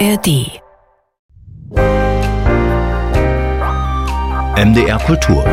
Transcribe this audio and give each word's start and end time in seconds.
ARD. 0.00 0.60
MDR 4.56 4.98
Kultur. 4.98 5.44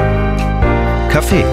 Kaffee. 1.12 1.44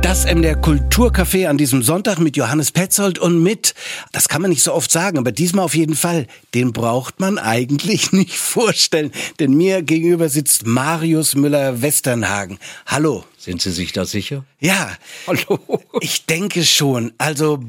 Das 0.00 0.24
MDR 0.24 0.56
Kulturcafé 0.56 1.48
an 1.48 1.58
diesem 1.58 1.82
Sonntag 1.82 2.18
mit 2.18 2.38
Johannes 2.38 2.72
Petzold 2.72 3.18
und 3.18 3.42
mit, 3.42 3.74
das 4.12 4.28
kann 4.28 4.40
man 4.40 4.50
nicht 4.50 4.62
so 4.62 4.72
oft 4.72 4.90
sagen, 4.90 5.18
aber 5.18 5.32
diesmal 5.32 5.66
auf 5.66 5.74
jeden 5.74 5.96
Fall, 5.96 6.26
den 6.54 6.72
braucht 6.72 7.20
man 7.20 7.38
eigentlich 7.38 8.12
nicht 8.12 8.38
vorstellen, 8.38 9.12
denn 9.38 9.52
mir 9.54 9.82
gegenüber 9.82 10.30
sitzt 10.30 10.64
Marius 10.66 11.34
Müller-Westernhagen. 11.34 12.58
Hallo. 12.86 13.24
Sind 13.36 13.60
Sie 13.60 13.70
sich 13.72 13.92
da 13.92 14.06
sicher? 14.06 14.46
Ja. 14.60 14.96
Hallo. 15.26 15.58
Ich 16.00 16.24
denke 16.24 16.64
schon. 16.64 17.12
Also 17.18 17.60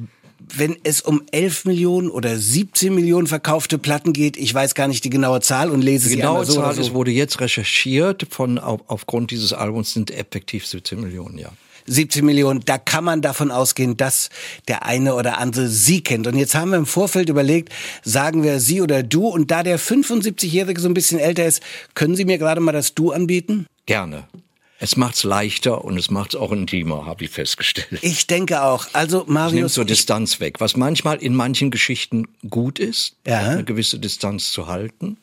wenn 0.56 0.78
es 0.84 1.02
um 1.02 1.24
11 1.32 1.66
Millionen 1.66 2.10
oder 2.10 2.38
17 2.38 2.94
Millionen 2.94 3.28
verkaufte 3.28 3.78
Platten 3.78 4.14
geht, 4.14 4.38
ich 4.38 4.54
weiß 4.54 4.76
gar 4.76 4.88
nicht 4.88 5.04
die 5.04 5.10
genaue 5.10 5.42
Zahl 5.42 5.70
und 5.70 5.82
lese 5.82 6.06
Die 6.06 6.12
sie 6.12 6.18
genaue 6.18 6.46
so 6.46 6.56
Zahl 6.56 6.76
so. 6.76 6.94
wurde 6.94 7.12
jetzt 7.12 7.40
recherchiert. 7.40 8.28
Von, 8.30 8.60
auf, 8.60 8.82
aufgrund 8.88 9.32
dieses 9.32 9.54
Albums 9.54 9.94
sind 9.94 10.12
effektiv 10.12 10.66
17 10.66 11.00
Millionen, 11.00 11.38
ja. 11.38 11.50
17 11.86 12.26
Millionen, 12.26 12.62
da 12.66 12.78
kann 12.78 13.04
man 13.04 13.22
davon 13.22 13.52
ausgehen, 13.52 13.98
dass 13.98 14.30
der 14.68 14.86
eine 14.86 15.16
oder 15.16 15.38
andere 15.38 15.68
sie 15.68 16.02
kennt. 16.02 16.28
Und 16.28 16.38
jetzt 16.38 16.56
haben 16.56 16.72
wir 16.72 16.78
im 16.78 16.86
Vorfeld 16.86 17.30
überlegt, 17.30 17.74
sagen 18.04 18.44
wir 18.44 18.60
sie 18.60 18.82
oder 18.82 19.04
du. 19.04 19.28
Und 19.28 19.52
da 19.52 19.64
der 19.64 19.80
75-Jährige 19.80 20.80
so 20.80 20.88
ein 20.88 20.94
bisschen 20.94 21.20
älter 21.20 21.46
ist, 21.46 21.62
können 21.94 22.16
Sie 22.16 22.26
mir 22.26 22.38
gerade 22.38 22.62
mal 22.62 22.72
das 22.72 22.94
Du 22.96 23.12
anbieten? 23.12 23.68
Gerne. 23.86 24.28
Es 24.84 24.98
macht's 24.98 25.24
leichter 25.24 25.86
und 25.86 25.98
es 25.98 26.12
macht's 26.12 26.36
auch 26.36 26.52
intimer, 26.52 27.06
habe 27.06 27.24
ich 27.24 27.30
festgestellt. 27.32 27.88
Ich 28.02 28.28
denke 28.28 28.64
auch. 28.64 28.86
Also 28.92 29.20
Es 29.20 29.24
nimmt 29.28 29.34
Marius, 29.34 29.74
so 29.76 29.86
Distanz 29.86 30.42
weg, 30.42 30.60
was 30.60 30.76
manchmal 30.76 31.20
in 31.24 31.36
manchen 31.36 31.72
Geschichten 31.72 32.28
gut 32.50 32.80
ist, 32.80 33.16
Ja. 33.26 33.40
eine 33.40 33.64
gewisse 33.64 33.98
Distanz 33.98 34.52
zu 34.52 34.68
halten. 34.68 35.16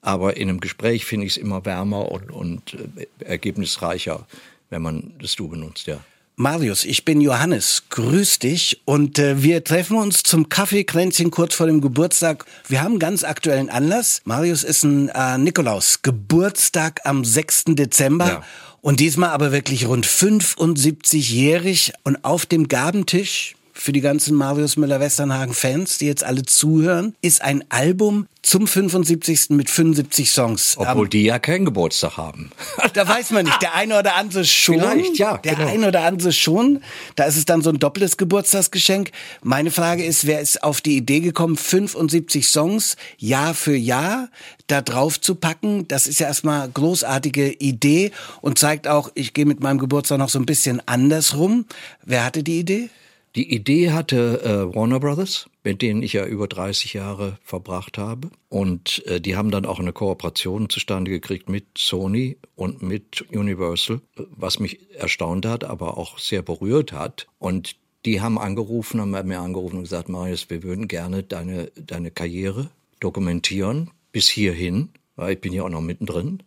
Aber 0.00 0.38
in 0.38 0.48
einem 0.48 0.60
Gespräch 0.60 1.04
finde 1.04 1.26
ich 1.26 1.32
es 1.32 1.36
immer 1.36 1.66
wärmer 1.66 2.10
und, 2.10 2.30
und 2.32 2.74
äh, 2.96 3.06
ergebnisreicher, 3.22 4.26
wenn 4.70 4.80
man 4.80 5.12
das 5.20 5.36
Du 5.36 5.46
benutzt, 5.48 5.86
ja. 5.88 5.98
Marius, 6.38 6.84
ich 6.84 7.04
bin 7.04 7.20
Johannes. 7.20 7.84
Grüß 7.90 8.38
dich. 8.38 8.80
Und 8.86 9.18
äh, 9.18 9.42
wir 9.42 9.62
treffen 9.64 9.96
uns 9.98 10.22
zum 10.22 10.48
Kaffeekränzchen 10.48 11.30
kurz 11.30 11.54
vor 11.54 11.66
dem 11.66 11.82
Geburtstag. 11.82 12.46
Wir 12.68 12.80
haben 12.82 12.92
einen 12.92 12.98
ganz 12.98 13.24
aktuellen 13.24 13.68
Anlass. 13.68 14.22
Marius 14.24 14.62
ist 14.64 14.84
ein 14.84 15.08
äh, 15.10 15.36
Nikolaus. 15.38 16.00
Geburtstag 16.02 17.00
am 17.04 17.24
6. 17.24 17.64
Dezember. 17.68 18.26
Ja. 18.26 18.42
Und 18.86 19.00
diesmal 19.00 19.30
aber 19.30 19.50
wirklich 19.50 19.88
rund 19.88 20.06
75-jährig. 20.06 21.92
Und 22.04 22.24
auf 22.24 22.46
dem 22.46 22.68
Gabentisch 22.68 23.56
für 23.78 23.92
die 23.92 24.00
ganzen 24.00 24.34
Marius 24.34 24.76
Müller-Westernhagen-Fans, 24.76 25.98
die 25.98 26.06
jetzt 26.06 26.24
alle 26.24 26.42
zuhören, 26.42 27.14
ist 27.20 27.42
ein 27.42 27.62
Album 27.68 28.26
zum 28.42 28.66
75. 28.66 29.50
mit 29.50 29.68
75 29.68 30.30
Songs. 30.30 30.76
Obwohl 30.78 31.08
die 31.08 31.24
ja 31.24 31.38
keinen 31.38 31.66
Geburtstag 31.66 32.16
haben. 32.16 32.50
da 32.94 33.06
weiß 33.06 33.32
man 33.32 33.44
nicht. 33.44 33.60
Der 33.60 33.74
eine 33.74 33.98
oder 33.98 34.16
andere 34.16 34.44
schon. 34.44 34.80
Vielleicht, 34.80 35.18
ja, 35.18 35.36
Der 35.38 35.56
genau. 35.56 35.68
eine 35.68 35.88
oder 35.88 36.04
andere 36.04 36.32
schon. 36.32 36.82
Da 37.16 37.24
ist 37.24 37.36
es 37.36 37.44
dann 37.44 37.60
so 37.60 37.70
ein 37.70 37.78
doppeltes 37.78 38.16
Geburtstagsgeschenk. 38.16 39.10
Meine 39.42 39.70
Frage 39.70 40.04
ist, 40.04 40.26
wer 40.26 40.40
ist 40.40 40.62
auf 40.62 40.80
die 40.80 40.96
Idee 40.96 41.20
gekommen, 41.20 41.56
75 41.56 42.48
Songs 42.48 42.96
Jahr 43.18 43.52
für 43.52 43.76
Jahr 43.76 44.28
da 44.68 44.80
drauf 44.80 45.20
zu 45.20 45.34
packen? 45.34 45.86
Das 45.88 46.06
ist 46.06 46.20
ja 46.20 46.28
erstmal 46.28 46.68
großartige 46.70 47.52
Idee 47.52 48.12
und 48.40 48.58
zeigt 48.58 48.88
auch, 48.88 49.10
ich 49.14 49.34
gehe 49.34 49.44
mit 49.44 49.60
meinem 49.60 49.78
Geburtstag 49.78 50.18
noch 50.18 50.30
so 50.30 50.38
ein 50.38 50.46
bisschen 50.46 50.80
andersrum. 50.86 51.66
Wer 52.04 52.24
hatte 52.24 52.42
die 52.42 52.60
Idee? 52.60 52.90
Die 53.36 53.54
Idee 53.54 53.90
hatte 53.90 54.40
äh, 54.42 54.74
Warner 54.74 54.98
Brothers, 54.98 55.50
mit 55.62 55.82
denen 55.82 56.02
ich 56.02 56.14
ja 56.14 56.24
über 56.24 56.48
30 56.48 56.94
Jahre 56.94 57.38
verbracht 57.42 57.98
habe. 57.98 58.30
Und 58.48 59.04
äh, 59.06 59.20
die 59.20 59.36
haben 59.36 59.50
dann 59.50 59.66
auch 59.66 59.78
eine 59.78 59.92
Kooperation 59.92 60.70
zustande 60.70 61.10
gekriegt 61.10 61.50
mit 61.50 61.66
Sony 61.76 62.38
und 62.54 62.80
mit 62.80 63.26
Universal, 63.30 64.00
was 64.30 64.58
mich 64.58 64.90
erstaunt 64.94 65.44
hat, 65.44 65.64
aber 65.64 65.98
auch 65.98 66.18
sehr 66.18 66.40
berührt 66.40 66.92
hat. 66.92 67.26
Und 67.38 67.76
die 68.06 68.22
haben 68.22 68.38
angerufen, 68.38 69.02
haben 69.02 69.10
mir 69.10 69.40
angerufen 69.40 69.76
und 69.76 69.82
gesagt, 69.82 70.08
Marius, 70.08 70.48
wir 70.48 70.62
würden 70.62 70.88
gerne 70.88 71.22
deine, 71.22 71.70
deine 71.74 72.10
Karriere 72.10 72.70
dokumentieren 73.00 73.90
bis 74.12 74.28
hierhin, 74.28 74.88
weil 75.14 75.34
ich 75.34 75.40
bin 75.42 75.52
ja 75.52 75.62
auch 75.62 75.68
noch 75.68 75.82
mittendrin. 75.82 76.42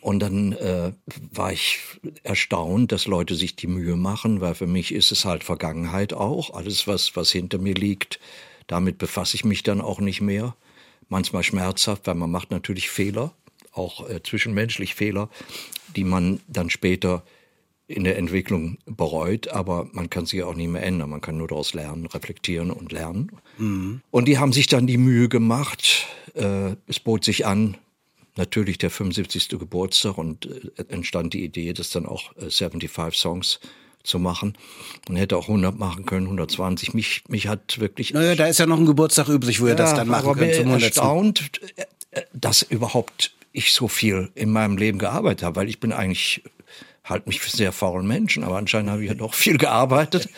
Und 0.00 0.20
dann 0.20 0.52
äh, 0.52 0.92
war 1.32 1.52
ich 1.52 1.78
erstaunt, 2.22 2.92
dass 2.92 3.06
Leute 3.06 3.34
sich 3.34 3.56
die 3.56 3.66
Mühe 3.66 3.96
machen, 3.96 4.40
weil 4.40 4.54
für 4.54 4.66
mich 4.66 4.92
ist 4.92 5.12
es 5.12 5.24
halt 5.24 5.44
Vergangenheit 5.44 6.12
auch. 6.12 6.54
Alles, 6.54 6.86
was, 6.86 7.14
was 7.16 7.30
hinter 7.30 7.58
mir 7.58 7.74
liegt, 7.74 8.18
damit 8.66 8.98
befasse 8.98 9.36
ich 9.36 9.44
mich 9.44 9.62
dann 9.62 9.80
auch 9.80 10.00
nicht 10.00 10.20
mehr. 10.20 10.56
Manchmal 11.08 11.42
schmerzhaft, 11.42 12.06
weil 12.06 12.14
man 12.14 12.30
macht 12.30 12.50
natürlich 12.50 12.90
Fehler, 12.90 13.32
auch 13.72 14.08
äh, 14.08 14.22
zwischenmenschlich 14.22 14.94
Fehler, 14.94 15.28
die 15.94 16.04
man 16.04 16.40
dann 16.48 16.70
später 16.70 17.22
in 17.86 18.04
der 18.04 18.16
Entwicklung 18.16 18.78
bereut, 18.86 19.48
aber 19.48 19.88
man 19.92 20.08
kann 20.08 20.26
sie 20.26 20.42
auch 20.42 20.54
nicht 20.54 20.68
mehr 20.68 20.82
ändern. 20.82 21.10
Man 21.10 21.20
kann 21.20 21.36
nur 21.36 21.48
daraus 21.48 21.74
lernen, 21.74 22.06
reflektieren 22.06 22.70
und 22.70 22.92
lernen. 22.92 23.30
Und 24.10 24.28
die 24.28 24.38
haben 24.38 24.52
sich 24.52 24.66
dann 24.66 24.86
die 24.86 24.96
Mühe 24.96 25.28
gemacht. 25.28 26.06
Äh, 26.34 26.76
es 26.86 27.00
bot 27.00 27.24
sich 27.24 27.46
an, 27.46 27.76
natürlich 28.36 28.78
der 28.78 28.90
75. 28.90 29.48
Geburtstag 29.50 30.18
und 30.18 30.46
äh, 30.46 30.84
entstand 30.88 31.34
die 31.34 31.44
Idee, 31.44 31.72
das 31.72 31.90
dann 31.90 32.06
auch 32.06 32.34
äh, 32.36 32.50
75 32.50 33.18
Songs 33.18 33.60
zu 34.02 34.18
machen. 34.18 34.54
Man 35.08 35.16
hätte 35.16 35.36
auch 35.36 35.48
100 35.48 35.78
machen 35.78 36.04
können, 36.06 36.26
120. 36.26 36.94
Mich, 36.94 37.22
mich 37.28 37.48
hat 37.48 37.78
wirklich 37.78 38.12
Naja, 38.12 38.34
da 38.34 38.46
ist 38.46 38.58
ja 38.58 38.66
noch 38.66 38.78
ein 38.78 38.86
Geburtstag 38.86 39.28
übrig, 39.28 39.60
wo 39.60 39.66
ihr 39.66 39.74
das 39.74 39.94
dann 39.94 40.08
machen 40.08 40.34
könnt 40.34 40.54
zum 40.54 40.66
100. 40.66 40.82
erstaunt, 40.82 41.50
äh, 41.76 41.82
äh, 42.12 42.22
dass 42.32 42.62
überhaupt 42.62 43.32
ich 43.52 43.72
so 43.72 43.86
viel 43.86 44.30
in 44.34 44.50
meinem 44.50 44.76
Leben 44.76 44.98
gearbeitet 44.98 45.44
habe, 45.44 45.56
weil 45.56 45.68
ich 45.68 45.78
bin 45.78 45.92
eigentlich 45.92 46.42
halt 47.04 47.26
mich 47.26 47.40
für 47.40 47.50
sehr 47.50 47.72
faulen 47.72 48.06
Menschen, 48.06 48.44
aber 48.44 48.56
anscheinend 48.56 48.90
habe 48.90 49.02
ich 49.02 49.08
ja 49.08 49.14
doch 49.14 49.34
viel 49.34 49.58
gearbeitet 49.58 50.28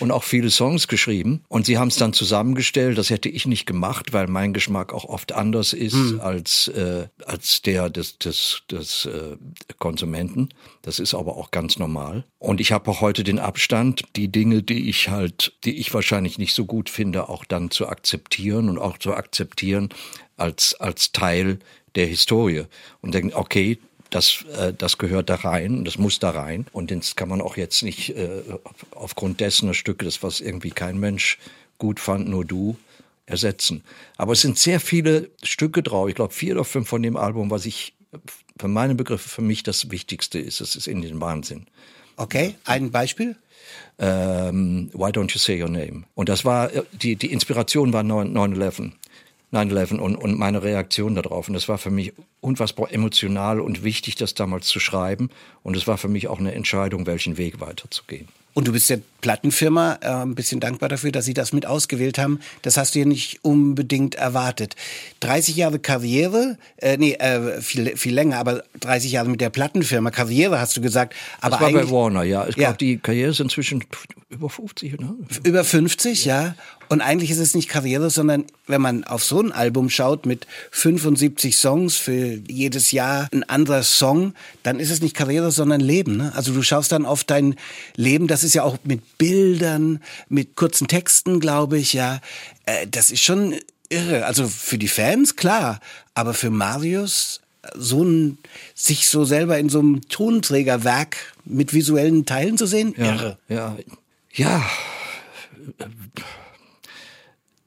und 0.00 0.10
auch 0.10 0.24
viele 0.24 0.50
Songs 0.50 0.88
geschrieben. 0.88 1.44
Und 1.48 1.66
sie 1.66 1.78
haben 1.78 1.88
es 1.88 1.96
dann 1.96 2.12
zusammengestellt. 2.12 2.98
Das 2.98 3.10
hätte 3.10 3.28
ich 3.28 3.46
nicht 3.46 3.66
gemacht, 3.66 4.12
weil 4.12 4.26
mein 4.26 4.52
Geschmack 4.52 4.92
auch 4.92 5.04
oft 5.04 5.32
anders 5.32 5.72
ist 5.72 5.94
Hm. 5.94 6.20
als 6.20 6.68
äh, 6.68 7.06
als 7.24 7.62
der 7.62 7.88
des 7.88 8.18
des, 8.18 8.62
des 8.70 9.06
äh, 9.06 9.36
Konsumenten. 9.78 10.48
Das 10.82 10.98
ist 10.98 11.14
aber 11.14 11.36
auch 11.36 11.50
ganz 11.50 11.78
normal. 11.78 12.24
Und 12.38 12.60
ich 12.60 12.72
habe 12.72 12.90
auch 12.90 13.00
heute 13.00 13.22
den 13.24 13.38
Abstand, 13.38 14.02
die 14.16 14.28
Dinge, 14.28 14.62
die 14.62 14.88
ich 14.88 15.08
halt, 15.08 15.52
die 15.64 15.78
ich 15.78 15.92
wahrscheinlich 15.94 16.38
nicht 16.38 16.54
so 16.54 16.64
gut 16.64 16.90
finde, 16.90 17.28
auch 17.28 17.44
dann 17.44 17.70
zu 17.70 17.88
akzeptieren 17.88 18.68
und 18.68 18.78
auch 18.78 18.98
zu 18.98 19.14
akzeptieren 19.14 19.88
als 20.36 20.74
als 20.80 21.12
Teil 21.12 21.58
der 21.94 22.06
Historie 22.06 22.64
und 23.00 23.14
denken, 23.14 23.34
okay, 23.34 23.78
das, 24.10 24.44
äh, 24.56 24.72
das 24.72 24.98
gehört 24.98 25.30
da 25.30 25.36
rein, 25.36 25.84
das 25.84 25.98
muss 25.98 26.18
da 26.18 26.30
rein. 26.30 26.66
Und 26.72 26.90
das 26.90 27.16
kann 27.16 27.28
man 27.28 27.40
auch 27.40 27.56
jetzt 27.56 27.82
nicht 27.82 28.16
äh, 28.16 28.42
aufgrund 28.92 29.40
dessen 29.40 29.72
Stücke, 29.74 30.04
das 30.04 30.22
was 30.22 30.40
irgendwie 30.40 30.70
kein 30.70 30.98
Mensch 30.98 31.38
gut 31.78 32.00
fand, 32.00 32.28
nur 32.28 32.44
du, 32.44 32.76
ersetzen. 33.26 33.84
Aber 34.16 34.32
es 34.32 34.40
sind 34.40 34.58
sehr 34.58 34.80
viele 34.80 35.30
Stücke 35.42 35.82
drauf. 35.82 36.08
Ich 36.08 36.14
glaube, 36.14 36.32
vier 36.32 36.54
oder 36.54 36.64
fünf 36.64 36.88
von 36.88 37.02
dem 37.02 37.16
Album, 37.16 37.50
was 37.50 37.66
ich 37.66 37.94
für 38.58 38.68
meine 38.68 38.94
Begriffe 38.94 39.28
für 39.28 39.42
mich 39.42 39.62
das 39.62 39.90
Wichtigste 39.90 40.38
ist. 40.38 40.60
Das 40.60 40.76
ist 40.76 40.88
in 40.88 41.02
den 41.02 41.20
Wahnsinn. 41.20 41.66
Okay, 42.16 42.56
ein 42.64 42.90
Beispiel? 42.90 43.36
Ähm, 43.98 44.90
Why 44.92 45.10
Don't 45.10 45.32
You 45.32 45.38
Say 45.38 45.62
Your 45.62 45.68
Name? 45.68 46.04
Und 46.14 46.28
das 46.28 46.44
war, 46.44 46.72
äh, 46.72 46.82
die, 46.92 47.16
die 47.16 47.32
Inspiration 47.32 47.92
war 47.92 48.02
9-11. 48.02 48.92
9-11 49.52 49.98
und, 49.98 50.16
und 50.16 50.38
meine 50.38 50.62
Reaktion 50.62 51.14
darauf. 51.14 51.48
Und 51.48 51.54
das 51.54 51.68
war 51.68 51.78
für 51.78 51.90
mich 51.90 52.12
unfassbar 52.40 52.92
emotional 52.92 53.60
und 53.60 53.82
wichtig, 53.82 54.14
das 54.16 54.34
damals 54.34 54.66
zu 54.66 54.80
schreiben. 54.80 55.30
Und 55.62 55.76
es 55.76 55.86
war 55.86 55.98
für 55.98 56.08
mich 56.08 56.28
auch 56.28 56.38
eine 56.38 56.54
Entscheidung, 56.54 57.06
welchen 57.06 57.38
Weg 57.38 57.60
weiterzugehen. 57.60 58.28
Und 58.54 58.66
du 58.66 58.72
bist 58.72 58.90
der 58.90 59.00
Plattenfirma 59.20 59.98
äh, 60.00 60.08
ein 60.08 60.34
bisschen 60.34 60.60
dankbar 60.60 60.88
dafür, 60.88 61.12
dass 61.12 61.24
sie 61.24 61.34
das 61.34 61.52
mit 61.52 61.66
ausgewählt 61.66 62.18
haben. 62.18 62.40
Das 62.62 62.76
hast 62.76 62.94
du 62.94 63.00
ja 63.00 63.04
nicht 63.04 63.40
unbedingt 63.42 64.14
erwartet. 64.14 64.76
30 65.20 65.56
Jahre 65.56 65.78
Karriere, 65.78 66.56
äh, 66.76 66.96
nee, 66.96 67.12
äh, 67.14 67.60
viel, 67.60 67.96
viel 67.96 68.14
länger, 68.14 68.38
aber 68.38 68.62
30 68.80 69.12
Jahre 69.12 69.28
mit 69.28 69.40
der 69.40 69.50
Plattenfirma. 69.50 70.10
Karriere 70.10 70.60
hast 70.60 70.76
du 70.76 70.80
gesagt. 70.80 71.14
Aber 71.40 71.56
Das 71.56 71.60
war 71.60 71.72
bei 71.72 71.90
Warner, 71.90 72.22
ja. 72.22 72.46
Ich 72.48 72.56
Ja. 72.56 72.68
glaube, 72.68 72.78
die 72.78 72.98
Karriere 72.98 73.30
ist 73.30 73.40
inzwischen 73.40 73.84
über 74.30 74.48
50, 74.48 74.94
oder? 74.94 75.14
über 75.44 75.64
50, 75.64 76.24
ja. 76.24 76.54
Und 76.90 77.02
eigentlich 77.02 77.30
ist 77.30 77.38
es 77.38 77.54
nicht 77.54 77.68
Karriere, 77.68 78.08
sondern 78.08 78.44
wenn 78.66 78.80
man 78.80 79.04
auf 79.04 79.22
so 79.22 79.40
ein 79.42 79.52
Album 79.52 79.90
schaut 79.90 80.24
mit 80.24 80.46
75 80.70 81.56
Songs 81.58 81.96
für 81.96 82.38
jedes 82.48 82.92
Jahr 82.92 83.28
ein 83.30 83.42
anderer 83.42 83.82
Song, 83.82 84.32
dann 84.62 84.80
ist 84.80 84.90
es 84.90 85.02
nicht 85.02 85.14
Karriere, 85.14 85.50
sondern 85.50 85.80
Leben. 85.80 86.16
Ne? 86.16 86.32
Also 86.34 86.52
du 86.54 86.62
schaust 86.62 86.92
dann 86.92 87.04
auf 87.04 87.24
dein 87.24 87.56
Leben, 87.96 88.26
das 88.26 88.42
ist 88.42 88.54
ja 88.54 88.62
auch 88.62 88.78
mit 88.84 89.17
Bildern, 89.18 90.02
mit 90.28 90.56
kurzen 90.56 90.88
Texten, 90.88 91.40
glaube 91.40 91.78
ich, 91.78 91.92
ja. 91.92 92.20
Äh, 92.64 92.86
das 92.86 93.10
ist 93.10 93.22
schon 93.22 93.56
irre. 93.88 94.24
Also 94.26 94.48
für 94.48 94.78
die 94.78 94.88
Fans, 94.88 95.36
klar. 95.36 95.80
Aber 96.14 96.34
für 96.34 96.50
Marius, 96.50 97.40
so 97.74 98.04
ein, 98.04 98.38
sich 98.74 99.08
so 99.08 99.24
selber 99.24 99.58
in 99.58 99.68
so 99.68 99.80
einem 99.80 100.08
Tonträgerwerk 100.08 101.34
mit 101.44 101.74
visuellen 101.74 102.24
Teilen 102.24 102.56
zu 102.56 102.66
sehen, 102.66 102.94
irre. 102.94 103.38
Ja, 103.48 103.76
ja. 104.32 104.64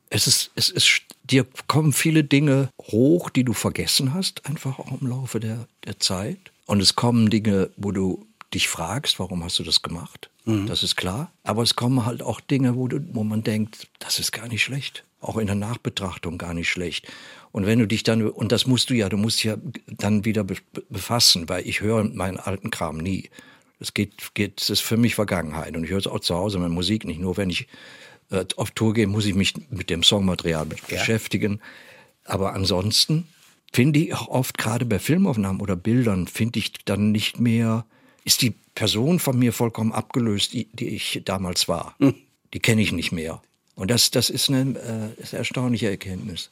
Es 0.10 0.28
ist, 0.28 0.52
es 0.56 0.70
ist, 0.70 1.02
dir 1.24 1.46
kommen 1.68 1.94
viele 1.94 2.24
Dinge 2.24 2.70
hoch, 2.82 3.30
die 3.30 3.44
du 3.44 3.54
vergessen 3.54 4.14
hast, 4.14 4.46
einfach 4.46 4.80
auch 4.80 5.00
im 5.00 5.08
Laufe 5.08 5.40
der, 5.40 5.68
der 5.86 6.00
Zeit. 6.00 6.40
Und 6.66 6.82
es 6.82 6.96
kommen 6.96 7.30
Dinge, 7.30 7.70
wo 7.78 7.92
du 7.92 8.26
dich 8.54 8.68
fragst, 8.68 9.20
warum 9.20 9.44
hast 9.44 9.60
du 9.60 9.64
das 9.64 9.82
gemacht? 9.82 10.30
Mhm. 10.46 10.68
Das 10.68 10.84
ist 10.84 10.96
klar. 10.96 11.32
Aber 11.44 11.64
es 11.64 11.76
kommen 11.76 12.06
halt 12.06 12.22
auch 12.22 12.40
Dinge, 12.40 12.76
wo, 12.76 12.88
du, 12.88 13.00
wo 13.14 13.24
man 13.24 13.44
denkt, 13.44 13.88
das 14.00 14.20
ist 14.20 14.32
gar 14.32 14.48
nicht 14.48 14.64
schlecht. 14.64 15.04
Auch 15.20 15.38
in 15.38 15.48
der 15.48 15.56
Nachbetrachtung 15.56 16.38
gar 16.38 16.54
nicht 16.54 16.70
schlecht. 16.70 17.08
Und 17.52 17.66
wenn 17.66 17.80
du 17.80 17.88
dich 17.88 18.04
dann, 18.04 18.28
und 18.28 18.52
das 18.52 18.66
musst 18.66 18.90
du 18.90 18.96
ja, 18.96 19.10
du 19.10 19.18
musst 19.18 19.44
ja 19.44 19.58
dann 19.88 20.26
wieder 20.26 20.46
befassen, 20.90 21.48
weil 21.50 21.68
ich 21.68 21.82
höre 21.82 22.04
meinen 22.04 22.38
alten 22.38 22.72
Kram 22.72 22.98
nie. 22.98 23.30
Es 23.80 23.94
geht, 23.94 24.34
geht, 24.34 24.62
es 24.62 24.70
ist 24.70 24.82
für 24.82 24.98
mich 24.98 25.16
Vergangenheit. 25.16 25.76
Und 25.76 25.84
ich 25.84 25.90
höre 25.90 26.00
es 26.00 26.08
auch 26.08 26.20
zu 26.20 26.36
Hause, 26.36 26.60
meine 26.60 26.74
Musik 26.74 27.06
nicht. 27.06 27.20
Nur 27.20 27.38
wenn 27.38 27.50
ich 27.50 27.68
äh, 28.32 28.46
auf 28.58 28.72
Tour 28.72 28.94
gehe, 28.94 29.08
muss 29.08 29.26
ich 29.26 29.36
mich 29.36 29.54
mit 29.70 29.90
dem 29.90 30.04
Songmaterial 30.04 30.68
ja. 30.68 30.98
beschäftigen. 30.98 31.60
Aber 32.26 32.54
ansonsten 32.54 33.28
finde 33.74 34.00
ich 34.00 34.14
auch 34.14 34.28
oft, 34.28 34.58
gerade 34.58 34.86
bei 34.86 35.00
Filmaufnahmen 35.00 35.62
oder 35.62 35.76
Bildern, 35.76 36.28
finde 36.28 36.60
ich 36.60 36.74
dann 36.86 37.12
nicht 37.12 37.40
mehr, 37.40 37.86
ist 38.24 38.42
die 38.42 38.54
Person 38.76 39.20
von 39.20 39.38
mir 39.38 39.54
vollkommen 39.54 39.92
abgelöst, 39.92 40.54
die, 40.54 40.66
die 40.74 40.90
ich 40.90 41.22
damals 41.26 41.68
war. 41.68 41.96
Hm. 42.00 42.16
Die 42.54 42.60
kenne 42.60 42.82
ich 42.82 42.92
nicht 42.92 43.12
mehr. 43.12 43.42
Und 43.76 43.92
das, 43.92 44.12
das 44.12 44.30
ist 44.30 44.50
eine, 44.50 44.78
äh, 45.18 45.22
ist 45.22 45.34
eine 45.34 45.40
erstaunliche 45.40 45.90
Erkenntnis. 45.90 46.52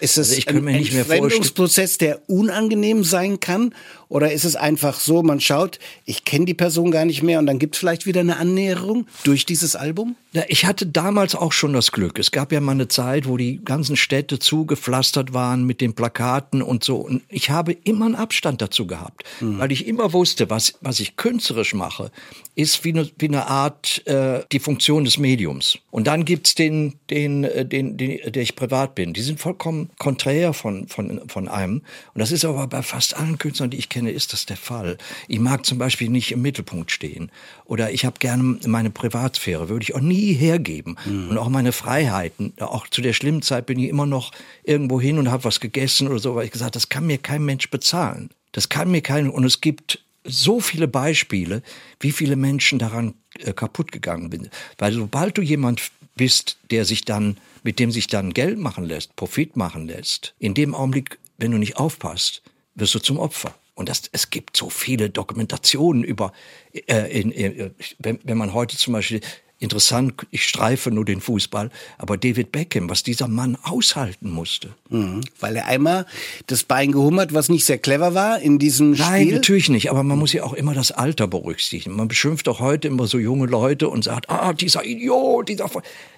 Ist 0.00 0.18
es 0.18 0.46
also 0.46 0.58
ein 0.58 0.66
Entfremdungsprozess, 0.66 1.98
der 1.98 2.28
unangenehm 2.28 3.04
sein 3.04 3.38
kann? 3.40 3.74
Oder 4.14 4.30
ist 4.30 4.44
es 4.44 4.54
einfach 4.54 5.00
so, 5.00 5.24
man 5.24 5.40
schaut, 5.40 5.80
ich 6.04 6.24
kenne 6.24 6.44
die 6.44 6.54
Person 6.54 6.92
gar 6.92 7.04
nicht 7.04 7.24
mehr 7.24 7.40
und 7.40 7.46
dann 7.46 7.58
gibt 7.58 7.74
es 7.74 7.80
vielleicht 7.80 8.06
wieder 8.06 8.20
eine 8.20 8.36
Annäherung 8.36 9.08
durch 9.24 9.44
dieses 9.44 9.74
Album? 9.74 10.14
Ja, 10.30 10.44
ich 10.46 10.66
hatte 10.66 10.86
damals 10.86 11.34
auch 11.34 11.52
schon 11.52 11.72
das 11.72 11.90
Glück. 11.90 12.20
Es 12.20 12.30
gab 12.30 12.52
ja 12.52 12.60
mal 12.60 12.72
eine 12.72 12.86
Zeit, 12.86 13.26
wo 13.26 13.36
die 13.36 13.60
ganzen 13.64 13.96
Städte 13.96 14.38
zugepflastert 14.38 15.32
waren 15.32 15.64
mit 15.64 15.80
den 15.80 15.94
Plakaten 15.94 16.62
und 16.62 16.84
so. 16.84 16.96
Und 16.96 17.22
ich 17.28 17.50
habe 17.50 17.72
immer 17.72 18.06
einen 18.06 18.14
Abstand 18.14 18.62
dazu 18.62 18.86
gehabt, 18.86 19.24
mhm. 19.40 19.58
weil 19.58 19.72
ich 19.72 19.86
immer 19.86 20.12
wusste, 20.12 20.48
was, 20.48 20.74
was 20.80 21.00
ich 21.00 21.16
künstlerisch 21.16 21.74
mache, 21.74 22.12
ist 22.54 22.84
wie 22.84 22.90
eine, 22.90 23.10
wie 23.18 23.28
eine 23.28 23.48
Art 23.48 24.06
äh, 24.06 24.42
die 24.52 24.60
Funktion 24.60 25.04
des 25.04 25.18
Mediums. 25.18 25.78
Und 25.90 26.06
dann 26.06 26.24
gibt's 26.24 26.54
den, 26.54 26.94
den, 27.10 27.44
äh, 27.44 27.66
den, 27.66 27.96
den, 27.96 28.32
der 28.32 28.42
ich 28.42 28.54
privat 28.54 28.94
bin. 28.94 29.12
Die 29.12 29.22
sind 29.22 29.40
vollkommen 29.40 29.90
konträr 29.98 30.52
von, 30.52 30.88
von, 30.88 31.22
von 31.28 31.48
einem. 31.48 31.82
Und 32.14 32.18
das 32.20 32.32
ist 32.32 32.44
aber 32.44 32.66
bei 32.68 32.82
fast 32.82 33.16
allen 33.16 33.38
Künstlern, 33.38 33.70
die 33.70 33.78
ich 33.78 33.88
kenne, 33.88 34.03
ist 34.10 34.32
das 34.32 34.46
der 34.46 34.56
Fall. 34.56 34.98
Ich 35.28 35.40
mag 35.40 35.64
zum 35.66 35.78
Beispiel 35.78 36.08
nicht 36.08 36.32
im 36.32 36.42
Mittelpunkt 36.42 36.90
stehen. 36.90 37.30
Oder 37.64 37.92
ich 37.92 38.04
habe 38.04 38.18
gerne 38.18 38.58
meine 38.66 38.90
Privatsphäre, 38.90 39.68
würde 39.68 39.82
ich 39.82 39.94
auch 39.94 40.00
nie 40.00 40.32
hergeben. 40.32 40.96
Mhm. 41.04 41.30
Und 41.30 41.38
auch 41.38 41.48
meine 41.48 41.72
Freiheiten. 41.72 42.52
Auch 42.60 42.88
zu 42.88 43.02
der 43.02 43.12
schlimmen 43.12 43.42
Zeit 43.42 43.66
bin 43.66 43.78
ich 43.78 43.88
immer 43.88 44.06
noch 44.06 44.32
irgendwo 44.62 45.00
hin 45.00 45.18
und 45.18 45.30
habe 45.30 45.44
was 45.44 45.60
gegessen 45.60 46.08
oder 46.08 46.18
so, 46.18 46.34
weil 46.34 46.46
ich 46.46 46.52
gesagt 46.52 46.76
das 46.76 46.88
kann 46.88 47.06
mir 47.06 47.18
kein 47.18 47.44
Mensch 47.44 47.70
bezahlen. 47.70 48.30
Das 48.52 48.68
kann 48.68 48.90
mir 48.90 49.00
kein, 49.00 49.28
und 49.30 49.44
es 49.44 49.60
gibt 49.60 50.00
so 50.24 50.60
viele 50.60 50.88
Beispiele, 50.88 51.62
wie 52.00 52.12
viele 52.12 52.36
Menschen 52.36 52.78
daran 52.78 53.14
äh, 53.38 53.52
kaputt 53.52 53.92
gegangen 53.92 54.30
sind. 54.30 54.50
Weil 54.78 54.92
sobald 54.92 55.36
du 55.36 55.42
jemand 55.42 55.90
bist, 56.16 56.56
der 56.70 56.84
sich 56.84 57.04
dann, 57.04 57.36
mit 57.62 57.78
dem 57.78 57.90
sich 57.90 58.06
dann 58.06 58.32
Geld 58.32 58.58
machen 58.58 58.84
lässt, 58.84 59.16
Profit 59.16 59.56
machen 59.56 59.86
lässt, 59.86 60.34
in 60.38 60.54
dem 60.54 60.74
Augenblick, 60.74 61.18
wenn 61.38 61.50
du 61.50 61.58
nicht 61.58 61.76
aufpasst, 61.76 62.42
wirst 62.74 62.94
du 62.94 62.98
zum 62.98 63.18
Opfer. 63.18 63.54
Und 63.74 63.88
das, 63.88 64.02
es 64.12 64.30
gibt 64.30 64.56
so 64.56 64.70
viele 64.70 65.10
Dokumentationen 65.10 66.04
über, 66.04 66.32
äh, 66.72 67.20
in, 67.20 67.32
äh, 67.32 67.70
wenn, 67.98 68.20
wenn 68.22 68.38
man 68.38 68.54
heute 68.54 68.76
zum 68.76 68.92
Beispiel 68.92 69.20
Interessant, 69.60 70.26
ich 70.30 70.46
streife 70.46 70.90
nur 70.90 71.04
den 71.04 71.20
Fußball, 71.20 71.70
aber 71.96 72.18
David 72.18 72.50
Beckham, 72.50 72.90
was 72.90 73.04
dieser 73.04 73.28
Mann 73.28 73.56
aushalten 73.62 74.28
musste. 74.28 74.74
Mhm, 74.90 75.22
weil 75.38 75.56
er 75.56 75.66
einmal 75.66 76.06
das 76.48 76.64
Bein 76.64 76.90
gehummert, 76.90 77.32
was 77.32 77.48
nicht 77.48 77.64
sehr 77.64 77.78
clever 77.78 78.14
war 78.14 78.40
in 78.40 78.58
diesem 78.58 78.90
Nein, 78.90 79.22
Spiel. 79.22 79.34
natürlich 79.34 79.68
nicht, 79.70 79.90
aber 79.90 80.02
man 80.02 80.18
muss 80.18 80.34
ja 80.34 80.42
auch 80.42 80.52
immer 80.52 80.74
das 80.74 80.90
Alter 80.90 81.28
berücksichtigen. 81.28 81.96
Man 81.96 82.08
beschimpft 82.08 82.48
auch 82.48 82.60
heute 82.60 82.88
immer 82.88 83.06
so 83.06 83.18
junge 83.18 83.46
Leute 83.46 83.88
und 83.88 84.04
sagt, 84.04 84.28
ah, 84.28 84.52
dieser 84.52 84.84
Idiot, 84.84 85.48
dieser... 85.48 85.70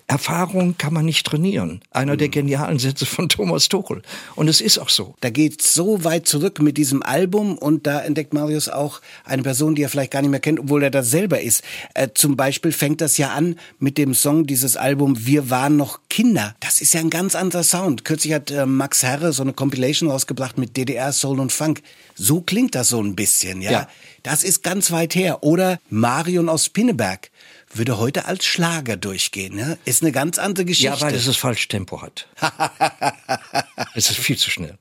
Erfahrung 0.08 0.78
kann 0.78 0.92
man 0.92 1.04
nicht 1.04 1.26
trainieren. 1.26 1.80
Einer 1.90 2.16
der 2.16 2.26
hm. 2.26 2.32
genialen 2.32 2.78
Sätze 2.78 3.06
von 3.06 3.28
Thomas 3.28 3.68
Tuchel. 3.68 4.02
Und 4.36 4.46
es 4.46 4.60
ist 4.60 4.78
auch 4.78 4.88
so. 4.88 5.16
Da 5.20 5.30
geht 5.30 5.62
so 5.62 6.04
weit 6.04 6.28
zurück 6.28 6.60
mit 6.60 6.76
diesem 6.76 7.02
Album 7.02 7.58
und 7.58 7.86
da 7.88 8.00
entdeckt 8.00 8.32
Marius 8.32 8.68
auch 8.68 9.00
eine 9.24 9.42
Person, 9.42 9.74
die 9.74 9.82
er 9.82 9.88
vielleicht 9.88 10.12
gar 10.12 10.22
nicht 10.22 10.30
mehr 10.30 10.40
kennt, 10.40 10.60
obwohl 10.60 10.84
er 10.84 10.90
das 10.90 11.10
selber 11.10 11.40
ist. 11.40 11.64
Äh, 11.94 12.08
zum 12.14 12.36
Beispiel 12.36 12.70
fängt 12.70 13.00
das 13.00 13.18
ja 13.18 13.30
an 13.30 13.58
mit 13.80 13.98
dem 13.98 14.14
Song 14.14 14.46
dieses 14.46 14.76
Album 14.76 15.26
Wir 15.26 15.50
waren 15.50 15.76
noch 15.76 16.00
Kinder. 16.08 16.54
Das 16.60 16.80
ist 16.80 16.94
ja 16.94 17.00
ein 17.00 17.10
ganz 17.10 17.34
anderer 17.34 17.64
Sound. 17.64 18.04
Kürzlich 18.04 18.32
hat 18.32 18.52
äh, 18.52 18.64
Max 18.64 19.02
Herre 19.02 19.32
so 19.32 19.42
eine 19.42 19.54
Compilation 19.54 20.08
rausgebracht 20.08 20.56
mit 20.56 20.76
DDR 20.76 21.12
Soul 21.12 21.40
und 21.40 21.50
Funk. 21.50 21.82
So 22.14 22.40
klingt 22.40 22.76
das 22.76 22.88
so 22.88 23.02
ein 23.02 23.16
bisschen, 23.16 23.60
ja. 23.60 23.72
ja. 23.72 23.88
Das 24.22 24.44
ist 24.44 24.62
ganz 24.62 24.92
weit 24.92 25.14
her. 25.14 25.42
Oder 25.42 25.78
Marion 25.90 26.48
aus 26.48 26.68
Pinneberg 26.68 27.30
würde 27.78 27.98
heute 27.98 28.26
als 28.26 28.44
Schlager 28.44 28.96
durchgehen. 28.96 29.54
Ne? 29.54 29.78
Ist 29.84 30.02
eine 30.02 30.12
ganz 30.12 30.38
andere 30.38 30.64
Geschichte. 30.64 30.94
Ja, 30.94 31.00
weil 31.00 31.14
es 31.14 31.26
das 31.26 31.36
falsche 31.36 31.68
Tempo 31.68 32.02
hat. 32.02 32.28
es 33.94 34.10
ist 34.10 34.18
viel 34.18 34.36
zu 34.36 34.50
schnell. 34.50 34.78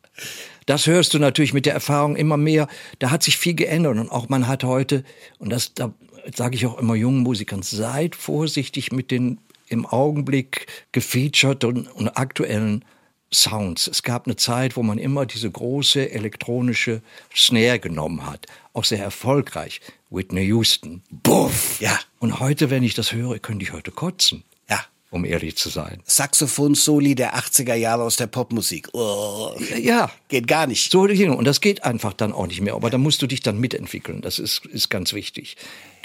Das 0.65 0.87
hörst 0.87 1.13
du 1.13 1.19
natürlich 1.19 1.53
mit 1.53 1.65
der 1.65 1.73
Erfahrung 1.73 2.15
immer 2.15 2.37
mehr. 2.37 2.67
Da 2.99 3.11
hat 3.11 3.23
sich 3.23 3.37
viel 3.37 3.53
geändert 3.53 3.97
und 3.97 4.09
auch 4.09 4.29
man 4.29 4.47
hat 4.47 4.63
heute, 4.63 5.03
und 5.37 5.49
das 5.51 5.73
da 5.73 5.93
sage 6.33 6.55
ich 6.55 6.65
auch 6.65 6.79
immer 6.79 6.95
jungen 6.95 7.21
Musikern, 7.21 7.61
seid 7.61 8.15
vorsichtig 8.15 8.91
mit 8.91 9.11
den 9.11 9.39
im 9.67 9.85
Augenblick 9.85 10.67
gefeatured 10.91 11.63
und, 11.63 11.87
und 11.87 12.09
aktuellen 12.09 12.85
Sounds. 13.33 13.87
Es 13.87 14.03
gab 14.03 14.27
eine 14.27 14.35
Zeit, 14.35 14.77
wo 14.77 14.83
man 14.83 14.97
immer 14.97 15.25
diese 15.25 15.49
große 15.49 16.11
elektronische 16.11 17.01
Snare 17.35 17.79
genommen 17.79 18.25
hat. 18.25 18.45
Auch 18.73 18.85
sehr 18.85 19.03
erfolgreich. 19.03 19.81
Whitney 20.09 20.45
Houston. 20.45 21.03
Buff! 21.09 21.81
Ja. 21.81 21.99
Und 22.25 22.39
heute, 22.39 22.71
wenn 22.71 22.81
ich 22.81 22.95
das 22.95 23.13
höre, 23.13 23.37
könnte 23.37 23.63
ich 23.65 23.71
heute 23.71 23.91
kotzen. 23.91 24.43
Ja. 24.67 24.83
Um 25.11 25.25
ehrlich 25.25 25.57
zu 25.57 25.69
sein. 25.69 26.01
Saxophon-Soli 26.05 27.13
der 27.13 27.35
80er 27.35 27.75
Jahre 27.75 28.01
aus 28.01 28.15
der 28.15 28.25
Popmusik. 28.25 28.89
Oh, 28.93 29.51
ja. 29.79 30.09
Geht 30.27 30.47
gar 30.47 30.65
nicht. 30.65 30.91
So, 30.91 31.01
und 31.01 31.45
das 31.45 31.61
geht 31.61 31.83
einfach 31.83 32.13
dann 32.13 32.33
auch 32.33 32.47
nicht 32.47 32.61
mehr. 32.61 32.73
Aber 32.73 32.89
da 32.89 32.97
musst 32.97 33.21
du 33.21 33.27
dich 33.27 33.41
dann 33.41 33.59
mitentwickeln. 33.59 34.21
Das 34.21 34.39
ist, 34.39 34.65
ist 34.65 34.89
ganz 34.89 35.13
wichtig 35.13 35.55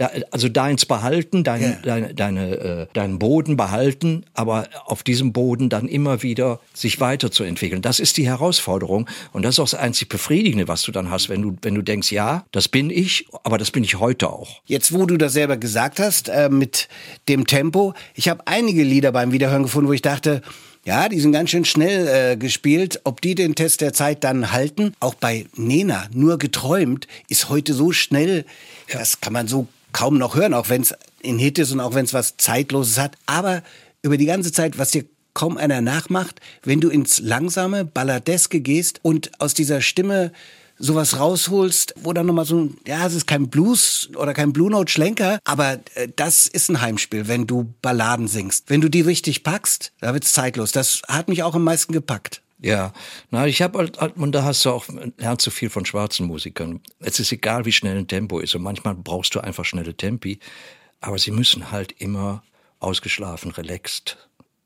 da, 0.00 0.10
also 0.30 0.48
deins 0.48 0.86
behalten, 0.86 1.44
dein, 1.44 1.60
ja. 1.60 1.78
deine, 1.82 2.14
deine, 2.14 2.56
äh, 2.56 2.86
deinen 2.94 3.18
Boden 3.18 3.58
behalten, 3.58 4.24
aber 4.32 4.66
auf 4.86 5.02
diesem 5.02 5.34
Boden 5.34 5.68
dann 5.68 5.88
immer 5.88 6.22
wieder 6.22 6.58
sich 6.72 7.00
weiterzuentwickeln. 7.00 7.82
Das 7.82 8.00
ist 8.00 8.16
die 8.16 8.26
Herausforderung 8.26 9.06
und 9.34 9.42
das 9.42 9.56
ist 9.56 9.58
auch 9.58 9.68
das 9.68 9.74
einzig 9.74 10.08
Befriedigende, 10.08 10.68
was 10.68 10.84
du 10.84 10.92
dann 10.92 11.10
hast, 11.10 11.28
wenn 11.28 11.42
du, 11.42 11.56
wenn 11.60 11.74
du 11.74 11.82
denkst, 11.82 12.12
ja, 12.12 12.46
das 12.50 12.68
bin 12.68 12.88
ich, 12.88 13.26
aber 13.44 13.58
das 13.58 13.72
bin 13.72 13.84
ich 13.84 14.00
heute 14.00 14.30
auch. 14.30 14.62
Jetzt, 14.64 14.94
wo 14.94 15.04
du 15.04 15.18
das 15.18 15.34
selber 15.34 15.58
gesagt 15.58 16.00
hast, 16.00 16.30
äh, 16.30 16.48
mit 16.48 16.88
dem 17.28 17.46
Tempo, 17.46 17.92
ich 18.14 18.30
habe 18.30 18.46
einige 18.46 18.84
Lieder 18.84 19.12
beim 19.12 19.32
Wiederhören 19.32 19.64
gefunden, 19.64 19.88
wo 19.88 19.92
ich 19.92 20.00
dachte, 20.00 20.40
ja, 20.86 21.10
die 21.10 21.20
sind 21.20 21.32
ganz 21.32 21.50
schön 21.50 21.66
schnell 21.66 22.08
äh, 22.08 22.36
gespielt. 22.38 23.02
Ob 23.04 23.20
die 23.20 23.34
den 23.34 23.54
Test 23.54 23.82
der 23.82 23.92
Zeit 23.92 24.24
dann 24.24 24.50
halten, 24.50 24.94
auch 24.98 25.12
bei 25.12 25.44
Nena, 25.56 26.08
nur 26.10 26.38
geträumt, 26.38 27.06
ist 27.28 27.50
heute 27.50 27.74
so 27.74 27.92
schnell, 27.92 28.46
ja. 28.88 28.98
das 28.98 29.20
kann 29.20 29.34
man 29.34 29.46
so 29.46 29.68
kaum 29.92 30.18
noch 30.18 30.34
hören, 30.34 30.54
auch 30.54 30.68
wenn 30.68 30.82
es 30.82 30.94
ein 31.24 31.38
Hit 31.38 31.58
ist 31.58 31.72
und 31.72 31.80
auch 31.80 31.94
wenn 31.94 32.04
es 32.04 32.14
was 32.14 32.36
Zeitloses 32.36 32.98
hat. 32.98 33.16
Aber 33.26 33.62
über 34.02 34.16
die 34.16 34.26
ganze 34.26 34.52
Zeit, 34.52 34.78
was 34.78 34.90
dir 34.90 35.04
kaum 35.34 35.56
einer 35.56 35.80
nachmacht, 35.80 36.40
wenn 36.62 36.80
du 36.80 36.88
ins 36.88 37.20
langsame, 37.20 37.84
balladeske 37.84 38.60
gehst 38.60 39.00
und 39.02 39.30
aus 39.40 39.54
dieser 39.54 39.80
Stimme 39.80 40.32
sowas 40.80 41.18
rausholst, 41.18 41.94
wo 42.02 42.12
dann 42.12 42.26
nochmal 42.26 42.46
so, 42.46 42.70
ja, 42.86 43.06
es 43.06 43.14
ist 43.14 43.26
kein 43.26 43.48
Blues 43.48 44.08
oder 44.16 44.32
kein 44.32 44.52
Blue 44.52 44.70
Note 44.70 44.90
Schlenker, 44.90 45.38
aber 45.44 45.78
äh, 45.94 46.08
das 46.16 46.46
ist 46.46 46.70
ein 46.70 46.80
Heimspiel, 46.80 47.28
wenn 47.28 47.46
du 47.46 47.72
Balladen 47.82 48.28
singst. 48.28 48.70
Wenn 48.70 48.80
du 48.80 48.88
die 48.88 49.02
richtig 49.02 49.44
packst, 49.44 49.92
da 50.00 50.14
wird's 50.14 50.32
zeitlos. 50.32 50.72
Das 50.72 51.02
hat 51.06 51.28
mich 51.28 51.42
auch 51.42 51.54
am 51.54 51.64
meisten 51.64 51.92
gepackt. 51.92 52.40
Ja, 52.62 52.92
na, 53.30 53.46
ich 53.46 53.62
habe 53.62 53.78
halt, 53.78 54.00
halt, 54.00 54.16
und 54.16 54.32
da 54.32 54.42
hast 54.44 54.64
du 54.64 54.70
auch, 54.70 54.86
lernst 55.16 55.46
du 55.46 55.50
viel 55.50 55.70
von 55.70 55.86
schwarzen 55.86 56.26
Musikern. 56.26 56.80
Es 56.98 57.18
ist 57.18 57.32
egal, 57.32 57.64
wie 57.64 57.72
schnell 57.72 57.96
ein 57.96 58.08
Tempo 58.08 58.38
ist. 58.38 58.54
Und 58.54 58.62
manchmal 58.62 58.94
brauchst 58.94 59.34
du 59.34 59.40
einfach 59.40 59.64
schnelle 59.64 59.96
Tempi. 59.96 60.38
Aber 61.00 61.18
sie 61.18 61.30
müssen 61.30 61.70
halt 61.70 61.92
immer 61.92 62.42
ausgeschlafen, 62.78 63.50
relaxed 63.52 64.18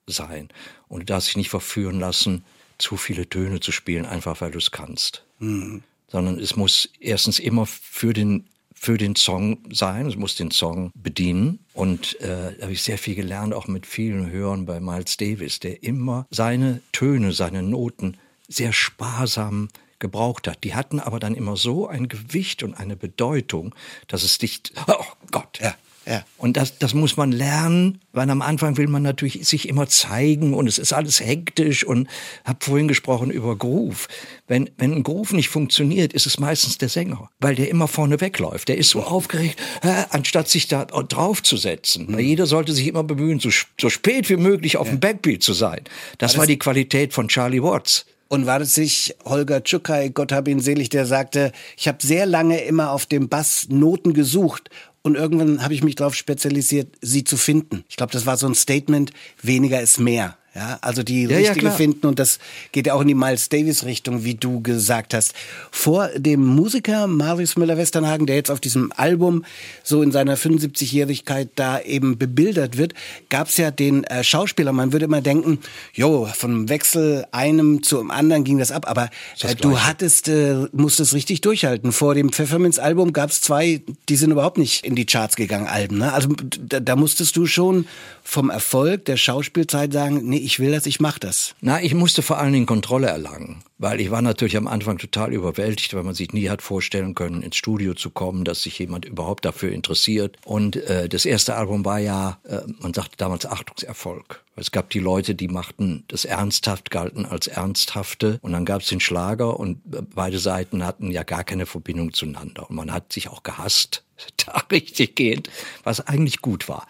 sein. 0.07 0.49
Und 0.89 1.01
du 1.01 1.07
darfst 1.07 1.29
dich 1.29 1.37
nicht 1.37 1.51
verführen 1.51 2.01
lassen, 2.01 2.45
zu 2.79 2.97
viele 2.97 3.29
Töne 3.29 3.61
zu 3.61 3.71
spielen, 3.71 4.07
einfach 4.07 4.41
weil 4.41 4.51
du 4.51 4.59
es 4.59 4.73
kannst. 4.73 5.25
Mhm. 5.39 5.85
Sondern 6.09 6.39
es 6.39 6.57
muss 6.57 6.91
erstens 6.99 7.39
immer 7.39 7.67
für 7.67 8.13
den 8.13 8.49
für 8.85 8.99
den 8.99 9.17
Song 9.17 9.61
sein, 9.73 10.07
es 10.07 10.17
muss 10.17 10.35
den 10.35 10.51
Song 10.51 10.93
bedienen. 10.95 11.61
Und 11.73 12.21
äh, 12.21 12.55
da 12.55 12.65
habe 12.65 12.73
ich 12.73 12.83
sehr 12.83 12.99
viel 12.99 13.15
gelernt, 13.15 13.55
auch 13.55 13.67
mit 13.67 13.87
vielen 13.87 14.31
Hörern 14.31 14.67
bei 14.67 14.79
Miles 14.79 15.17
Davis, 15.17 15.59
der 15.59 15.83
immer 15.83 16.27
seine 16.31 16.83
Töne, 16.93 17.33
seine 17.33 17.63
Noten 17.63 18.19
sehr 18.47 18.75
sparsam 18.75 19.71
gebraucht 20.01 20.49
hat. 20.49 20.65
Die 20.65 20.75
hatten 20.75 21.01
aber 21.01 21.19
dann 21.19 21.35
immer 21.35 21.57
so 21.57 21.89
ein 21.89 22.09
Gewicht 22.09 22.63
und 22.63 22.75
eine 22.75 22.95
Bedeutung, 22.95 23.75
dass 24.07 24.23
es 24.23 24.37
dich, 24.37 24.61
oh 24.87 25.05
Gott, 25.31 25.61
ja. 25.63 25.75
Ja. 26.07 26.25
Und 26.37 26.57
das, 26.57 26.79
das 26.79 26.95
muss 26.95 27.17
man 27.17 27.33
lernen, 27.33 28.01
weil 28.13 28.29
am 28.29 28.43
Anfang 28.43 28.77
will 28.77 28.89
man 28.89 29.03
natürlich 29.03 29.47
sich 29.47 29.69
immer 29.69 29.89
zeigen 29.89 30.55
und 30.55 30.67
es 30.67 30.79
ist 30.79 30.93
alles 30.93 31.21
hektisch 31.21 31.85
und 31.85 32.09
habe 32.45 32.59
vorhin 32.65 32.89
gesprochen 32.89 33.31
über 33.31 33.57
Groove. 33.57 34.09
Wenn, 34.47 34.71
wenn 34.77 34.93
ein 34.93 35.03
Groove 35.03 35.33
nicht 35.33 35.49
funktioniert, 35.49 36.13
ist 36.13 36.27
es 36.27 36.39
meistens 36.39 36.79
der 36.79 36.89
Sänger, 36.89 37.31
weil 37.41 37.55
der 37.55 37.71
immer 37.71 37.89
vorne 37.89 38.21
wegläuft. 38.21 38.69
Der 38.69 38.77
ist 38.77 38.91
so 38.91 39.03
aufgeregt, 39.03 39.61
äh, 39.83 40.05
anstatt 40.11 40.49
sich 40.49 40.69
da 40.69 40.85
draufzusetzen. 40.85 42.13
Weil 42.13 42.21
jeder 42.21 42.47
sollte 42.47 42.73
sich 42.73 42.87
immer 42.87 43.05
bemühen, 43.05 43.41
so, 43.41 43.51
so 43.81 43.89
spät 43.89 44.29
wie 44.29 44.37
möglich 44.37 44.77
auf 44.77 44.89
dem 44.89 45.01
Backbeat 45.01 45.43
zu 45.43 45.55
sein. 45.55 45.83
Das 46.19 46.37
war 46.37 46.47
die 46.47 46.59
Qualität 46.59 47.15
von 47.15 47.29
Charlie 47.29 47.63
Watts. 47.63 48.07
Und 48.29 48.47
war 48.47 48.59
das 48.59 48.75
sich 48.75 49.15
Holger 49.25 49.63
Tschukai, 49.63 50.09
Gott 50.09 50.33
hab 50.33 50.49
ihn 50.49 50.59
selig, 50.59 50.89
der 50.89 51.07
sagte, 51.07 51.53
ich 51.77 51.87
habe 51.87 51.99
sehr 52.01 52.27
lange 52.27 52.63
immer 52.63 52.91
auf 52.91 53.07
dem 53.07 53.29
Bass 53.29 53.69
Noten 53.69 54.13
gesucht 54.13 54.71
und 55.05 55.17
irgendwann 55.17 55.63
habe 55.63 55.75
ich 55.75 55.85
mich 55.85 55.95
darauf 55.95 56.15
spezialisiert, 56.15 56.97
sie 57.03 57.25
zu 57.25 57.37
finden. 57.37 57.85
Ich 57.89 57.97
glaube, 57.97 58.13
das 58.13 58.27
war 58.27 58.37
so 58.37 58.47
ein 58.47 58.55
Statement, 58.55 59.13
weniger 59.43 59.81
ist 59.81 60.01
mehr. 60.01 60.37
Ja, 60.55 60.79
also 60.83 61.03
die 61.03 61.25
Ja, 61.25 61.31
ja, 61.31 61.37
richtige 61.39 61.61
klar. 61.67 61.77
finden 61.77 62.07
und 62.07 62.21
das 62.21 62.39
geht 62.71 62.87
ja 62.87 62.95
auch 62.95 63.01
in 63.01 63.09
die 63.09 63.15
Miles 63.15 63.49
Davis 63.49 63.85
Richtung, 63.85 64.23
wie 64.23 64.35
du 64.37 64.61
gesagt 64.61 65.13
hast. 65.13 65.35
Vor 65.73 66.09
dem 66.17 66.45
Musiker 66.45 67.09
Marius 67.09 67.57
Müller-Westernhagen, 67.57 68.27
der 68.27 68.37
jetzt 68.37 68.51
auf 68.53 68.61
diesem 68.61 68.93
Album 68.97 69.45
so 69.83 70.01
in 70.01 70.13
seiner 70.13 70.37
75-Jährigkeit 70.37 71.49
da 71.57 71.81
eben 71.81 72.19
bebildert 72.19 72.77
wird, 72.77 72.95
gab 73.31 73.49
es 73.49 73.57
ja 73.57 73.73
den 73.73 74.05
äh, 74.05 74.23
Schauspieler. 74.23 74.73
Man 74.73 74.93
würde 74.93 75.07
immer 75.07 75.21
denken, 75.21 75.59
jo, 75.93 76.27
vom 76.33 76.69
Wechsel 76.69 77.27
einem 77.33 77.83
zum 77.83 78.13
anderen 78.13 78.45
ging 78.45 78.59
das 78.59 78.71
ab, 78.71 78.89
aber 78.89 79.11
äh, 79.41 79.57
du 79.57 79.81
hattest, 79.81 80.29
äh, 80.29 80.67
musstest 80.71 81.15
richtig 81.15 81.41
durchhalten. 81.41 81.91
Vor 81.91 82.15
dem 82.15 82.31
Pfefferminz-Album 82.31 83.13
gab 83.13 83.31
es 83.31 83.41
zwei, 83.41 83.83
die 84.09 84.17
sind 84.17 84.31
überhaupt 84.31 84.59
nicht 84.59 84.85
in 84.85 84.95
die 84.95 85.05
Charts 85.07 85.35
gegangen, 85.35 85.67
Alben. 85.67 85.99
Ne? 85.99 86.13
Also 86.13 86.29
da, 86.61 86.79
da 86.79 86.95
musstest 86.95 87.37
du 87.37 87.47
schon 87.47 87.87
vom 88.23 88.51
Erfolg 88.51 89.05
der 89.07 89.17
Schauspielzeit 89.17 89.93
sagen, 89.93 90.23
nee, 90.29 90.44
ich 90.45 90.61
will 90.61 90.73
das, 90.73 90.85
ich 90.85 91.01
mach 91.01 91.19
das. 91.19 91.55
Na, 91.63 91.83
ich 91.83 91.95
musste 91.95 92.21
vor 92.21 92.39
allen 92.39 92.53
Dingen 92.53 92.67
Kontrolle 92.67 93.07
erlangen, 93.07 93.63
weil 93.79 94.01
ich 94.01 94.11
war 94.11 94.21
natürlich 94.21 94.59
am 94.59 94.67
Anfang 94.67 94.99
total 94.99 95.33
überwältigt, 95.33 95.95
weil 95.95 96.03
man 96.03 96.15
sich 96.15 96.33
nie 96.33 96.51
hat 96.51 96.61
vorstellen 96.61 97.15
können, 97.15 97.43
ins 97.43 97.57
Studio 97.57 97.95
zu 97.95 98.11
kommen, 98.11 98.45
dass 98.45 98.63
sich 98.63 98.79
jemand 98.79 99.07
überhaupt 99.07 99.47
dafür 99.47 99.73
interessiert. 99.73 100.37
Und 100.45 100.77
äh, 100.77 101.09
das 101.09 101.25
erste 101.25 101.57
Album 101.57 101.85
war 101.87 101.99
ja, 101.99 102.39
äh, 102.45 102.61
man 102.79 102.93
sagte 102.93 103.17
damals 103.17 103.47
Achtungserfolg. 103.47 104.45
Es 104.57 104.71
gab 104.71 104.91
die 104.91 105.01
Leute, 105.01 105.35
die 105.35 105.49
machten 105.49 106.05
das 106.09 106.27
ernsthaft, 106.27 106.91
galten 106.91 107.25
als 107.25 107.47
ernsthafte. 107.47 108.39
Und 108.43 108.53
dann 108.53 108.67
gab 108.67 108.83
es 108.83 108.89
den 108.89 109.01
Schlager 109.01 109.59
und 109.59 109.79
äh, 109.95 110.03
beide 110.03 110.39
Seiten 110.39 110.85
hatten 110.85 111.11
ja 111.11 111.23
gar 111.23 111.45
keine 111.45 111.65
Verbindung 111.65 112.13
zueinander. 112.13 112.69
Und 112.69 112.77
man 112.77 112.93
hat 112.93 113.15
sich 113.15 113.29
auch 113.29 113.43
gehasst, 113.43 114.05
da 114.45 114.63
richtig 114.71 115.17
gehend, 115.17 115.49
was 115.85 116.01
eigentlich 116.07 116.43
gut 116.43 116.69
war. 116.69 116.87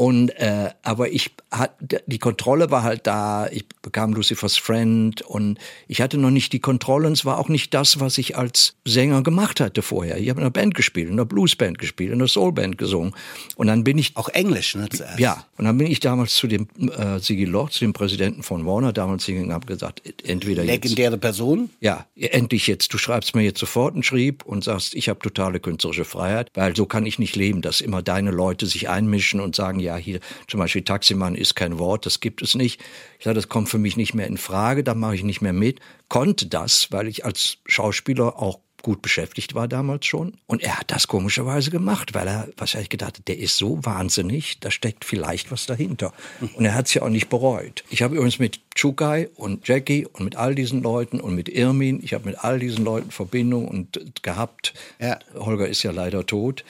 Und 0.00 0.30
äh, 0.30 0.70
aber 0.82 1.12
ich 1.12 1.32
hat 1.50 1.74
die 2.06 2.18
Kontrolle 2.18 2.70
war 2.70 2.84
halt 2.84 3.06
da. 3.06 3.48
Ich 3.48 3.66
bekam 3.82 4.14
Lucifer's 4.14 4.56
Friend 4.56 5.20
und 5.20 5.58
ich 5.88 6.00
hatte 6.00 6.16
noch 6.16 6.30
nicht 6.30 6.54
die 6.54 6.58
Kontrolle. 6.58 7.06
Und 7.06 7.12
es 7.12 7.26
war 7.26 7.38
auch 7.38 7.50
nicht 7.50 7.74
das, 7.74 8.00
was 8.00 8.16
ich 8.16 8.34
als 8.34 8.76
Sänger 8.86 9.22
gemacht 9.22 9.60
hatte 9.60 9.82
vorher. 9.82 10.16
Ich 10.16 10.30
habe 10.30 10.40
in 10.40 10.44
einer 10.44 10.50
Band 10.50 10.74
gespielt, 10.74 11.08
in 11.08 11.12
einer 11.12 11.26
Bluesband 11.26 11.78
gespielt, 11.78 12.12
in 12.12 12.18
einer 12.18 12.28
Soulband 12.28 12.78
gesungen. 12.78 13.12
Und 13.56 13.66
dann 13.66 13.84
bin 13.84 13.98
ich 13.98 14.16
Auch 14.16 14.30
Englisch, 14.30 14.74
ne? 14.74 14.88
Zuerst. 14.88 15.18
ja, 15.18 15.44
und 15.58 15.66
dann 15.66 15.76
bin 15.76 15.86
ich 15.86 16.00
damals 16.00 16.34
zu 16.34 16.46
dem 16.46 16.66
äh, 16.78 17.18
Sigi 17.18 17.44
Loch, 17.44 17.68
zu 17.68 17.80
dem 17.80 17.92
Präsidenten 17.92 18.42
von 18.42 18.64
Warner 18.64 18.94
damals 18.94 19.26
hingegangen 19.26 19.50
und 19.50 19.54
habe 19.54 19.66
gesagt, 19.66 20.00
entweder 20.26 20.62
jetzt 20.62 20.72
Legendäre 20.72 21.18
Person. 21.18 21.68
ja, 21.80 22.06
endlich 22.16 22.66
jetzt. 22.68 22.94
Du 22.94 22.96
schreibst 22.96 23.34
mir 23.34 23.42
jetzt 23.42 23.60
sofort 23.60 23.92
einen 23.92 24.02
Schrieb 24.02 24.46
und 24.46 24.64
sagst, 24.64 24.94
ich 24.94 25.10
habe 25.10 25.18
totale 25.18 25.60
künstlerische 25.60 26.06
Freiheit, 26.06 26.48
weil 26.54 26.74
so 26.74 26.86
kann 26.86 27.04
ich 27.04 27.18
nicht 27.18 27.36
leben, 27.36 27.60
dass 27.60 27.82
immer 27.82 28.00
deine 28.00 28.30
Leute 28.30 28.64
sich 28.64 28.88
einmischen 28.88 29.40
und 29.40 29.54
sagen, 29.54 29.78
ja, 29.78 29.89
hier 29.96 30.20
zum 30.46 30.60
Beispiel 30.60 30.82
Taximann 30.82 31.34
ist 31.34 31.54
kein 31.54 31.78
Wort, 31.78 32.06
das 32.06 32.20
gibt 32.20 32.42
es 32.42 32.54
nicht. 32.54 32.80
Ich 33.18 33.24
sage, 33.24 33.34
das 33.34 33.48
kommt 33.48 33.68
für 33.68 33.78
mich 33.78 33.96
nicht 33.96 34.14
mehr 34.14 34.26
in 34.26 34.36
Frage, 34.36 34.84
da 34.84 34.94
mache 34.94 35.14
ich 35.14 35.24
nicht 35.24 35.40
mehr 35.40 35.52
mit. 35.52 35.80
Konnte 36.08 36.46
das, 36.46 36.90
weil 36.90 37.08
ich 37.08 37.24
als 37.24 37.58
Schauspieler 37.66 38.38
auch 38.40 38.60
gut 38.82 39.02
beschäftigt 39.02 39.54
war 39.54 39.68
damals 39.68 40.06
schon. 40.06 40.34
Und 40.46 40.62
er 40.62 40.78
hat 40.78 40.90
das 40.90 41.08
komischerweise 41.08 41.70
gemacht, 41.70 42.14
weil 42.14 42.26
er, 42.26 42.48
was 42.56 42.74
habe 42.74 42.82
ich 42.82 42.88
gedacht, 42.88 43.28
der 43.28 43.38
ist 43.38 43.56
so 43.56 43.84
wahnsinnig, 43.84 44.60
da 44.60 44.70
steckt 44.70 45.04
vielleicht 45.04 45.50
was 45.50 45.66
dahinter. 45.66 46.12
Und 46.54 46.64
er 46.64 46.74
hat 46.74 46.86
es 46.86 46.94
ja 46.94 47.02
auch 47.02 47.08
nicht 47.08 47.28
bereut. 47.28 47.84
Ich 47.90 48.02
habe 48.02 48.14
übrigens 48.14 48.38
mit 48.38 48.60
Chukai 48.74 49.28
und 49.36 49.66
Jackie 49.68 50.06
und 50.06 50.24
mit 50.24 50.36
all 50.36 50.54
diesen 50.54 50.82
Leuten 50.82 51.20
und 51.20 51.34
mit 51.34 51.48
Irmin, 51.48 52.00
ich 52.02 52.14
habe 52.14 52.28
mit 52.28 52.42
all 52.42 52.58
diesen 52.58 52.84
Leuten 52.84 53.10
Verbindung 53.10 53.68
und 53.68 54.22
gehabt. 54.22 54.74
Ja. 54.98 55.18
Holger 55.34 55.68
ist 55.68 55.82
ja 55.82 55.90
leider 55.90 56.26
tot. 56.26 56.64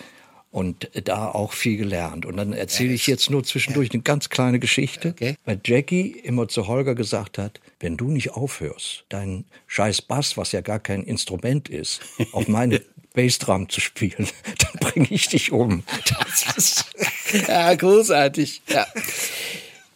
Und 0.53 0.91
da 1.05 1.29
auch 1.31 1.53
viel 1.53 1.77
gelernt. 1.77 2.27
Und 2.27 2.37
dann 2.37 2.53
erzähle 2.53 2.93
ich 2.93 3.07
jetzt 3.07 3.31
nur 3.31 3.45
zwischendurch 3.45 3.93
eine 3.93 4.03
ganz 4.03 4.31
kleine 4.31 4.59
Geschichte, 4.59 5.11
Okay. 5.11 5.37
weil 5.45 5.61
Jackie 5.65 6.11
immer 6.11 6.49
zu 6.49 6.67
Holger 6.67 6.97
gesagt 6.97 7.39
hat, 7.39 7.61
wenn 7.79 7.97
du 7.97 8.11
nicht 8.11 8.33
aufhörst, 8.33 9.05
dein 9.11 9.45
scheiß 9.69 10.03
Bass, 10.03 10.37
was 10.37 10.51
ja 10.51 10.61
gar 10.61 10.81
kein 10.81 11.05
Instrument 11.05 11.69
ist, 11.69 12.01
auf 12.33 12.49
meine 12.49 12.81
Bassdrum 13.15 13.69
zu 13.69 13.81
spielen, 13.81 14.29
dann 14.59 14.73
bringe 14.81 15.07
ich 15.11 15.29
dich 15.29 15.53
um. 15.53 15.85
Das 16.29 16.57
ist 16.57 16.85
Ja, 17.49 17.73
großartig. 17.75 18.63
Ja. 18.69 18.87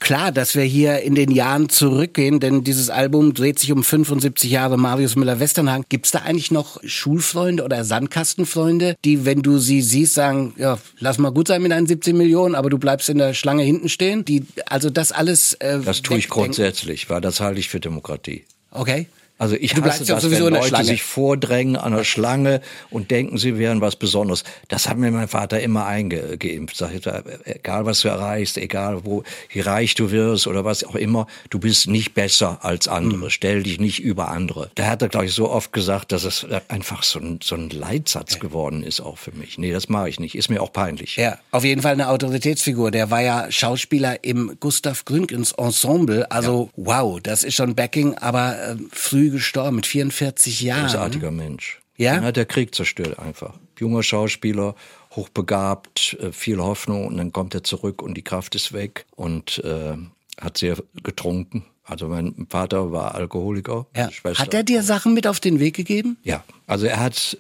Klar, 0.04 0.32
dass 0.32 0.54
wir 0.54 0.64
hier 0.64 1.00
in 1.00 1.14
den 1.14 1.30
Jahren 1.30 1.70
zurückgehen, 1.70 2.38
denn 2.38 2.62
dieses 2.62 2.90
Album 2.90 3.32
dreht 3.32 3.58
sich 3.58 3.72
um 3.72 3.82
75 3.82 4.50
Jahre 4.50 4.76
Marius 4.76 5.16
Müller-Westernhagen. 5.16 5.86
Gibt's 5.88 6.10
da 6.10 6.18
eigentlich 6.18 6.50
noch 6.50 6.78
Schulfreunde 6.84 7.64
oder 7.64 7.84
Sandkastenfreunde, 7.84 8.96
die, 9.02 9.24
wenn 9.24 9.40
du 9.40 9.56
sie 9.56 9.80
siehst, 9.80 10.12
sagen, 10.12 10.52
ja, 10.58 10.78
lass 10.98 11.16
mal 11.16 11.30
gut 11.30 11.48
sein 11.48 11.62
mit 11.62 11.72
deinen 11.72 11.86
17 11.86 12.14
Millionen, 12.18 12.54
aber 12.54 12.68
du 12.68 12.76
bleibst 12.76 13.08
in 13.08 13.16
der 13.16 13.32
Schlange 13.32 13.62
hinten 13.62 13.88
stehen? 13.88 14.26
Die, 14.26 14.44
also 14.66 14.90
das 14.90 15.10
alles. 15.10 15.54
Äh, 15.54 15.80
Das 15.82 16.02
tue 16.02 16.18
ich 16.18 16.28
grundsätzlich, 16.28 17.08
weil 17.08 17.22
das 17.22 17.40
halte 17.40 17.58
ich 17.58 17.70
für 17.70 17.80
Demokratie. 17.80 18.44
Okay. 18.72 19.06
Also 19.36 19.56
ich 19.56 19.74
Du 19.74 19.82
hasse 19.82 20.04
ja 20.04 20.14
das, 20.14 20.22
sowieso 20.22 20.46
wenn 20.46 20.54
Leute 20.54 20.84
sich 20.84 21.02
vordrängen 21.02 21.74
an 21.76 21.92
der 21.92 22.04
Schlange 22.04 22.60
und 22.90 23.10
denken, 23.10 23.36
sie 23.36 23.58
wären 23.58 23.80
was 23.80 23.96
Besonderes. 23.96 24.44
Das 24.68 24.88
hat 24.88 24.96
mir 24.96 25.10
mein 25.10 25.26
Vater 25.26 25.60
immer 25.60 25.86
eingeimpft. 25.86 26.76
Sag 26.76 26.94
ich, 26.94 27.02
egal 27.44 27.84
was 27.84 28.02
du 28.02 28.08
erreichst, 28.08 28.58
egal 28.58 29.04
wo, 29.04 29.24
wie 29.48 29.60
reich 29.60 29.96
du 29.96 30.12
wirst 30.12 30.46
oder 30.46 30.64
was 30.64 30.84
auch 30.84 30.94
immer, 30.94 31.26
du 31.50 31.58
bist 31.58 31.88
nicht 31.88 32.14
besser 32.14 32.58
als 32.62 32.86
andere. 32.86 33.28
Stell 33.30 33.64
dich 33.64 33.80
nicht 33.80 33.98
über 33.98 34.28
andere. 34.28 34.70
Da 34.76 34.86
hat 34.86 35.02
er, 35.02 35.08
glaube 35.08 35.26
ich, 35.26 35.32
so 35.32 35.50
oft 35.50 35.72
gesagt, 35.72 36.12
dass 36.12 36.22
es 36.22 36.46
einfach 36.68 37.02
so 37.02 37.18
ein, 37.18 37.40
so 37.42 37.56
ein 37.56 37.70
Leitsatz 37.70 38.38
geworden 38.38 38.84
ist 38.84 39.00
auch 39.00 39.18
für 39.18 39.32
mich. 39.32 39.58
Nee, 39.58 39.72
das 39.72 39.88
mache 39.88 40.08
ich 40.08 40.20
nicht. 40.20 40.36
Ist 40.36 40.48
mir 40.48 40.62
auch 40.62 40.72
peinlich. 40.72 41.16
Ja, 41.16 41.38
auf 41.50 41.64
jeden 41.64 41.82
Fall 41.82 41.94
eine 41.94 42.08
Autoritätsfigur. 42.08 42.92
Der 42.92 43.10
war 43.10 43.20
ja 43.20 43.50
Schauspieler 43.50 44.22
im 44.22 44.56
Gustav 44.60 45.04
Gründgens 45.04 45.50
Ensemble. 45.52 46.30
Also 46.30 46.70
wow, 46.76 47.18
das 47.20 47.42
ist 47.42 47.54
schon 47.54 47.74
Backing, 47.74 48.14
aber 48.14 48.56
äh, 48.56 48.76
früh 48.92 49.23
gestorben 49.30 49.76
mit 49.76 49.86
44 49.86 50.60
Jahren. 50.60 50.86
Großartiger 50.86 51.30
Mensch. 51.30 51.80
Ja? 51.96 52.14
Den 52.14 52.24
hat 52.24 52.36
der 52.36 52.46
Krieg 52.46 52.74
zerstört 52.74 53.18
einfach. 53.18 53.54
Junger 53.78 54.02
Schauspieler, 54.02 54.74
hochbegabt, 55.12 56.16
äh, 56.20 56.32
viel 56.32 56.58
Hoffnung 56.58 57.06
und 57.06 57.16
dann 57.16 57.32
kommt 57.32 57.54
er 57.54 57.62
zurück 57.62 58.02
und 58.02 58.14
die 58.14 58.22
Kraft 58.22 58.54
ist 58.54 58.72
weg 58.72 59.06
und 59.14 59.58
äh, 59.64 59.96
hat 60.40 60.58
sehr 60.58 60.76
getrunken. 61.02 61.64
Also 61.84 62.08
mein 62.08 62.46
Vater 62.48 62.92
war 62.92 63.14
Alkoholiker. 63.14 63.86
Ja. 63.94 64.08
Hat 64.34 64.54
er 64.54 64.62
dir 64.62 64.82
Sachen 64.82 65.14
mit 65.14 65.26
auf 65.26 65.38
den 65.38 65.60
Weg 65.60 65.76
gegeben? 65.76 66.16
Ja, 66.22 66.42
also 66.66 66.86
er 66.86 66.98
hat, 66.98 67.36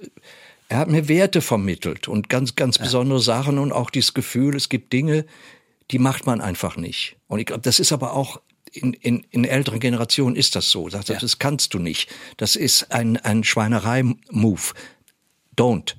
er 0.68 0.78
hat 0.78 0.88
mir 0.88 1.08
Werte 1.08 1.40
vermittelt 1.40 2.08
und 2.08 2.28
ganz, 2.28 2.54
ganz 2.54 2.78
besondere 2.78 3.20
Sachen 3.20 3.58
und 3.58 3.72
auch 3.72 3.90
dieses 3.90 4.12
Gefühl, 4.12 4.54
es 4.54 4.68
gibt 4.68 4.92
Dinge, 4.92 5.24
die 5.90 5.98
macht 5.98 6.26
man 6.26 6.40
einfach 6.40 6.76
nicht. 6.76 7.16
Und 7.26 7.38
ich 7.38 7.46
glaube, 7.46 7.62
das 7.62 7.80
ist 7.80 7.92
aber 7.92 8.12
auch 8.12 8.40
in, 8.74 8.92
in, 8.94 9.24
in 9.30 9.44
älteren 9.44 9.80
Generationen 9.80 10.36
ist 10.36 10.56
das 10.56 10.70
so. 10.70 10.88
Sagt, 10.90 11.08
er, 11.10 11.18
Das 11.18 11.38
kannst 11.38 11.74
du 11.74 11.78
nicht. 11.78 12.08
Das 12.36 12.56
ist 12.56 12.90
ein, 12.92 13.16
ein 13.18 13.44
Schweinerei-Move. 13.44 14.60
Don't. 15.56 15.94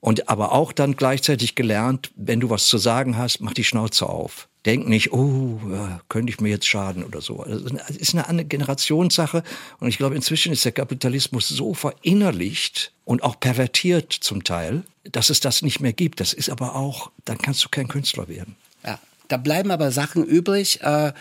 Und 0.00 0.28
aber 0.28 0.52
auch 0.52 0.72
dann 0.72 0.96
gleichzeitig 0.96 1.54
gelernt, 1.54 2.10
wenn 2.16 2.40
du 2.40 2.50
was 2.50 2.66
zu 2.66 2.78
sagen 2.78 3.16
hast, 3.16 3.40
mach 3.40 3.54
die 3.54 3.64
Schnauze 3.64 4.06
auf. 4.08 4.48
Denk 4.66 4.88
nicht, 4.88 5.12
oh, 5.12 5.60
ja, 5.70 6.00
könnte 6.08 6.30
ich 6.30 6.40
mir 6.40 6.48
jetzt 6.48 6.66
schaden 6.66 7.04
oder 7.04 7.20
so. 7.20 7.44
Das 7.44 7.62
ist 7.62 7.70
eine- 7.70 7.82
das 7.86 7.96
ist 7.96 8.14
eine 8.14 8.28
andere 8.28 8.46
Generationssache. 8.46 9.44
Und 9.78 9.88
ich 9.88 9.96
glaube, 9.98 10.16
inzwischen 10.16 10.52
ist 10.52 10.64
der 10.64 10.72
Kapitalismus 10.72 11.48
so 11.48 11.72
verinnerlicht 11.74 12.92
und 13.04 13.22
auch 13.22 13.38
pervertiert 13.38 14.12
zum 14.12 14.42
Teil, 14.42 14.82
dass 15.04 15.30
es 15.30 15.38
das 15.40 15.62
nicht 15.62 15.80
mehr 15.80 15.92
gibt. 15.92 16.18
Das 16.20 16.32
ist 16.32 16.50
aber 16.50 16.74
auch, 16.74 17.10
dann 17.24 17.38
kannst 17.38 17.64
du 17.64 17.68
kein 17.68 17.86
Künstler 17.88 18.26
werden. 18.28 18.56
Ja. 18.84 18.98
Da 19.28 19.36
bleiben 19.38 19.70
aber 19.70 19.90
Sachen 19.92 20.24
übrig. 20.24 20.80
Äh, 20.82 21.12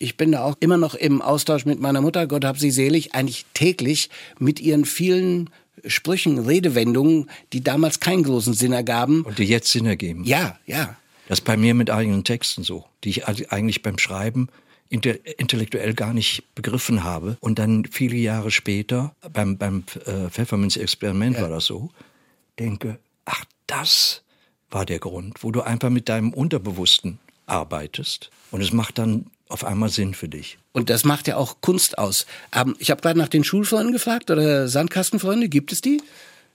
ich 0.00 0.16
bin 0.16 0.32
da 0.32 0.42
auch 0.42 0.56
immer 0.60 0.78
noch 0.78 0.94
im 0.94 1.22
Austausch 1.22 1.66
mit 1.66 1.78
meiner 1.78 2.00
Mutter, 2.00 2.26
Gott 2.26 2.44
hab 2.44 2.58
sie 2.58 2.70
selig, 2.70 3.14
eigentlich 3.14 3.44
täglich 3.54 4.08
mit 4.38 4.58
ihren 4.58 4.86
vielen 4.86 5.50
Sprüchen, 5.86 6.38
Redewendungen, 6.38 7.30
die 7.52 7.62
damals 7.62 8.00
keinen 8.00 8.22
großen 8.22 8.54
Sinn 8.54 8.72
ergaben. 8.72 9.22
Und 9.22 9.38
die 9.38 9.44
jetzt 9.44 9.70
Sinn 9.70 9.86
ergeben. 9.86 10.24
Ja, 10.24 10.58
ja. 10.66 10.96
Das 11.28 11.40
ist 11.40 11.44
bei 11.44 11.56
mir 11.56 11.74
mit 11.74 11.90
eigenen 11.90 12.24
Texten 12.24 12.64
so, 12.64 12.86
die 13.04 13.10
ich 13.10 13.28
also 13.28 13.44
eigentlich 13.50 13.82
beim 13.82 13.98
Schreiben 13.98 14.48
inte- 14.88 15.20
intellektuell 15.38 15.94
gar 15.94 16.14
nicht 16.14 16.42
begriffen 16.54 17.04
habe. 17.04 17.36
Und 17.40 17.58
dann 17.58 17.84
viele 17.84 18.16
Jahre 18.16 18.50
später, 18.50 19.14
beim, 19.32 19.58
beim 19.58 19.84
äh, 20.06 20.30
Pfefferminz-Experiment 20.30 21.40
war 21.40 21.50
das 21.50 21.66
so, 21.66 21.90
denke, 22.58 22.98
ach, 23.26 23.44
das 23.66 24.22
war 24.70 24.86
der 24.86 24.98
Grund, 24.98 25.44
wo 25.44 25.52
du 25.52 25.60
einfach 25.60 25.90
mit 25.90 26.08
deinem 26.08 26.32
Unterbewussten 26.32 27.18
arbeitest 27.46 28.30
und 28.50 28.62
es 28.62 28.72
macht 28.72 28.98
dann 28.98 29.26
auf 29.50 29.64
einmal 29.64 29.88
Sinn 29.88 30.14
für 30.14 30.28
dich. 30.28 30.58
Und 30.72 30.90
das 30.90 31.04
macht 31.04 31.26
ja 31.28 31.36
auch 31.36 31.60
Kunst 31.60 31.98
aus. 31.98 32.26
Ähm, 32.54 32.76
ich 32.78 32.90
habe 32.90 33.02
gerade 33.02 33.18
nach 33.18 33.28
den 33.28 33.44
Schulfreunden 33.44 33.92
gefragt 33.92 34.30
oder 34.30 34.68
Sandkastenfreunde, 34.68 35.48
gibt 35.48 35.72
es 35.72 35.80
die? 35.80 36.00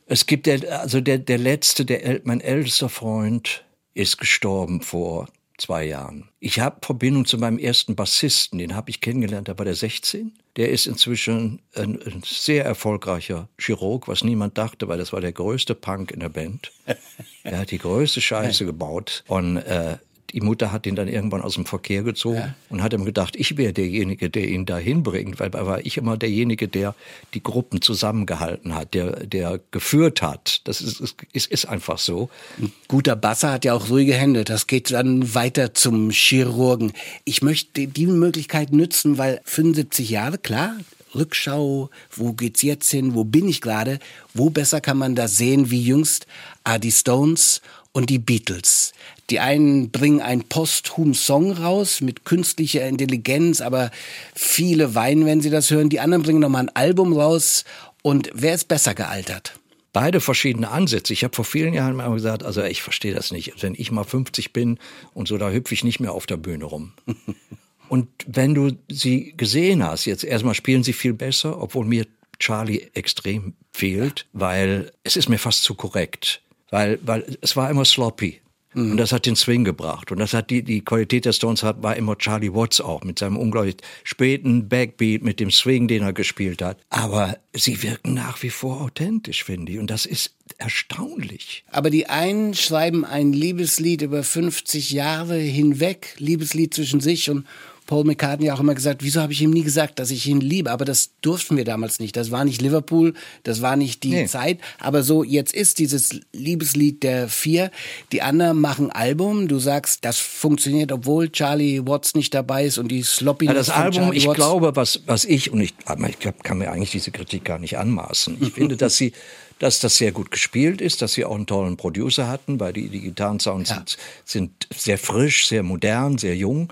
Es 0.07 0.25
gibt 0.25 0.45
der, 0.45 0.81
also 0.81 1.01
der, 1.01 1.17
der 1.17 1.37
letzte, 1.37 1.85
der, 1.85 2.21
mein 2.23 2.41
ältester 2.41 2.89
Freund 2.89 3.63
ist 3.93 4.17
gestorben 4.17 4.81
vor 4.81 5.27
zwei 5.57 5.85
Jahren. 5.85 6.29
Ich 6.39 6.59
habe 6.59 6.77
Verbindung 6.81 7.25
zu 7.25 7.37
meinem 7.37 7.57
ersten 7.57 7.95
Bassisten, 7.95 8.59
den 8.59 8.75
habe 8.75 8.89
ich 8.89 9.01
kennengelernt, 9.01 9.47
da 9.47 9.57
war 9.57 9.65
der 9.65 9.75
16. 9.75 10.33
Der 10.57 10.69
ist 10.69 10.85
inzwischen 10.85 11.61
ein, 11.75 12.01
ein, 12.01 12.21
sehr 12.25 12.65
erfolgreicher 12.65 13.49
Chirurg, 13.57 14.07
was 14.07 14.23
niemand 14.23 14.57
dachte, 14.57 14.87
weil 14.87 14.97
das 14.97 15.13
war 15.13 15.21
der 15.21 15.31
größte 15.31 15.75
Punk 15.75 16.11
in 16.11 16.19
der 16.19 16.29
Band. 16.29 16.71
er 17.43 17.59
hat 17.59 17.71
die 17.71 17.77
größte 17.77 18.21
Scheiße 18.21 18.65
gebaut 18.65 19.23
und 19.27 19.57
äh, 19.57 19.97
die 20.31 20.41
Mutter 20.41 20.71
hat 20.71 20.85
ihn 20.85 20.95
dann 20.95 21.07
irgendwann 21.07 21.41
aus 21.41 21.55
dem 21.55 21.65
Verkehr 21.65 22.03
gezogen 22.03 22.37
ja. 22.37 22.55
und 22.69 22.81
hat 22.81 22.93
ihm 22.93 23.05
gedacht, 23.05 23.35
ich 23.35 23.57
wäre 23.57 23.73
derjenige, 23.73 24.29
der 24.29 24.47
ihn 24.47 24.65
da 24.65 24.77
hinbringt, 24.77 25.39
weil 25.39 25.49
da 25.49 25.65
war 25.65 25.85
ich 25.85 25.97
immer 25.97 26.17
derjenige, 26.17 26.67
der 26.67 26.95
die 27.33 27.43
Gruppen 27.43 27.81
zusammengehalten 27.81 28.75
hat, 28.75 28.93
der, 28.93 29.25
der 29.25 29.59
geführt 29.71 30.21
hat. 30.21 30.61
Das 30.65 30.81
ist, 30.81 31.15
ist, 31.33 31.47
ist 31.47 31.65
einfach 31.65 31.97
so. 31.97 32.29
Ein 32.57 32.71
guter 32.87 33.15
Basser 33.15 33.51
hat 33.51 33.65
ja 33.65 33.73
auch 33.73 33.89
ruhige 33.89 34.13
Hände. 34.13 34.43
Das 34.43 34.67
geht 34.67 34.91
dann 34.91 35.33
weiter 35.35 35.73
zum 35.73 36.09
Chirurgen. 36.09 36.93
Ich 37.23 37.41
möchte 37.41 37.87
die 37.87 38.07
Möglichkeit 38.07 38.71
nützen, 38.71 39.17
weil 39.17 39.41
75 39.45 40.09
Jahre, 40.09 40.37
klar, 40.37 40.75
Rückschau, 41.15 41.89
wo 42.11 42.33
geht's 42.33 42.61
jetzt 42.61 42.89
hin, 42.89 43.15
wo 43.15 43.23
bin 43.23 43.47
ich 43.47 43.61
gerade, 43.61 43.99
wo 44.33 44.49
besser 44.49 44.81
kann 44.81 44.97
man 44.97 45.15
das 45.15 45.37
sehen 45.37 45.71
wie 45.71 45.81
jüngst 45.81 46.27
ah, 46.65 46.77
die 46.77 46.91
Stones 46.91 47.61
und 47.93 48.09
die 48.09 48.19
Beatles. 48.19 48.93
Die 49.29 49.39
einen 49.39 49.89
bringen 49.89 50.21
einen 50.21 50.43
posthum 50.43 51.13
Song 51.13 51.53
raus 51.53 52.01
mit 52.01 52.25
künstlicher 52.25 52.85
Intelligenz, 52.85 53.61
aber 53.61 53.89
viele 54.35 54.93
weinen, 54.93 55.25
wenn 55.25 55.41
sie 55.41 55.49
das 55.49 55.71
hören. 55.71 55.89
Die 55.89 56.01
anderen 56.01 56.23
bringen 56.23 56.41
nochmal 56.41 56.63
ein 56.63 56.75
Album 56.75 57.13
raus. 57.13 57.63
Und 58.01 58.29
wer 58.33 58.53
ist 58.53 58.67
besser 58.67 58.93
gealtert? 58.93 59.57
beide 59.95 60.19
verschiedene 60.19 60.69
Ansätze. 60.71 61.13
Ich 61.13 61.23
habe 61.23 61.33
vor 61.33 61.45
vielen 61.45 61.73
Jahren 61.73 61.95
mal 61.95 62.13
gesagt, 62.13 62.43
also 62.43 62.61
ich 62.61 62.81
verstehe 62.81 63.13
das 63.13 63.31
nicht. 63.31 63.63
Wenn 63.63 63.75
ich 63.75 63.91
mal 63.91 64.03
50 64.03 64.51
bin 64.51 64.77
und 65.13 65.29
so, 65.29 65.37
da 65.37 65.49
hüpfe 65.49 65.73
ich 65.73 65.85
nicht 65.85 66.01
mehr 66.01 66.11
auf 66.11 66.25
der 66.25 66.35
Bühne 66.35 66.65
rum. 66.65 66.91
und 67.87 68.09
wenn 68.27 68.53
du 68.53 68.73
sie 68.89 69.33
gesehen 69.37 69.85
hast, 69.85 70.03
jetzt 70.03 70.25
erstmal 70.25 70.53
spielen 70.53 70.83
sie 70.83 70.91
viel 70.91 71.13
besser, 71.13 71.61
obwohl 71.61 71.85
mir 71.85 72.05
Charlie 72.39 72.89
extrem 72.93 73.53
fehlt, 73.71 74.25
weil 74.33 74.91
es 75.03 75.15
ist 75.15 75.29
mir 75.29 75.39
fast 75.39 75.63
zu 75.63 75.75
korrekt. 75.75 76.41
Weil, 76.69 76.99
weil 77.03 77.37
es 77.41 77.55
war 77.55 77.69
immer 77.69 77.85
sloppy. 77.85 78.41
Mhm. 78.75 78.91
Und 78.91 78.97
das 78.97 79.11
hat 79.11 79.25
den 79.25 79.35
Swing 79.35 79.63
gebracht. 79.63 80.11
Und 80.11 80.19
das 80.19 80.33
hat 80.33 80.49
die, 80.49 80.61
die 80.61 80.81
Qualität 80.81 81.25
der 81.25 81.33
Stones 81.33 81.63
hat, 81.63 81.81
war 81.81 81.95
immer 81.95 82.17
Charlie 82.17 82.53
Watts 82.53 82.81
auch 82.81 83.03
mit 83.03 83.19
seinem 83.19 83.37
unglaublich 83.37 83.77
späten 84.03 84.67
Backbeat, 84.67 85.23
mit 85.23 85.39
dem 85.39 85.49
Swing, 85.49 85.87
den 85.87 86.03
er 86.03 86.13
gespielt 86.13 86.61
hat. 86.61 86.77
Aber 86.89 87.37
sie 87.53 87.81
wirken 87.81 88.13
nach 88.13 88.43
wie 88.43 88.49
vor 88.49 88.81
authentisch, 88.81 89.43
finde 89.43 89.71
ich. 89.71 89.79
Und 89.79 89.89
das 89.89 90.05
ist 90.05 90.35
erstaunlich. 90.57 91.63
Aber 91.71 91.89
die 91.89 92.07
einen 92.07 92.53
schreiben 92.53 93.05
ein 93.05 93.33
Liebeslied 93.33 94.01
über 94.01 94.23
50 94.23 94.91
Jahre 94.91 95.37
hinweg, 95.37 96.15
Liebeslied 96.17 96.73
zwischen 96.73 96.99
sich 96.99 97.29
und 97.29 97.45
Paul 97.85 98.03
McCartney 98.03 98.49
auch 98.51 98.59
immer 98.59 98.75
gesagt, 98.75 99.03
wieso 99.03 99.21
habe 99.21 99.33
ich 99.33 99.41
ihm 99.41 99.51
nie 99.51 99.63
gesagt, 99.63 99.99
dass 99.99 100.11
ich 100.11 100.27
ihn 100.27 100.41
liebe? 100.41 100.71
Aber 100.71 100.85
das 100.85 101.11
durften 101.21 101.55
wir 101.57 101.65
damals 101.65 101.99
nicht. 101.99 102.15
Das 102.15 102.31
war 102.31 102.43
nicht 102.43 102.61
Liverpool, 102.61 103.13
das 103.43 103.61
war 103.61 103.75
nicht 103.75 104.03
die 104.03 104.11
nee. 104.11 104.25
Zeit. 104.25 104.59
Aber 104.79 105.03
so, 105.03 105.23
jetzt 105.23 105.53
ist 105.53 105.79
dieses 105.79 106.19
Liebeslied 106.33 107.03
der 107.03 107.27
vier. 107.27 107.71
Die 108.11 108.21
anderen 108.21 108.59
machen 108.59 108.91
Album. 108.91 109.47
Du 109.47 109.59
sagst, 109.59 110.03
das 110.03 110.17
funktioniert, 110.17 110.91
obwohl 110.91 111.31
Charlie 111.31 111.85
Watts 111.85 112.15
nicht 112.15 112.33
dabei 112.33 112.65
ist 112.65 112.77
und 112.77 112.89
die 112.89 113.03
Sloppy. 113.03 113.45
Ja, 113.45 113.53
das 113.53 113.69
Album, 113.69 114.03
Charlie 114.03 114.17
ich 114.17 114.27
Watts. 114.27 114.35
glaube, 114.35 114.75
was, 114.75 115.01
was 115.05 115.25
ich, 115.25 115.51
und 115.51 115.61
ich, 115.61 115.75
ich 116.07 116.43
kann 116.43 116.57
mir 116.57 116.71
eigentlich 116.71 116.91
diese 116.91 117.11
Kritik 117.11 117.45
gar 117.45 117.59
nicht 117.59 117.77
anmaßen. 117.77 118.37
Ich 118.41 118.53
finde, 118.53 118.77
dass 118.77 118.97
sie 118.97 119.13
dass 119.59 119.79
das 119.79 119.97
sehr 119.97 120.11
gut 120.11 120.31
gespielt 120.31 120.81
ist, 120.81 121.01
dass 121.01 121.13
sie 121.13 121.23
auch 121.23 121.35
einen 121.35 121.45
tollen 121.45 121.77
Producer 121.77 122.27
hatten, 122.27 122.59
weil 122.59 122.73
die, 122.73 122.89
die 122.89 122.99
Gitarrensounds 122.99 123.69
ja. 123.69 123.75
sind, 123.77 123.97
sind 124.25 124.67
sehr 124.75 124.97
frisch, 124.97 125.47
sehr 125.47 125.63
modern, 125.63 126.17
sehr 126.17 126.35
jung. 126.35 126.71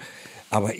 Aber 0.49 0.71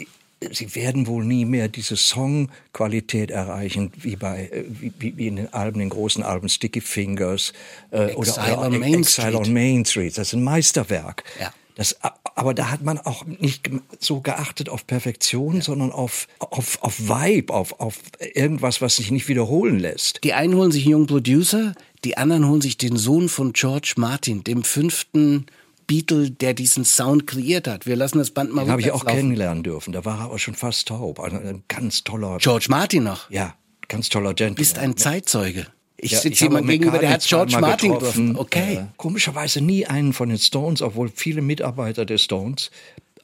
sie 0.52 0.76
werden 0.76 1.08
wohl 1.08 1.24
nie 1.26 1.46
mehr 1.46 1.68
diese 1.68 1.96
Songqualität 1.96 3.32
erreichen, 3.32 3.92
wie 3.96 4.16
bei 4.16 4.50
äh, 4.52 4.64
wie, 4.68 5.18
wie 5.18 5.28
in 5.28 5.36
den 5.38 5.54
Alben, 5.54 5.80
den 5.80 5.90
großen 5.90 6.24
Alben 6.24 6.50
Sticky 6.50 6.82
Fingers 6.82 7.54
äh, 7.92 8.12
Exile 8.12 8.16
oder, 8.18 8.58
oder 8.60 8.68
on 8.68 8.80
Main 8.80 8.94
Exile 9.00 9.32
Street. 9.32 9.48
on 9.48 9.54
Main 9.54 9.86
Street. 9.86 10.18
Das 10.18 10.28
ist 10.28 10.34
ein 10.34 10.44
Meisterwerk. 10.44 11.24
Ja. 11.40 11.54
Das, 11.76 11.98
aber 12.36 12.54
da 12.54 12.70
hat 12.70 12.84
man 12.84 13.00
auch 13.00 13.26
nicht 13.26 13.70
so 14.00 14.22
geachtet 14.22 14.70
auf 14.70 14.86
Perfektion, 14.86 15.56
ja. 15.56 15.62
sondern 15.62 15.92
auf, 15.92 16.28
auf, 16.38 16.78
auf 16.82 17.00
Vibe, 17.00 17.52
auf, 17.52 17.80
auf 17.80 18.00
irgendwas, 18.34 18.82
was 18.82 18.98
sich 18.98 19.10
nicht 19.10 19.28
wiederholen 19.28 19.80
lässt. 19.80 20.24
Die 20.24 20.34
einen 20.34 20.56
holen 20.56 20.72
sich 20.72 20.84
einen 20.84 20.92
jungen 20.92 21.08
Producer, 21.08 21.74
die 22.04 22.18
anderen 22.18 22.48
holen 22.48 22.62
sich 22.62 22.78
den 22.78 22.98
Sohn 22.98 23.28
von 23.28 23.54
George 23.54 23.94
Martin, 23.98 24.44
dem 24.44 24.64
fünften 24.64 25.48
Beatle, 25.88 26.32
der 26.32 26.54
diesen 26.54 26.86
Sound 26.86 27.28
kreiert 27.28 27.68
hat. 27.68 27.86
Wir 27.86 27.96
lassen 27.96 28.18
das 28.18 28.32
Band 28.32 28.54
mal 28.54 28.64
Den 28.64 28.72
habe 28.72 28.82
ich 28.82 28.92
auch 28.92 29.04
laufen. 29.04 29.18
kennenlernen 29.18 29.64
dürfen. 29.64 29.94
Da 29.94 30.06
war 30.06 30.20
er 30.20 30.26
aber 30.26 30.40
schon 30.40 30.56
fast 30.56 30.88
taub. 30.88 31.20
Also 31.20 31.38
ein 31.38 31.64
ganz 31.68 32.04
toller. 32.04 32.38
George 32.40 32.68
Martin 32.70 33.04
noch? 33.04 33.30
Ja, 33.30 33.56
ganz 33.88 34.10
toller 34.10 34.34
Gentleman. 34.34 34.56
Du 34.56 34.60
bist 34.62 34.78
ein 34.78 34.98
Zeitzeuge. 34.98 35.68
Ich 35.98 36.12
ja, 36.12 36.20
sitze 36.20 36.46
jemand 36.46 36.68
gegenüber, 36.68 36.98
der 36.98 37.12
hat 37.12 37.24
George 37.24 37.58
Martin 37.60 37.94
getroffen. 37.94 38.36
Okay. 38.36 38.76
Äh, 38.76 38.86
komischerweise 38.98 39.62
nie 39.62 39.86
einen 39.86 40.12
von 40.12 40.28
den 40.30 40.38
Stones, 40.38 40.82
obwohl 40.82 41.10
viele 41.14 41.42
Mitarbeiter 41.42 42.06
der 42.06 42.18
Stones 42.18 42.72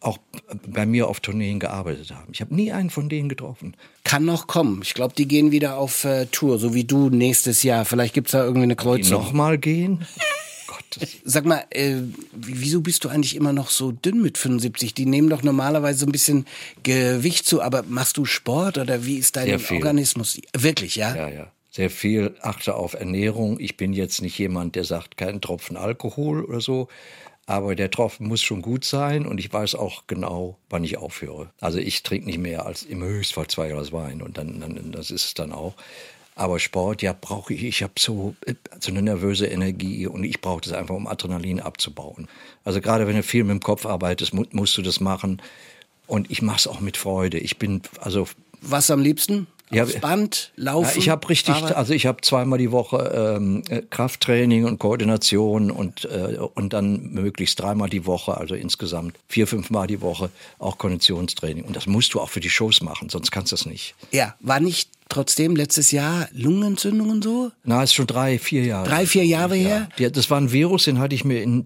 auch 0.02 0.18
bei 0.66 0.86
mir 0.86 1.10
auf 1.10 1.20
Tourneen 1.20 1.60
gearbeitet 1.60 2.12
haben. 2.12 2.32
Ich 2.32 2.40
habe 2.40 2.56
nie 2.56 2.72
einen 2.72 2.90
von 2.90 3.10
denen 3.10 3.28
getroffen. 3.28 3.76
Kann 4.06 4.24
noch 4.24 4.48
kommen. 4.48 4.80
Ich 4.84 4.94
glaube, 4.94 5.14
die 5.18 5.28
gehen 5.28 5.52
wieder 5.52 5.78
auf 5.78 6.06
äh, 6.06 6.26
Tour, 6.28 6.58
so 6.58 6.74
wie 6.74 6.86
du 6.86 7.10
nächstes 7.10 7.64
Jahr. 7.64 7.84
Vielleicht 7.84 8.14
gibt 8.14 8.28
es 8.28 8.32
da 8.32 8.44
irgendwie 8.44 8.64
eine 8.64 8.78
Kreuzung. 8.78 9.22
Nochmal 9.22 9.58
gehen? 9.58 10.06
Sag 11.24 11.46
mal, 11.46 11.66
äh, 11.70 11.96
wieso 12.32 12.82
bist 12.82 13.04
du 13.04 13.10
eigentlich 13.10 13.36
immer 13.36 13.54
noch 13.54 13.70
so 13.70 13.92
dünn 13.92 14.22
mit 14.22 14.38
75? 14.38 14.94
Die 14.94 15.06
nehmen 15.06 15.30
doch 15.30 15.44
normalerweise 15.44 16.00
so 16.00 16.06
ein 16.06 16.12
bisschen 16.12 16.46
Gewicht 16.84 17.46
zu, 17.46 17.62
aber 17.62 17.84
machst 17.84 18.18
du 18.18 18.26
Sport 18.26 18.78
oder 18.78 19.06
wie 19.06 19.18
ist 19.18 19.36
dein 19.36 19.60
Organismus? 19.70 20.40
Wirklich, 20.58 20.96
ja? 20.96 21.16
Ja, 21.16 21.30
ja. 21.30 21.52
Sehr 21.72 21.92
viel 21.92 22.36
achte 22.42 22.74
auf 22.74 22.96
Ernährung. 22.96 23.60
Ich 23.60 23.78
bin 23.78 23.94
jetzt 23.94 24.22
nicht 24.22 24.38
jemand, 24.40 24.76
der 24.76 24.86
sagt, 24.86 25.18
keinen 25.18 25.40
Tropfen 25.40 25.78
Alkohol 25.78 26.44
oder 26.44 26.62
so. 26.62 26.88
Aber 27.46 27.76
der 27.76 27.90
Tropfen 27.90 28.28
muss 28.28 28.42
schon 28.42 28.62
gut 28.62 28.86
sein 28.86 29.26
und 29.26 29.40
ich 29.40 29.52
weiß 29.52 29.74
auch 29.74 30.04
genau, 30.06 30.58
wann 30.70 30.84
ich 30.84 30.98
aufhöre. 30.98 31.52
Also 31.60 31.80
ich 31.80 32.04
trinke 32.04 32.28
nicht 32.28 32.38
mehr 32.38 32.68
als 32.68 32.84
im 32.84 33.02
Höchstfall 33.04 33.48
zwei 33.48 33.70
Glas 33.70 33.92
Wein 33.92 34.22
und 34.22 34.38
dann, 34.38 34.60
dann 34.60 34.92
das 34.92 35.10
ist 35.10 35.26
es 35.26 35.34
dann 35.34 35.52
auch. 35.52 35.74
Aber 36.40 36.58
Sport, 36.58 37.02
ja, 37.02 37.14
brauche 37.20 37.54
ich. 37.54 37.66
Ich 37.66 37.84
habe 37.84 37.94
so, 38.00 38.34
so 38.80 38.92
eine 38.92 39.02
nervöse 39.02 39.46
Energie 39.46 40.08
und 40.08 40.24
ich 40.24 40.40
brauche 40.40 40.62
das 40.62 40.72
einfach, 40.72 40.96
um 40.96 41.06
Adrenalin 41.06 41.60
abzubauen. 41.60 42.30
Also 42.64 42.80
gerade 42.80 43.08
wenn 43.08 43.18
du 43.18 43.24
viel 43.24 43.44
mit 43.44 43.52
dem 43.52 43.60
Kopf 43.60 43.86
arbeitest, 43.86 44.34
musst 44.34 44.78
du 44.78 44.82
das 44.82 45.02
machen. 45.02 45.42
Und 46.08 46.32
ich 46.32 46.42
mache 46.42 46.60
es 46.60 46.68
auch 46.68 46.80
mit 46.80 46.96
Freude. 46.96 47.40
Ich 47.40 47.58
bin, 47.58 47.82
also. 48.00 48.26
Was 48.62 48.90
am 48.90 49.02
liebsten? 49.02 49.48
Ja, 49.70 49.84
aufs 49.84 50.00
Band, 50.00 50.52
laufen? 50.56 50.90
Ja, 50.94 50.98
ich 50.98 51.10
habe 51.10 51.28
richtig, 51.28 51.56
Arbeit. 51.56 51.76
also 51.76 51.94
ich 51.94 52.06
habe 52.06 52.22
zweimal 52.22 52.58
die 52.58 52.72
Woche 52.72 53.38
ähm, 53.38 53.64
äh, 53.70 53.82
Krafttraining 53.88 54.64
und 54.66 54.80
Koordination 54.80 55.70
und, 55.70 56.06
äh, 56.06 56.38
und 56.38 56.74
dann 56.74 57.12
möglichst 57.12 57.60
dreimal 57.60 57.90
die 57.90 58.06
Woche, 58.06 58.36
also 58.38 58.56
insgesamt 58.56 59.16
vier, 59.28 59.46
fünfmal 59.46 59.88
die 59.88 60.02
Woche 60.02 60.32
auch 60.58 60.78
Konditionstraining. 60.78 61.66
Und 61.66 61.76
das 61.76 61.86
musst 61.86 62.14
du 62.14 62.22
auch 62.22 62.30
für 62.30 62.40
die 62.40 62.50
Shows 62.50 62.82
machen, 62.82 63.10
sonst 63.10 63.30
kannst 63.30 63.52
du 63.52 63.56
es 63.58 63.66
nicht. 63.68 63.94
Ja, 64.12 64.36
war 64.40 64.60
nicht 64.60 64.90
trotzdem 65.10 65.56
letztes 65.56 65.92
Jahr 65.92 66.30
Lungenentzündung 66.32 67.10
und 67.10 67.24
so? 67.24 67.52
Na, 67.64 67.84
ist 67.84 67.94
schon 67.94 68.08
drei, 68.08 68.40
vier 68.40 68.64
Jahre. 68.64 68.88
Drei, 68.88 69.06
vier 69.06 69.26
Jahre 69.26 69.58
ja. 69.58 69.68
her? 69.68 69.90
Ja, 69.98 70.10
das 70.10 70.30
war 70.30 70.40
ein 70.40 70.52
Virus, 70.52 70.86
den 70.86 71.00
hatte 71.00 71.16
ich 71.16 71.26
mir 71.26 71.42
in, 71.42 71.66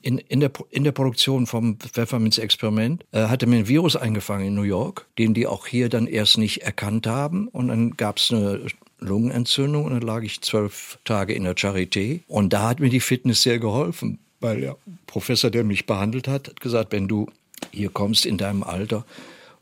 in, 0.00 0.18
in, 0.18 0.40
der, 0.40 0.50
in 0.70 0.84
der 0.84 0.92
Produktion 0.92 1.46
vom 1.46 1.78
Pfefferminz-Experiment, 1.78 3.04
äh, 3.12 3.26
hatte 3.26 3.46
mir 3.46 3.58
ein 3.58 3.68
Virus 3.68 3.96
eingefangen 3.96 4.46
in 4.46 4.54
New 4.54 4.62
York, 4.62 5.06
den 5.18 5.34
die 5.34 5.46
auch 5.46 5.66
hier 5.66 5.88
dann 5.88 6.06
erst 6.06 6.38
nicht 6.38 6.62
erkannt 6.62 7.06
haben. 7.06 7.48
Und 7.48 7.68
dann 7.68 7.96
gab 7.96 8.18
es 8.18 8.32
eine 8.32 8.66
Lungenentzündung 9.00 9.84
und 9.84 9.92
dann 9.92 10.02
lag 10.02 10.22
ich 10.22 10.40
zwölf 10.40 10.98
Tage 11.04 11.34
in 11.34 11.44
der 11.44 11.56
Charité. 11.56 12.20
Und 12.28 12.52
da 12.52 12.68
hat 12.68 12.80
mir 12.80 12.90
die 12.90 13.00
Fitness 13.00 13.42
sehr 13.42 13.58
geholfen, 13.58 14.18
weil 14.40 14.60
der 14.60 14.76
Professor, 15.06 15.50
der 15.50 15.64
mich 15.64 15.86
behandelt 15.86 16.28
hat, 16.28 16.48
hat 16.48 16.60
gesagt, 16.60 16.92
wenn 16.92 17.08
du 17.08 17.26
hier 17.72 17.90
kommst 17.90 18.24
in 18.24 18.38
deinem 18.38 18.62
Alter 18.62 19.04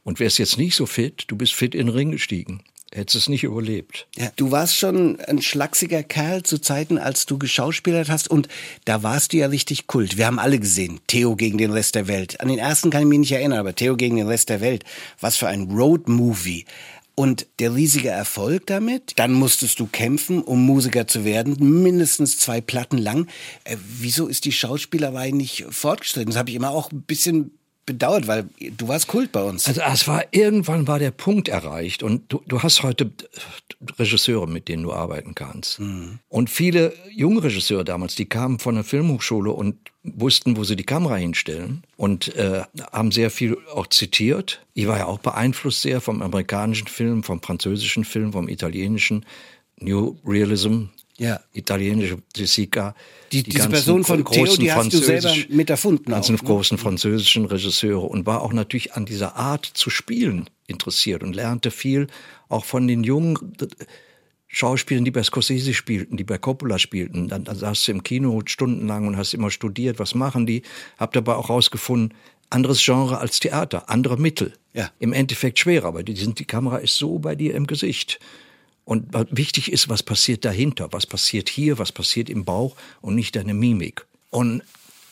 und 0.05 0.21
wärst 0.21 0.39
jetzt 0.39 0.59
nicht 0.59 0.75
so 0.75 0.87
fit, 0.87 1.25
du 1.29 1.37
bist 1.37 1.55
fit 1.55 1.75
in 1.75 1.87
den 1.87 1.95
Ring 1.95 2.11
gestiegen 2.11 2.63
hättest 2.93 3.17
es 3.17 3.29
nicht 3.29 3.45
überlebt. 3.45 4.07
Ja, 4.17 4.31
du 4.37 4.51
warst 4.51 4.77
schon 4.77 5.21
ein 5.21 5.43
schlachsiger 5.43 6.03
Kerl 6.03 6.43
zu 6.43 6.59
Zeiten, 6.59 6.99
als 6.99 7.27
du 7.27 7.39
geschauspielert 7.39 8.09
hast 8.09 8.29
und 8.29 8.49
da 8.85 9.03
warst 9.03 9.33
du 9.33 9.39
ja 9.39 9.47
richtig 9.47 9.87
Kult. 9.87 10.17
Wir 10.17 10.27
haben 10.27 10.39
alle 10.39 10.59
gesehen, 10.59 11.01
Theo 11.07 11.37
gegen 11.37 11.59
den 11.59 11.73
Rest 11.73 11.95
der 11.95 12.09
Welt. 12.09 12.41
An 12.41 12.49
den 12.49 12.59
ersten 12.59 12.91
kann 12.91 13.03
ich 13.03 13.09
mich 13.09 13.19
nicht 13.21 13.33
erinnern, 13.33 13.59
aber 13.59 13.75
Theo 13.75 13.97
gegen 13.97 14.17
den 14.17 14.29
Rest 14.29 14.49
der 14.49 14.61
Welt. 14.61 14.85
Was 15.21 15.37
für 15.37 15.49
ein 15.49 15.71
Road-Movie. 15.71 16.67
Und 17.15 17.47
der 17.59 17.75
riesige 17.75 18.09
Erfolg 18.09 18.67
damit, 18.67 19.13
dann 19.17 19.33
musstest 19.33 19.79
du 19.81 19.87
kämpfen, 19.87 20.43
um 20.43 20.65
Musiker 20.65 21.07
zu 21.07 21.27
werden, 21.27 21.57
mindestens 21.83 22.39
zwei 22.39 22.63
Platten 22.63 22.97
lang. 22.97 23.29
Äh, 23.65 23.77
wieso 23.99 24.29
ist 24.29 24.47
die 24.47 24.53
Schauspielerei 24.53 25.31
nicht 25.31 25.67
fortgeschritten? 25.69 26.31
Das 26.31 26.39
habe 26.39 26.51
ich 26.51 26.57
immer 26.57 26.71
auch 26.71 26.91
ein 26.91 27.03
bisschen 27.03 27.51
bedauert, 27.85 28.27
weil 28.27 28.49
du 28.77 28.89
warst 28.89 29.09
Kult 29.09 29.33
bei 29.33 29.43
uns. 29.43 29.67
Also 29.67 29.81
es 29.81 30.07
war 30.07 30.25
irgendwann 30.31 30.87
war 30.87 30.99
der 30.99 31.11
Punkt 31.11 31.49
erreicht 31.49 32.03
und 32.03 32.33
du, 32.33 32.43
du 32.47 32.63
hast 32.63 32.83
heute 32.83 33.11
Regisseure, 33.99 34.47
mit 34.47 34.69
denen 34.69 34.85
du 34.85 34.93
arbeiten 34.93 35.35
kannst. 35.35 35.81
Mhm. 35.81 36.21
Und 36.29 36.51
viele 36.51 36.93
junge 37.11 37.43
Regisseure 37.43 37.85
damals, 37.85 38.15
die 38.15 38.27
kamen 38.27 38.59
von 38.59 38.77
der 38.77 38.85
Filmhochschule 38.85 39.51
und 39.51 39.77
wussten, 40.05 40.57
wo 40.57 40.65
sie 40.65 40.77
die 40.77 40.85
Kamera 40.85 41.17
hinstellen 41.17 41.83
und 41.97 42.35
äh, 42.37 42.63
haben 42.93 43.13
sehr 43.13 43.31
viel 43.31 43.57
auch 43.75 43.87
zitiert. 43.89 44.65
Ich 44.75 44.87
war 44.87 44.99
ja 44.99 45.07
auch 45.07 45.19
beeinflusst 45.19 45.83
sehr 45.83 46.01
vom 46.01 46.23
amerikanischen 46.23 46.89
Film, 46.89 47.23
vom 47.23 47.43
französischen 47.43 48.05
Film, 48.05 48.33
vom 48.33 48.49
italienischen 48.49 49.25
New 49.83 50.17
Realism, 50.25 50.85
ja. 51.19 51.41
italienische 51.53 52.19
Jessica. 52.35 52.95
Die, 53.31 53.43
die 53.43 53.51
diese 53.51 53.69
Person 53.69 54.05
von 54.05 54.25
Theo, 54.25 54.57
die 54.57 54.73
hast 54.73 54.93
du 54.93 54.99
selber 54.99 55.35
mit 55.49 55.71
erfunden. 55.71 56.11
Ganzen 56.11 56.37
auch, 56.37 56.43
ne? 56.43 56.49
großen 56.49 56.79
französischen 56.79 57.47
Regisseure 57.47 58.07
und 58.07 58.27
war 58.27 58.43
auch 58.43 58.53
natürlich 58.53 58.95
an 58.95 59.07
dieser 59.07 59.37
Art 59.37 59.65
zu 59.65 59.91
spielen 59.91 60.51
interessiert 60.67 61.23
und 61.23 61.35
lernte 61.35 61.71
viel 61.71 62.09
auch 62.49 62.65
von 62.65 62.87
den 62.87 63.05
jungen 63.05 63.57
Schauspielern, 64.49 65.05
die 65.05 65.11
bei 65.11 65.23
Scorsese 65.23 65.73
spielten, 65.73 66.19
die 66.19 66.25
bei 66.25 66.37
Coppola 66.37 66.79
spielten. 66.79 67.29
Dann, 67.29 67.45
dann 67.45 67.57
saß 67.57 67.87
du 67.87 67.93
im 67.93 68.03
Kino 68.03 68.43
stundenlang 68.45 69.07
und 69.07 69.17
hast 69.17 69.33
immer 69.33 69.51
studiert, 69.51 69.99
was 69.99 70.15
machen 70.15 70.47
die. 70.47 70.63
Hab 70.99 71.15
dabei 71.15 71.35
auch 71.35 71.49
rausgefunden, 71.49 72.15
anderes 72.51 72.85
Genre 72.85 73.19
als 73.19 73.41
Theater, 73.41 73.89
andere 73.89 74.19
Mittel. 74.19 74.53
Ja. 74.75 74.91
Im 74.99 75.15
Endeffekt 75.15 75.59
schwerer, 75.59 75.89
aber 75.89 76.03
die, 76.03 76.15
die 76.15 76.45
Kamera 76.45 76.77
ist 76.77 76.97
so 76.97 77.19
bei 77.19 77.35
dir 77.35 77.55
im 77.55 77.67
Gesicht. 77.67 78.21
Und 78.85 79.15
wichtig 79.31 79.71
ist, 79.71 79.89
was 79.89 80.03
passiert 80.03 80.45
dahinter, 80.45 80.93
was 80.93 81.07
passiert 81.07 81.49
hier, 81.49 81.79
was 81.79 81.93
passiert 81.93 82.29
im 82.29 82.45
Bauch 82.45 82.77
und 83.01 83.15
nicht 83.15 83.37
deine 83.37 83.55
Mimik. 83.55 84.07
Und 84.31 84.63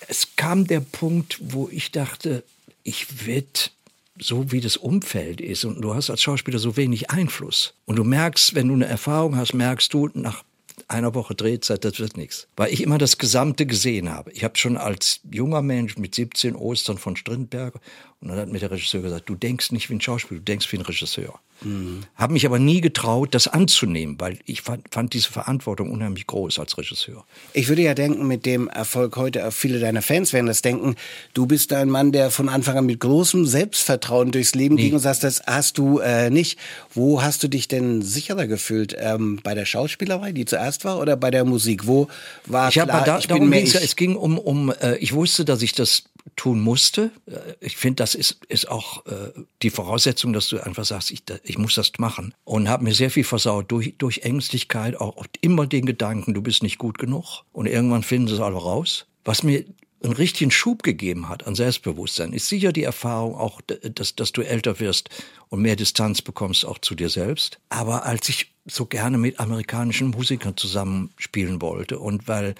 es 0.08 0.28
kam 0.36 0.66
der 0.66 0.80
Punkt, 0.80 1.38
wo 1.40 1.68
ich 1.70 1.92
dachte, 1.92 2.42
ich 2.82 3.26
werde 3.26 3.70
so 4.18 4.52
wie 4.52 4.60
das 4.60 4.76
Umfeld 4.76 5.40
ist 5.40 5.64
und 5.64 5.80
du 5.80 5.94
hast 5.94 6.10
als 6.10 6.22
Schauspieler 6.22 6.58
so 6.58 6.76
wenig 6.76 7.10
Einfluss. 7.10 7.74
Und 7.86 7.96
du 7.96 8.04
merkst, 8.04 8.54
wenn 8.54 8.68
du 8.68 8.74
eine 8.74 8.86
Erfahrung 8.86 9.36
hast, 9.36 9.54
merkst 9.54 9.92
du 9.94 10.10
nach 10.14 10.42
einer 10.88 11.14
Woche 11.14 11.34
Drehzeit, 11.34 11.84
das 11.84 11.98
wird 11.98 12.16
nichts. 12.16 12.48
Weil 12.56 12.72
ich 12.72 12.82
immer 12.82 12.98
das 12.98 13.18
Gesamte 13.18 13.66
gesehen 13.66 14.10
habe. 14.10 14.32
Ich 14.32 14.44
habe 14.44 14.56
schon 14.56 14.76
als 14.76 15.20
junger 15.30 15.62
Mensch 15.62 15.96
mit 15.96 16.14
17 16.14 16.54
Ostern 16.54 16.98
von 16.98 17.16
Strindberg 17.16 17.80
und 18.20 18.28
dann 18.28 18.38
hat 18.38 18.52
mir 18.52 18.58
der 18.58 18.70
Regisseur 18.70 19.00
gesagt, 19.00 19.30
du 19.30 19.34
denkst 19.34 19.72
nicht 19.72 19.88
wie 19.88 19.94
ein 19.94 20.00
Schauspieler, 20.00 20.40
du 20.40 20.44
denkst 20.44 20.70
wie 20.72 20.76
ein 20.76 20.82
Regisseur. 20.82 21.40
Mhm. 21.62 22.02
Habe 22.16 22.34
mich 22.34 22.44
aber 22.44 22.58
nie 22.58 22.82
getraut, 22.82 23.34
das 23.34 23.48
anzunehmen, 23.48 24.16
weil 24.18 24.38
ich 24.44 24.60
fand, 24.62 24.86
fand, 24.92 25.14
diese 25.14 25.30
Verantwortung 25.30 25.90
unheimlich 25.90 26.26
groß 26.26 26.58
als 26.58 26.76
Regisseur. 26.76 27.24
Ich 27.54 27.68
würde 27.68 27.82
ja 27.82 27.94
denken, 27.94 28.26
mit 28.26 28.44
dem 28.44 28.68
Erfolg 28.68 29.16
heute, 29.16 29.46
auch 29.46 29.52
viele 29.52 29.80
deiner 29.80 30.02
Fans 30.02 30.34
werden 30.34 30.46
das 30.46 30.60
denken, 30.60 30.96
du 31.32 31.46
bist 31.46 31.72
ein 31.72 31.88
Mann, 31.88 32.12
der 32.12 32.30
von 32.30 32.50
Anfang 32.50 32.76
an 32.76 32.86
mit 32.86 33.00
großem 33.00 33.46
Selbstvertrauen 33.46 34.32
durchs 34.32 34.54
Leben 34.54 34.74
nee. 34.74 34.84
ging 34.84 34.94
und 34.94 35.00
sagst, 35.00 35.24
das 35.24 35.42
hast 35.46 35.78
du 35.78 35.98
äh, 35.98 36.28
nicht. 36.28 36.58
Wo 36.92 37.22
hast 37.22 37.42
du 37.42 37.48
dich 37.48 37.68
denn 37.68 38.02
sicherer 38.02 38.46
gefühlt? 38.46 38.94
Ähm, 38.98 39.40
bei 39.42 39.54
der 39.54 39.64
Schauspielerei, 39.64 40.32
die 40.32 40.44
zuerst 40.44 40.69
war, 40.84 40.98
oder 40.98 41.16
bei 41.16 41.30
der 41.30 41.44
Musik? 41.44 41.86
Wo 41.86 42.08
war 42.46 42.68
ich 42.68 42.74
klar, 42.74 43.04
da, 43.04 43.18
ich 43.18 43.28
bin 43.28 43.52
Ja, 43.52 43.80
es 43.80 43.96
ging 43.96 44.16
um, 44.16 44.38
um 44.38 44.72
äh, 44.80 44.96
ich 44.96 45.12
wusste, 45.12 45.44
dass 45.44 45.62
ich 45.62 45.72
das 45.72 46.04
tun 46.36 46.60
musste. 46.60 47.10
Äh, 47.26 47.54
ich 47.60 47.76
finde, 47.76 47.96
das 47.96 48.14
ist, 48.14 48.38
ist 48.48 48.68
auch 48.68 49.06
äh, 49.06 49.32
die 49.62 49.70
Voraussetzung, 49.70 50.32
dass 50.32 50.48
du 50.48 50.58
einfach 50.58 50.84
sagst, 50.84 51.10
ich, 51.10 51.22
ich 51.44 51.58
muss 51.58 51.74
das 51.74 51.92
machen. 51.98 52.34
Und 52.44 52.68
habe 52.68 52.84
mir 52.84 52.94
sehr 52.94 53.10
viel 53.10 53.24
versaut 53.24 53.70
durch, 53.70 53.94
durch 53.98 54.18
Ängstlichkeit, 54.18 55.00
auch 55.00 55.24
immer 55.40 55.66
den 55.66 55.86
Gedanken, 55.86 56.34
du 56.34 56.42
bist 56.42 56.62
nicht 56.62 56.78
gut 56.78 56.98
genug. 56.98 57.44
Und 57.52 57.66
irgendwann 57.66 58.02
finden 58.02 58.28
sie 58.28 58.34
es 58.34 58.40
alle 58.40 58.56
raus. 58.56 59.06
Was 59.24 59.42
mir 59.42 59.64
einen 60.02 60.14
richtigen 60.14 60.50
Schub 60.50 60.82
gegeben 60.82 61.28
hat 61.28 61.46
an 61.46 61.54
Selbstbewusstsein, 61.54 62.32
ist 62.32 62.48
sicher 62.48 62.72
die 62.72 62.84
Erfahrung 62.84 63.34
auch, 63.34 63.60
dass, 63.94 64.16
dass 64.16 64.32
du 64.32 64.42
älter 64.42 64.80
wirst 64.80 65.10
und 65.48 65.60
mehr 65.60 65.76
Distanz 65.76 66.22
bekommst 66.22 66.64
auch 66.64 66.78
zu 66.78 66.94
dir 66.94 67.10
selbst. 67.10 67.58
Aber 67.68 68.06
als 68.06 68.28
ich 68.28 68.52
so 68.70 68.86
gerne 68.86 69.18
mit 69.18 69.40
amerikanischen 69.40 70.10
Musikern 70.10 70.56
zusammenspielen 70.56 71.60
wollte 71.60 71.98
und 71.98 72.28
weil 72.28 72.54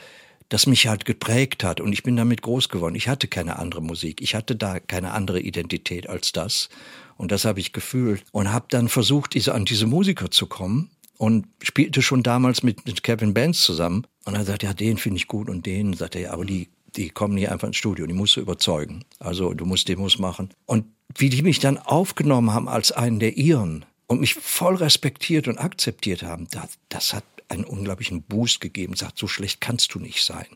das 0.49 0.67
mich 0.67 0.89
halt 0.89 1.05
geprägt 1.05 1.63
hat 1.63 1.81
und 1.81 1.93
ich 1.93 2.03
bin 2.03 2.17
damit 2.17 2.43
groß 2.43 2.69
geworden. 2.69 2.97
Ich 2.97 3.09
hatte 3.09 3.29
keine 3.29 3.59
andere 3.59 3.81
Musik, 3.81 4.21
ich 4.21 4.35
hatte 4.35 4.57
da 4.57 4.81
keine 4.81 5.13
andere 5.13 5.41
Identität 5.41 6.09
als 6.09 6.33
das 6.33 6.69
und 7.17 7.31
das 7.31 7.45
habe 7.45 7.61
ich 7.61 7.73
gefühlt 7.73 8.25
und 8.33 8.53
habe 8.53 8.67
dann 8.69 8.89
versucht, 8.89 9.35
diese, 9.35 9.55
an 9.55 9.65
diese 9.65 9.87
Musiker 9.87 10.31
zu 10.31 10.47
kommen 10.47 10.91
und 11.19 11.47
spielte 11.63 12.03
schon 12.03 12.23
damals 12.23 12.63
mit, 12.63 12.85
mit 12.87 13.03
Kevin 13.03 13.35
Benz 13.35 13.63
zusammen 13.63 14.07
und 14.25 14.35
er 14.35 14.45
sagt, 14.45 14.63
ja, 14.63 14.75
den 14.75 14.99
finde 14.99 15.19
ich 15.19 15.29
gut 15.29 15.49
und 15.49 15.67
den, 15.67 15.93
sagt 15.93 16.17
er, 16.17 16.23
ja, 16.23 16.33
aber 16.33 16.45
die 16.45 16.69
die 16.97 17.11
kommen 17.11 17.35
nie 17.35 17.49
einfach 17.49 17.69
ins 17.69 17.77
Studio, 17.77 18.07
die 18.07 18.15
musst 18.15 18.37
du 18.37 18.41
überzeugen. 18.41 19.05
Also 19.19 19.55
du 19.55 19.65
musst 19.65 19.89
Demos 19.89 20.19
machen. 20.19 20.51
Und 20.67 20.87
wie 21.17 21.31
die 21.31 21.43
mich 21.43 21.59
dann 21.59 21.79
aufgenommen 21.79 22.53
haben 22.53 22.69
als 22.69 22.93
einen 22.93 23.19
der 23.19 23.37
ihren 23.37 23.85
und 24.11 24.19
mich 24.19 24.35
voll 24.35 24.75
respektiert 24.75 25.47
und 25.47 25.59
akzeptiert 25.59 26.25
haben, 26.25 26.49
das, 26.51 26.71
das 26.89 27.15
hat 27.15 27.23
einen 27.47 27.63
unglaublichen 27.63 28.23
Boost 28.23 28.61
gegeben, 28.61 28.97
sagt, 28.97 29.17
so 29.17 29.29
schlecht 29.29 29.61
kannst 29.61 29.95
du 29.95 30.01
nicht 30.01 30.25
sein. 30.25 30.47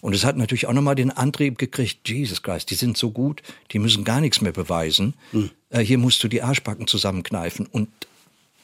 Und 0.00 0.14
es 0.14 0.24
hat 0.24 0.38
natürlich 0.38 0.66
auch 0.68 0.72
nochmal 0.72 0.94
den 0.94 1.10
Antrieb 1.10 1.58
gekriegt, 1.58 2.08
Jesus 2.08 2.42
Christ, 2.42 2.70
die 2.70 2.76
sind 2.76 2.96
so 2.96 3.10
gut, 3.10 3.42
die 3.72 3.78
müssen 3.78 4.04
gar 4.04 4.22
nichts 4.22 4.40
mehr 4.40 4.52
beweisen. 4.52 5.12
Mhm. 5.32 5.50
Äh, 5.68 5.80
hier 5.80 5.98
musst 5.98 6.24
du 6.24 6.28
die 6.28 6.40
Arschbacken 6.40 6.86
zusammenkneifen 6.86 7.66
und 7.66 7.90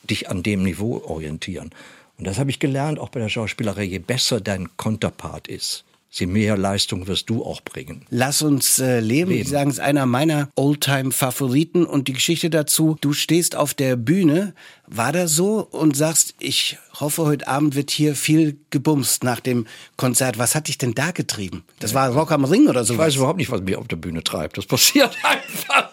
dich 0.04 0.30
an 0.30 0.42
dem 0.42 0.62
Niveau 0.62 1.02
orientieren. 1.04 1.68
Und 2.16 2.26
das 2.26 2.38
habe 2.38 2.48
ich 2.48 2.58
gelernt, 2.58 2.98
auch 2.98 3.10
bei 3.10 3.20
der 3.20 3.28
Schauspielerei, 3.28 3.84
je 3.84 3.98
besser 3.98 4.40
dein 4.40 4.74
Konterpart 4.78 5.48
ist, 5.48 5.84
je 6.10 6.26
mehr 6.26 6.56
Leistung 6.56 7.06
wirst 7.06 7.30
du 7.30 7.44
auch 7.44 7.60
bringen. 7.60 8.04
Lass 8.10 8.42
uns 8.42 8.78
äh, 8.78 9.00
leben. 9.00 9.30
leben. 9.30 9.42
Ich 9.42 9.48
sagen, 9.48 9.70
es 9.70 9.76
ist 9.76 9.80
einer 9.80 10.06
meiner 10.06 10.48
Oldtime-Favoriten 10.56 11.86
und 11.86 12.08
die 12.08 12.12
Geschichte 12.12 12.50
dazu, 12.50 12.96
du 13.00 13.12
stehst 13.12 13.56
auf 13.56 13.74
der 13.74 13.96
Bühne, 13.96 14.54
war 14.86 15.12
das 15.12 15.32
so 15.32 15.66
und 15.70 15.96
sagst, 15.96 16.34
ich 16.40 16.78
hoffe, 16.98 17.24
heute 17.24 17.46
Abend 17.46 17.76
wird 17.76 17.90
hier 17.90 18.14
viel 18.16 18.58
gebumst 18.70 19.22
nach 19.22 19.40
dem 19.40 19.66
Konzert. 19.96 20.38
Was 20.38 20.54
hat 20.54 20.68
dich 20.68 20.78
denn 20.78 20.94
da 20.94 21.12
getrieben? 21.12 21.64
Das 21.78 21.94
war 21.94 22.10
Rock 22.10 22.32
am 22.32 22.44
Ring 22.44 22.68
oder 22.68 22.84
so? 22.84 22.94
Ich 22.94 22.98
weiß 22.98 23.16
überhaupt 23.16 23.38
nicht, 23.38 23.50
was 23.50 23.62
mich 23.62 23.76
auf 23.76 23.88
der 23.88 23.96
Bühne 23.96 24.24
treibt. 24.24 24.58
Das 24.58 24.66
passiert 24.66 25.16
einfach. 25.22 25.90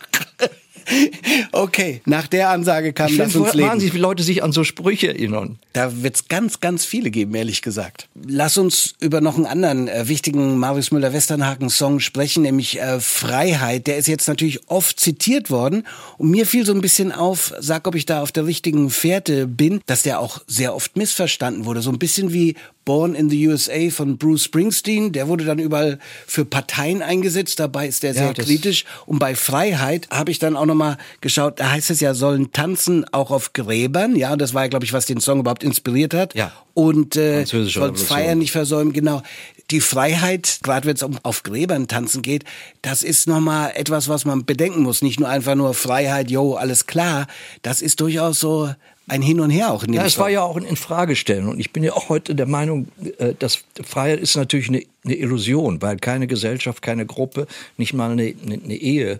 Okay, 1.52 2.02
nach 2.06 2.28
der 2.28 2.50
Ansage 2.50 2.94
kam 2.94 3.08
ich 3.08 3.18
Lass 3.18 3.36
uns 3.36 3.54
leben. 3.54 3.70
Wahnsinnig, 3.70 3.94
wie 3.94 4.00
Leute 4.00 4.24
sich 4.24 4.44
an 4.44 4.52
so 4.52 4.64
Sprüche 4.64 5.10
erinnern. 5.10 5.60
Da 5.74 6.04
wird 6.04 6.16
es 6.16 6.28
ganz, 6.28 6.60
ganz 6.60 6.86
viele 6.86 7.12
geben, 7.12 7.34
ehrlich 7.36 7.62
gesagt. 7.62 8.10
Lass 8.26 8.58
uns 8.58 8.96
über 9.00 9.22
noch 9.22 9.36
einen 9.36 9.46
anderen 9.46 9.88
äh, 9.88 10.08
wichtigen 10.08 10.58
Marius 10.58 10.92
Müller-Westernhaken-Song 10.92 12.00
sprechen, 12.00 12.44
nämlich 12.44 12.80
äh, 12.80 13.00
Freiheit. 13.00 13.88
Der 13.88 13.98
ist 13.98 14.08
jetzt 14.08 14.28
natürlich 14.28 14.70
oft 14.70 15.00
zitiert 15.00 15.50
worden. 15.50 15.84
Und 16.18 16.32
mir 16.32 16.46
fiel 16.46 16.66
so 16.66 16.74
ein 16.74 16.82
bisschen 16.82 17.12
auf, 17.12 17.54
sag, 17.60 17.88
ob 17.88 17.96
ich 17.96 18.06
da 18.06 18.22
auf 18.22 18.32
der 18.32 18.46
richtigen 18.46 18.90
Fährte 18.90 19.48
bin, 19.48 19.82
dass 19.86 20.04
der 20.04 20.20
auch 20.20 20.42
sehr 20.48 20.76
oft 20.76 20.96
missverstanden 20.98 21.66
wurde. 21.66 21.82
So 21.82 21.92
ein 21.92 22.00
bisschen 22.00 22.34
wie 22.34 22.56
Born 22.88 23.16
in 23.16 23.30
the 23.30 23.50
USA 23.50 23.90
von 23.90 24.18
Bruce 24.18 24.46
Springsteen. 24.46 25.12
Der 25.12 25.28
wurde 25.28 25.44
dann 25.44 25.60
überall 25.60 26.00
für 26.26 26.46
Parteien 26.46 27.02
eingesetzt. 27.02 27.60
Dabei 27.60 27.86
ist 27.86 28.02
der 28.02 28.14
sehr 28.14 28.28
ja, 28.28 28.34
kritisch. 28.34 28.86
Und 29.06 29.20
bei 29.20 29.36
Freiheit 29.36 30.08
habe 30.10 30.32
ich 30.32 30.40
dann 30.40 30.56
auch 30.56 30.66
nochmal 30.66 30.98
geschaut. 31.20 31.60
Da 31.60 31.70
heißt 31.72 31.90
es 31.90 32.00
ja, 32.00 32.14
sollen 32.14 32.54
tanzen 32.54 33.04
auch 33.12 33.30
auf 33.30 33.52
Gräbern. 33.52 34.16
Ja, 34.16 34.38
das 34.38 34.54
war 34.54 34.64
ja, 34.64 34.70
glaube 34.70 34.86
ich, 34.86 34.94
was 34.94 35.06
den 35.06 35.20
Song 35.20 35.42
überhaupt 35.42 35.66
inspiriert 35.66 36.14
hat. 36.14 36.34
Ja. 36.34 36.54
Und 36.74 37.18
äh, 37.18 37.44
soll 37.44 37.94
Feiern 37.98 38.38
nicht 38.38 38.54
versäumen. 38.54 38.94
Genau. 38.94 39.22
Die 39.70 39.82
Freiheit, 39.82 40.60
gerade 40.64 40.88
wenn 40.88 40.96
es 40.96 41.04
um 41.04 41.20
auf 41.24 41.44
Gräbern 41.44 41.90
tanzen 41.90 42.22
geht, 42.22 42.46
das 42.84 43.04
ist 43.04 43.28
nochmal 43.28 43.74
etwas, 43.76 44.08
was 44.08 44.24
man 44.24 44.46
bedenken 44.46 44.84
muss. 44.84 45.02
Nicht 45.02 45.20
nur 45.20 45.28
einfach 45.28 45.56
nur 45.56 45.74
Freiheit, 45.74 46.32
yo, 46.32 46.54
alles 46.54 46.86
klar. 46.86 47.28
Das 47.64 47.82
ist 47.82 48.00
durchaus 48.00 48.40
so 48.40 48.70
ein 49.08 49.22
Hin 49.22 49.40
und 49.40 49.50
Her 49.50 49.72
auch 49.72 49.84
in 49.84 49.92
dem 49.92 49.96
Ja, 49.96 50.06
es 50.06 50.20
war 50.20 50.30
ja 50.30 50.44
auch 50.44 50.58
ein 50.58 50.66
Infragestellen. 50.66 51.48
Und 51.48 51.60
ich 51.60 51.72
bin 51.72 51.84
ja 51.84 51.94
auch 51.94 52.10
heute 52.10 52.36
der 52.36 52.46
Meinung, 52.46 52.88
äh, 53.18 53.34
dass 53.40 53.64
Freiheit 53.84 54.20
ist 54.20 54.36
natürlich 54.36 54.68
eine, 54.70 54.84
eine 55.06 55.16
Illusion, 55.16 55.82
weil 55.82 55.98
keine 55.98 56.28
Gesellschaft, 56.28 56.82
keine 56.82 57.06
Gruppe, 57.06 57.48
nicht 57.78 57.94
mal 57.94 58.12
eine, 58.12 58.34
eine 58.44 58.76
Ehe 58.76 59.20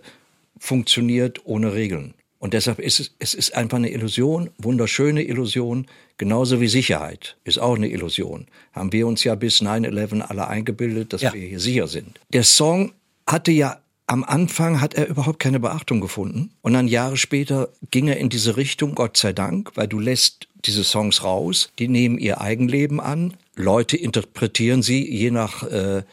funktioniert 0.58 1.40
ohne 1.44 1.72
Regeln. 1.72 2.14
Und 2.38 2.54
deshalb 2.54 2.78
ist 2.78 3.00
es, 3.00 3.14
es 3.18 3.34
ist 3.34 3.54
einfach 3.56 3.78
eine 3.78 3.90
Illusion, 3.90 4.50
wunderschöne 4.58 5.22
Illusion, 5.22 5.86
genauso 6.18 6.60
wie 6.60 6.68
Sicherheit 6.68 7.36
ist 7.44 7.58
auch 7.58 7.74
eine 7.74 7.88
Illusion. 7.88 8.46
Haben 8.72 8.92
wir 8.92 9.06
uns 9.06 9.24
ja 9.24 9.34
bis 9.34 9.60
9-11 9.60 10.20
alle 10.20 10.46
eingebildet, 10.46 11.12
dass 11.12 11.22
ja. 11.22 11.32
wir 11.32 11.40
hier 11.40 11.60
sicher 11.60 11.88
sind. 11.88 12.20
Der 12.32 12.44
Song 12.44 12.92
hatte 13.26 13.50
ja 13.50 13.80
am 14.08 14.24
Anfang 14.24 14.80
hat 14.80 14.94
er 14.94 15.06
überhaupt 15.06 15.38
keine 15.38 15.60
Beachtung 15.60 16.00
gefunden. 16.00 16.50
Und 16.62 16.72
dann 16.72 16.88
Jahre 16.88 17.18
später 17.18 17.68
ging 17.90 18.08
er 18.08 18.16
in 18.16 18.30
diese 18.30 18.56
Richtung, 18.56 18.94
Gott 18.94 19.18
sei 19.18 19.34
Dank, 19.34 19.72
weil 19.74 19.86
du 19.86 20.00
lässt 20.00 20.48
diese 20.64 20.82
Songs 20.82 21.22
raus, 21.22 21.70
die 21.78 21.88
nehmen 21.88 22.18
ihr 22.18 22.40
Eigenleben 22.40 23.00
an. 23.00 23.34
Leute 23.54 23.98
interpretieren 23.98 24.82
sie 24.82 25.06
je 25.06 25.30
nach, 25.30 25.62
äh, 25.62 26.04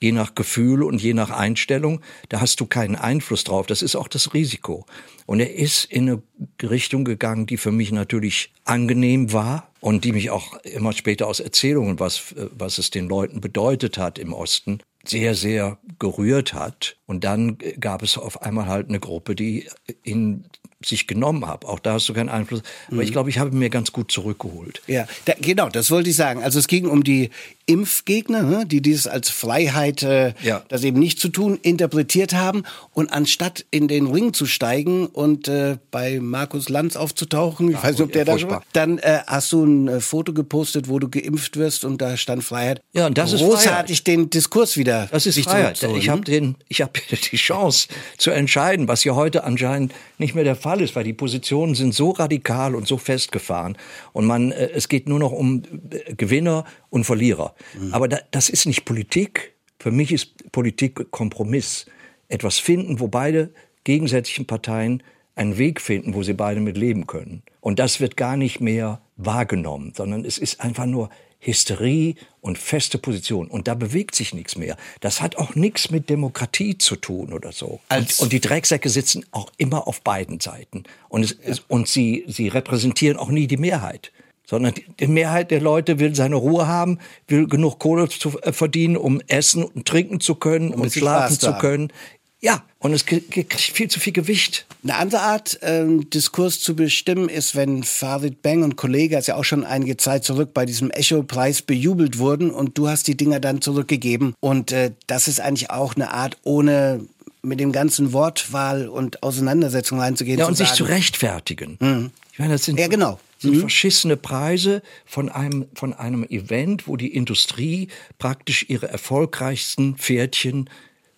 je 0.00 0.12
nach 0.12 0.36
Gefühl 0.36 0.84
und 0.84 1.02
je 1.02 1.12
nach 1.12 1.30
Einstellung. 1.30 2.00
Da 2.28 2.40
hast 2.40 2.60
du 2.60 2.66
keinen 2.66 2.94
Einfluss 2.94 3.42
drauf. 3.42 3.66
Das 3.66 3.82
ist 3.82 3.96
auch 3.96 4.08
das 4.08 4.32
Risiko. 4.32 4.86
Und 5.26 5.40
er 5.40 5.52
ist 5.52 5.86
in 5.86 6.08
eine 6.08 6.22
Richtung 6.62 7.04
gegangen, 7.04 7.46
die 7.46 7.56
für 7.56 7.72
mich 7.72 7.90
natürlich 7.90 8.52
angenehm 8.64 9.32
war 9.32 9.72
und 9.80 10.04
die 10.04 10.12
mich 10.12 10.30
auch 10.30 10.54
immer 10.58 10.92
später 10.92 11.26
aus 11.26 11.40
Erzählungen, 11.40 11.98
was, 11.98 12.34
was 12.52 12.78
es 12.78 12.90
den 12.90 13.08
Leuten 13.08 13.40
bedeutet 13.40 13.98
hat 13.98 14.20
im 14.20 14.32
Osten, 14.32 14.80
sehr, 15.04 15.34
sehr 15.34 15.78
gerührt 15.98 16.54
hat. 16.54 16.96
Und 17.06 17.24
dann 17.24 17.58
gab 17.78 18.02
es 18.02 18.18
auf 18.18 18.42
einmal 18.42 18.66
halt 18.66 18.88
eine 18.88 19.00
Gruppe, 19.00 19.34
die 19.34 19.68
ihn 20.04 20.44
sich 20.84 21.06
genommen 21.06 21.46
habe. 21.46 21.68
Auch 21.68 21.78
da 21.78 21.94
hast 21.94 22.08
du 22.08 22.14
keinen 22.14 22.30
Einfluss. 22.30 22.62
Aber 22.86 22.96
mhm. 22.96 23.02
ich 23.02 23.12
glaube, 23.12 23.28
ich 23.28 23.38
habe 23.38 23.54
mir 23.54 23.68
ganz 23.68 23.92
gut 23.92 24.10
zurückgeholt. 24.10 24.82
Ja, 24.86 25.06
da, 25.26 25.34
genau, 25.38 25.68
das 25.68 25.90
wollte 25.90 26.10
ich 26.10 26.16
sagen. 26.16 26.42
Also 26.42 26.58
es 26.58 26.68
ging 26.68 26.86
um 26.86 27.04
die 27.04 27.30
Impfgegner, 27.70 28.42
ne, 28.42 28.66
die 28.66 28.82
dies 28.82 29.06
als 29.06 29.30
Freiheit, 29.30 30.02
äh, 30.02 30.34
ja. 30.42 30.64
das 30.66 30.82
eben 30.82 30.98
nicht 30.98 31.20
zu 31.20 31.28
tun, 31.28 31.56
interpretiert 31.62 32.32
haben. 32.32 32.64
Und 32.92 33.12
anstatt 33.12 33.64
in 33.70 33.86
den 33.86 34.08
Ring 34.08 34.32
zu 34.32 34.46
steigen 34.46 35.06
und 35.06 35.46
äh, 35.46 35.78
bei 35.92 36.18
Markus 36.18 36.68
Lanz 36.68 36.96
aufzutauchen, 36.96 37.70
ich 37.70 37.76
Ach, 37.76 37.84
weiß 37.84 37.92
nicht, 37.92 38.02
ob 38.02 38.12
der 38.12 38.24
da 38.24 38.36
schon 38.40 38.50
war, 38.50 38.64
dann 38.72 38.98
äh, 38.98 39.20
hast 39.24 39.52
du 39.52 39.64
ein 39.64 39.86
äh, 39.86 40.00
Foto 40.00 40.32
gepostet, 40.32 40.88
wo 40.88 40.98
du 40.98 41.08
geimpft 41.08 41.56
wirst 41.56 41.84
und 41.84 42.02
da 42.02 42.16
stand 42.16 42.42
Freiheit. 42.42 42.82
Ja, 42.92 43.06
und 43.06 43.16
das 43.16 43.32
ist 43.32 43.40
großartig 43.40 44.02
den 44.02 44.30
Diskurs 44.30 44.76
wieder. 44.76 45.06
Das 45.12 45.26
ist 45.26 45.38
Freiheit. 45.38 45.80
Ich 45.96 46.08
habe 46.08 46.22
den, 46.22 46.56
ich 46.66 46.82
habe 46.82 46.92
die 47.30 47.36
Chance 47.36 47.86
zu 48.18 48.32
entscheiden, 48.32 48.88
was 48.88 49.04
ja 49.04 49.14
heute 49.14 49.44
anscheinend 49.44 49.92
nicht 50.18 50.34
mehr 50.34 50.42
der 50.42 50.56
Fall 50.56 50.80
ist, 50.80 50.96
weil 50.96 51.04
die 51.04 51.12
Positionen 51.12 51.76
sind 51.76 51.94
so 51.94 52.10
radikal 52.10 52.74
und 52.74 52.88
so 52.88 52.98
festgefahren 52.98 53.78
und 54.12 54.26
man, 54.26 54.50
äh, 54.50 54.70
es 54.74 54.88
geht 54.88 55.08
nur 55.08 55.20
noch 55.20 55.30
um 55.30 55.62
äh, 55.90 56.14
Gewinner 56.14 56.64
und 56.90 57.04
Verlierer. 57.04 57.54
Mhm. 57.78 57.94
Aber 57.94 58.08
da, 58.08 58.18
das 58.30 58.48
ist 58.48 58.66
nicht 58.66 58.84
Politik. 58.84 59.54
Für 59.78 59.90
mich 59.90 60.12
ist 60.12 60.52
Politik 60.52 61.10
Kompromiss. 61.10 61.86
Etwas 62.28 62.58
finden, 62.58 63.00
wo 63.00 63.08
beide 63.08 63.50
gegensätzlichen 63.84 64.46
Parteien 64.46 65.02
einen 65.34 65.56
Weg 65.58 65.80
finden, 65.80 66.14
wo 66.14 66.22
sie 66.22 66.34
beide 66.34 66.60
mit 66.60 66.76
leben 66.76 67.06
können. 67.06 67.42
Und 67.60 67.78
das 67.78 68.00
wird 68.00 68.16
gar 68.16 68.36
nicht 68.36 68.60
mehr 68.60 69.00
wahrgenommen, 69.16 69.92
sondern 69.96 70.24
es 70.24 70.38
ist 70.38 70.60
einfach 70.60 70.86
nur 70.86 71.10
Hysterie 71.40 72.14
und 72.42 72.58
feste 72.58 72.98
Position. 72.98 73.48
Und 73.48 73.66
da 73.66 73.74
bewegt 73.74 74.14
sich 74.14 74.34
nichts 74.34 74.56
mehr. 74.56 74.76
Das 75.00 75.22
hat 75.22 75.36
auch 75.36 75.54
nichts 75.54 75.90
mit 75.90 76.10
Demokratie 76.10 76.76
zu 76.76 76.96
tun 76.96 77.32
oder 77.32 77.52
so. 77.52 77.80
Und, 77.90 78.20
und, 78.20 78.32
die 78.32 78.40
Drecksäcke 78.40 78.90
sitzen 78.90 79.24
auch 79.30 79.50
immer 79.56 79.88
auf 79.88 80.02
beiden 80.02 80.40
Seiten. 80.40 80.84
Und, 81.08 81.24
es, 81.24 81.36
ja. 81.42 81.54
und 81.68 81.88
sie, 81.88 82.24
sie 82.26 82.48
repräsentieren 82.48 83.16
auch 83.16 83.30
nie 83.30 83.46
die 83.46 83.56
Mehrheit 83.56 84.12
sondern 84.50 84.74
die 84.98 85.06
Mehrheit 85.06 85.52
der 85.52 85.60
Leute 85.60 86.00
will 86.00 86.14
seine 86.16 86.34
Ruhe 86.34 86.66
haben, 86.66 86.98
will 87.28 87.46
genug 87.46 87.78
Kohle 87.78 88.08
zu 88.08 88.36
äh, 88.42 88.52
verdienen, 88.52 88.96
um 88.96 89.22
essen 89.28 89.62
und 89.62 89.86
trinken 89.86 90.18
zu 90.18 90.34
können 90.34 90.74
und, 90.74 90.80
und 90.80 90.92
schlafen 90.92 91.38
zu 91.38 91.52
können. 91.54 91.92
Ja, 92.40 92.64
und 92.78 92.92
es 92.92 93.06
kriegt 93.06 93.54
viel 93.54 93.88
zu 93.88 94.00
viel 94.00 94.14
Gewicht. 94.14 94.66
Eine 94.82 94.96
andere 94.96 95.20
Art, 95.20 95.58
ähm, 95.62 96.08
Diskurs 96.10 96.58
zu 96.58 96.74
bestimmen, 96.74 97.28
ist, 97.28 97.54
wenn 97.54 97.84
Farid 97.84 98.42
Bang 98.42 98.64
und 98.64 98.76
Kollege, 98.76 99.16
also 99.16 99.32
ja 99.32 99.38
auch 99.38 99.44
schon 99.44 99.64
einige 99.64 99.98
Zeit 99.98 100.24
zurück 100.24 100.52
bei 100.52 100.66
diesem 100.66 100.90
Echo-Preis 100.90 101.62
bejubelt 101.62 102.18
wurden 102.18 102.50
und 102.50 102.76
du 102.76 102.88
hast 102.88 103.06
die 103.06 103.16
Dinger 103.16 103.38
dann 103.38 103.60
zurückgegeben. 103.60 104.34
Und 104.40 104.72
äh, 104.72 104.90
das 105.06 105.28
ist 105.28 105.40
eigentlich 105.40 105.70
auch 105.70 105.94
eine 105.94 106.12
Art, 106.12 106.38
ohne 106.42 107.06
mit 107.42 107.60
dem 107.60 107.72
ganzen 107.72 108.12
Wortwahl 108.12 108.88
und 108.88 109.22
Auseinandersetzung 109.22 110.00
reinzugehen. 110.00 110.40
Ja, 110.40 110.46
und 110.46 110.56
zu 110.56 110.64
sich 110.64 110.72
zu 110.72 110.84
rechtfertigen. 110.84 111.76
Mhm. 111.78 112.10
Ich 112.32 112.38
meine, 112.38 112.54
das 112.54 112.64
sind 112.64 112.80
ja, 112.80 112.88
genau 112.88 113.20
sind 113.40 113.54
mhm. 113.54 113.60
verschissene 113.60 114.16
Preise 114.16 114.82
von 115.06 115.28
einem, 115.28 115.66
von 115.74 115.94
einem 115.94 116.24
Event, 116.24 116.86
wo 116.86 116.96
die 116.96 117.14
Industrie 117.14 117.88
praktisch 118.18 118.66
ihre 118.68 118.88
erfolgreichsten 118.88 119.96
Pferdchen 119.96 120.68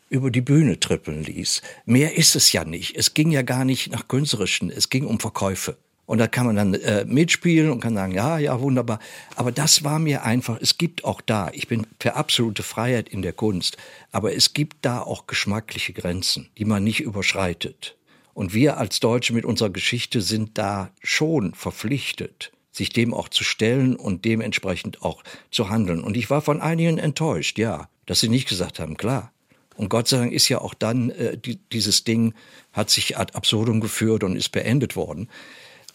über 0.09 0.31
die 0.31 0.41
Bühne 0.41 0.79
trippeln 0.79 1.25
ließ. 1.25 1.63
Mehr 1.85 2.17
ist 2.17 2.37
es 2.37 2.53
ja 2.53 2.65
nicht. 2.65 2.97
Es 2.97 3.15
ging 3.15 3.31
ja 3.31 3.43
gar 3.43 3.65
nicht 3.65 3.91
nach 3.91 4.09
künstlerischen, 4.09 4.71
es 4.71 4.89
ging 4.89 5.07
um 5.07 5.19
Verkäufe. 5.19 5.77
Und 6.05 6.19
da 6.19 6.27
kann 6.27 6.47
man 6.47 6.57
dann 6.57 6.75
äh, 6.75 7.05
mitspielen 7.07 7.71
und 7.71 7.81
kann 7.81 7.95
sagen, 7.95 8.13
ja, 8.13 8.39
ja, 8.39 8.61
wunderbar. 8.61 8.99
Aber 9.37 9.51
das 9.51 9.85
war 9.85 9.99
mir 9.99 10.25
einfach, 10.25 10.59
es 10.61 10.77
gibt 10.77 11.05
auch 11.05 11.21
da, 11.21 11.51
ich 11.53 11.69
bin 11.69 11.87
für 11.99 12.15
absolute 12.15 12.63
Freiheit 12.63 13.09
in 13.09 13.23
der 13.23 13.33
Kunst, 13.33 13.79
aber 14.11 14.35
es 14.35 14.53
gibt 14.53 14.77
da 14.83 15.01
auch 15.01 15.27
geschmackliche 15.27 15.93
Grenzen, 15.93 16.51
die 16.59 16.67
man 16.67 16.85
nicht 16.85 17.01
überschreitet. 17.01 17.97
Und 18.35 18.55
wir 18.55 18.79
als 18.79 19.01
Deutsche 19.01 19.33
mit 19.33 19.45
unserer 19.45 19.71
Geschichte 19.71 20.21
sind 20.21 20.57
da 20.57 20.91
schon 21.03 21.55
verpflichtet, 21.55 22.53
sich 22.71 22.91
dem 22.91 23.13
auch 23.13 23.29
zu 23.29 23.45
stellen 23.45 23.97
und 23.97 24.25
dementsprechend 24.25 25.03
auch 25.03 25.23
zu 25.51 25.69
handeln. 25.69 26.03
Und 26.03 26.17
ich 26.17 26.31
war 26.31 26.41
von 26.41 26.61
einigen 26.61 26.99
enttäuscht, 26.99 27.59
ja, 27.59 27.89
dass 28.07 28.21
sie 28.21 28.29
nicht 28.29 28.49
gesagt 28.49 28.79
haben, 28.79 28.97
klar. 28.97 29.33
Und 29.77 29.89
Gott 29.89 30.09
sei 30.09 30.19
Dank 30.19 30.33
ist 30.33 30.49
ja 30.49 30.61
auch 30.61 30.75
dann 30.75 31.11
äh, 31.11 31.37
die, 31.37 31.57
dieses 31.57 32.05
Ding 32.05 32.35
hat 32.73 32.91
sich 32.91 33.19
ad 33.19 33.35
absurdum 33.35 33.81
geführt 33.81 34.25
und 34.25 34.37
ist 34.37 34.51
beendet 34.51 34.97
worden. 34.97 35.29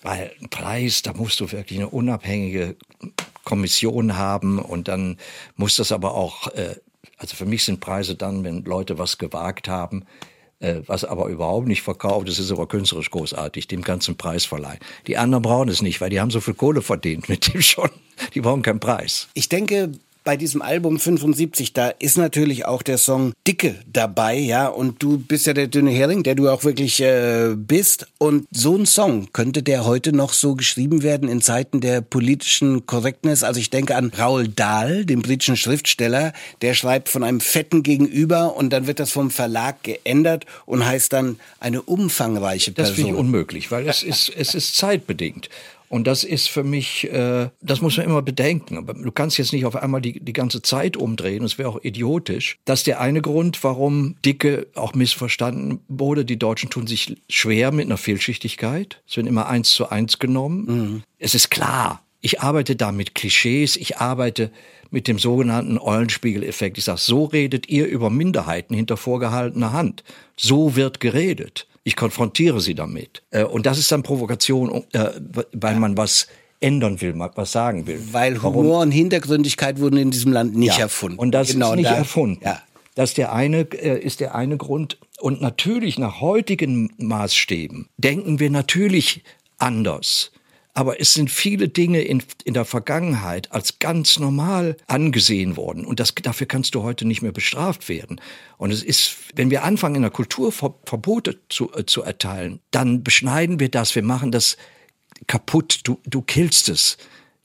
Weil 0.01 0.31
ein 0.41 0.49
Preis, 0.49 1.01
da 1.01 1.13
musst 1.13 1.39
du 1.39 1.51
wirklich 1.51 1.79
eine 1.79 1.89
unabhängige 1.89 2.75
Kommission 3.43 4.17
haben 4.17 4.59
und 4.59 4.87
dann 4.87 5.17
muss 5.55 5.75
das 5.75 5.91
aber 5.91 6.13
auch, 6.13 6.47
äh, 6.49 6.75
also 7.17 7.35
für 7.35 7.45
mich 7.45 7.63
sind 7.63 7.79
Preise 7.79 8.15
dann, 8.15 8.43
wenn 8.43 8.63
Leute 8.63 8.97
was 8.97 9.17
gewagt 9.17 9.67
haben, 9.67 10.05
äh, 10.59 10.81
was 10.85 11.03
aber 11.05 11.27
überhaupt 11.27 11.67
nicht 11.67 11.81
verkauft, 11.81 12.27
das 12.27 12.39
ist 12.39 12.51
aber 12.51 12.67
künstlerisch 12.67 13.11
großartig, 13.11 13.67
dem 13.67 13.81
ganzen 13.81 14.17
Preis 14.17 14.45
verleihen. 14.45 14.79
Die 15.05 15.17
anderen 15.17 15.41
brauchen 15.41 15.69
es 15.69 15.81
nicht, 15.81 16.01
weil 16.01 16.09
die 16.09 16.19
haben 16.19 16.31
so 16.31 16.41
viel 16.41 16.53
Kohle 16.55 16.81
verdient 16.81 17.29
mit 17.29 17.53
dem 17.53 17.61
schon. 17.61 17.89
Die 18.33 18.41
brauchen 18.41 18.63
keinen 18.63 18.79
Preis. 18.79 19.27
Ich 19.33 19.49
denke, 19.49 19.91
bei 20.27 20.35
diesem 20.35 20.61
Album 20.61 20.99
75, 20.99 21.71
da 21.71 21.87
ist 21.87 22.17
natürlich 22.17 22.65
auch 22.65 22.81
der 22.81 22.97
Song 22.97 23.31
Dicke 23.47 23.75
dabei, 23.87 24.37
ja, 24.37 24.67
und 24.67 25.01
du 25.01 25.19
bist 25.19 25.45
ja 25.45 25.53
der 25.53 25.67
dünne 25.67 25.91
Hering, 25.91 26.23
der 26.23 26.35
du 26.35 26.49
auch 26.49 26.65
wirklich 26.65 26.99
äh, 26.99 27.55
bist. 27.55 28.07
Und 28.17 28.45
so 28.51 28.75
ein 28.75 28.85
Song, 28.85 29.29
könnte 29.31 29.63
der 29.63 29.85
heute 29.85 30.11
noch 30.11 30.33
so 30.33 30.55
geschrieben 30.55 31.01
werden 31.01 31.29
in 31.29 31.41
Zeiten 31.41 31.79
der 31.79 32.01
politischen 32.01 32.85
Correctness? 32.85 33.41
Also 33.41 33.61
ich 33.61 33.69
denke 33.69 33.95
an 33.95 34.11
Raoul 34.17 34.49
Dahl, 34.49 35.05
den 35.05 35.21
britischen 35.21 35.55
Schriftsteller, 35.55 36.33
der 36.61 36.73
schreibt 36.73 37.07
von 37.07 37.23
einem 37.23 37.39
fetten 37.39 37.81
Gegenüber 37.81 38.57
und 38.57 38.73
dann 38.73 38.85
wird 38.85 38.99
das 38.99 39.11
vom 39.11 39.31
Verlag 39.31 39.81
geändert 39.83 40.45
und 40.65 40.85
heißt 40.85 41.13
dann 41.13 41.39
eine 41.61 41.81
umfangreiche 41.81 42.73
Person. 42.73 42.91
Das 42.91 42.95
finde 42.97 43.11
ich 43.11 43.17
unmöglich, 43.17 43.71
weil 43.71 43.87
es 43.87 44.03
ist, 44.03 44.29
es 44.35 44.53
ist 44.55 44.75
zeitbedingt. 44.75 45.47
Und 45.89 46.05
das 46.05 46.23
ist 46.23 46.49
für 46.49 46.63
mich, 46.63 47.11
äh, 47.11 47.49
das 47.61 47.81
muss 47.81 47.97
man 47.97 48.05
immer 48.05 48.21
bedenken. 48.21 48.77
Aber 48.77 48.93
du 48.93 49.11
kannst 49.11 49.37
jetzt 49.37 49.53
nicht 49.53 49.65
auf 49.65 49.75
einmal 49.75 50.01
die, 50.01 50.19
die 50.19 50.33
ganze 50.33 50.61
Zeit 50.61 50.97
umdrehen, 50.97 51.43
das 51.43 51.57
wäre 51.57 51.69
auch 51.69 51.83
idiotisch. 51.83 52.57
Das 52.65 52.81
ist 52.81 52.87
der 52.87 52.99
eine 52.99 53.21
Grund, 53.21 53.63
warum 53.63 54.15
Dicke 54.25 54.67
auch 54.75 54.93
missverstanden 54.93 55.79
wurde. 55.87 56.25
Die 56.25 56.39
Deutschen 56.39 56.69
tun 56.69 56.87
sich 56.87 57.15
schwer 57.29 57.71
mit 57.71 57.85
einer 57.85 57.97
Vielschichtigkeit. 57.97 59.01
Es 59.07 59.17
wird 59.17 59.27
immer 59.27 59.47
eins 59.47 59.71
zu 59.71 59.89
eins 59.89 60.19
genommen. 60.19 60.65
Mhm. 60.65 61.03
Es 61.19 61.35
ist 61.35 61.49
klar, 61.49 62.03
ich 62.19 62.41
arbeite 62.41 62.75
da 62.75 62.91
mit 62.91 63.15
Klischees, 63.15 63.75
ich 63.75 63.97
arbeite 63.97 64.51
mit 64.89 65.07
dem 65.07 65.19
sogenannten 65.19 65.77
Eulenspiegel-Effekt. 65.77 66.77
Ich 66.77 66.85
sage, 66.85 66.99
so 66.99 67.25
redet 67.25 67.69
ihr 67.69 67.87
über 67.87 68.09
Minderheiten 68.09 68.75
hinter 68.75 68.97
vorgehaltener 68.97 69.73
Hand. 69.73 70.03
So 70.35 70.75
wird 70.75 70.99
geredet. 70.99 71.67
Ich 71.87 71.95
konfrontiere 71.95 72.59
sie 72.59 72.75
damit. 72.75 73.23
Äh, 73.31 73.45
und 73.45 73.65
das 73.65 73.77
ist 73.77 73.89
dann 73.93 74.03
Provokation, 74.03 74.83
äh, 74.91 75.05
weil 75.53 75.77
man 75.77 75.95
was 75.95 76.27
ändern 76.59 76.99
will, 76.99 77.17
was 77.17 77.53
sagen 77.53 77.87
will. 77.87 78.01
Weil 78.11 78.43
Humor 78.43 78.65
Warum? 78.65 78.81
und 78.81 78.91
Hintergründigkeit 78.91 79.79
wurden 79.79 79.95
in 79.95 80.11
diesem 80.11 80.33
Land 80.33 80.53
nicht 80.53 80.75
ja. 80.75 80.83
erfunden. 80.83 81.17
Und 81.17 81.31
das 81.31 81.53
genau, 81.53 81.69
ist 81.69 81.77
nicht 81.77 81.89
da, 81.89 81.95
erfunden. 81.95 82.43
Ja. 82.43 82.61
Das 82.95 83.11
ist 83.11 83.17
der 83.17 83.31
eine, 83.31 83.61
äh, 83.71 84.01
ist 84.01 84.19
der 84.19 84.35
eine 84.35 84.57
Grund. 84.57 84.97
Und 85.21 85.39
natürlich 85.39 85.97
nach 85.97 86.19
heutigen 86.19 86.91
Maßstäben 86.97 87.87
denken 87.95 88.41
wir 88.41 88.49
natürlich 88.49 89.23
anders. 89.57 90.33
Aber 90.77 91.01
es 91.01 91.15
sind 91.15 91.31
viele 91.31 91.69
Dinge 91.69 92.01
in, 92.01 92.21
in 92.43 92.53
der 92.53 92.63
Vergangenheit 92.63 93.51
als 93.51 93.79
ganz 93.79 94.19
normal 94.19 94.77
angesehen 94.85 95.57
worden. 95.57 95.83
Und 95.83 95.99
das, 95.99 96.13
dafür 96.13 96.45
kannst 96.45 96.75
du 96.75 96.83
heute 96.83 97.03
nicht 97.07 97.23
mehr 97.23 97.31
bestraft 97.31 97.89
werden. 97.89 98.21
Und 98.59 98.69
es 98.69 98.83
ist, 98.83 99.15
wenn 99.33 99.49
wir 99.49 99.63
anfangen, 99.63 99.95
in 99.95 100.01
der 100.03 100.11
Kultur 100.11 100.51
Verbote 100.51 101.39
zu, 101.49 101.73
äh, 101.73 101.87
zu 101.87 102.03
erteilen, 102.03 102.59
dann 102.69 103.01
beschneiden 103.01 103.59
wir 103.59 103.69
das, 103.69 103.95
wir 103.95 104.03
machen 104.03 104.31
das 104.31 104.55
kaputt, 105.25 105.79
du, 105.83 105.99
du 106.05 106.21
killst 106.21 106.69
es. 106.69 106.99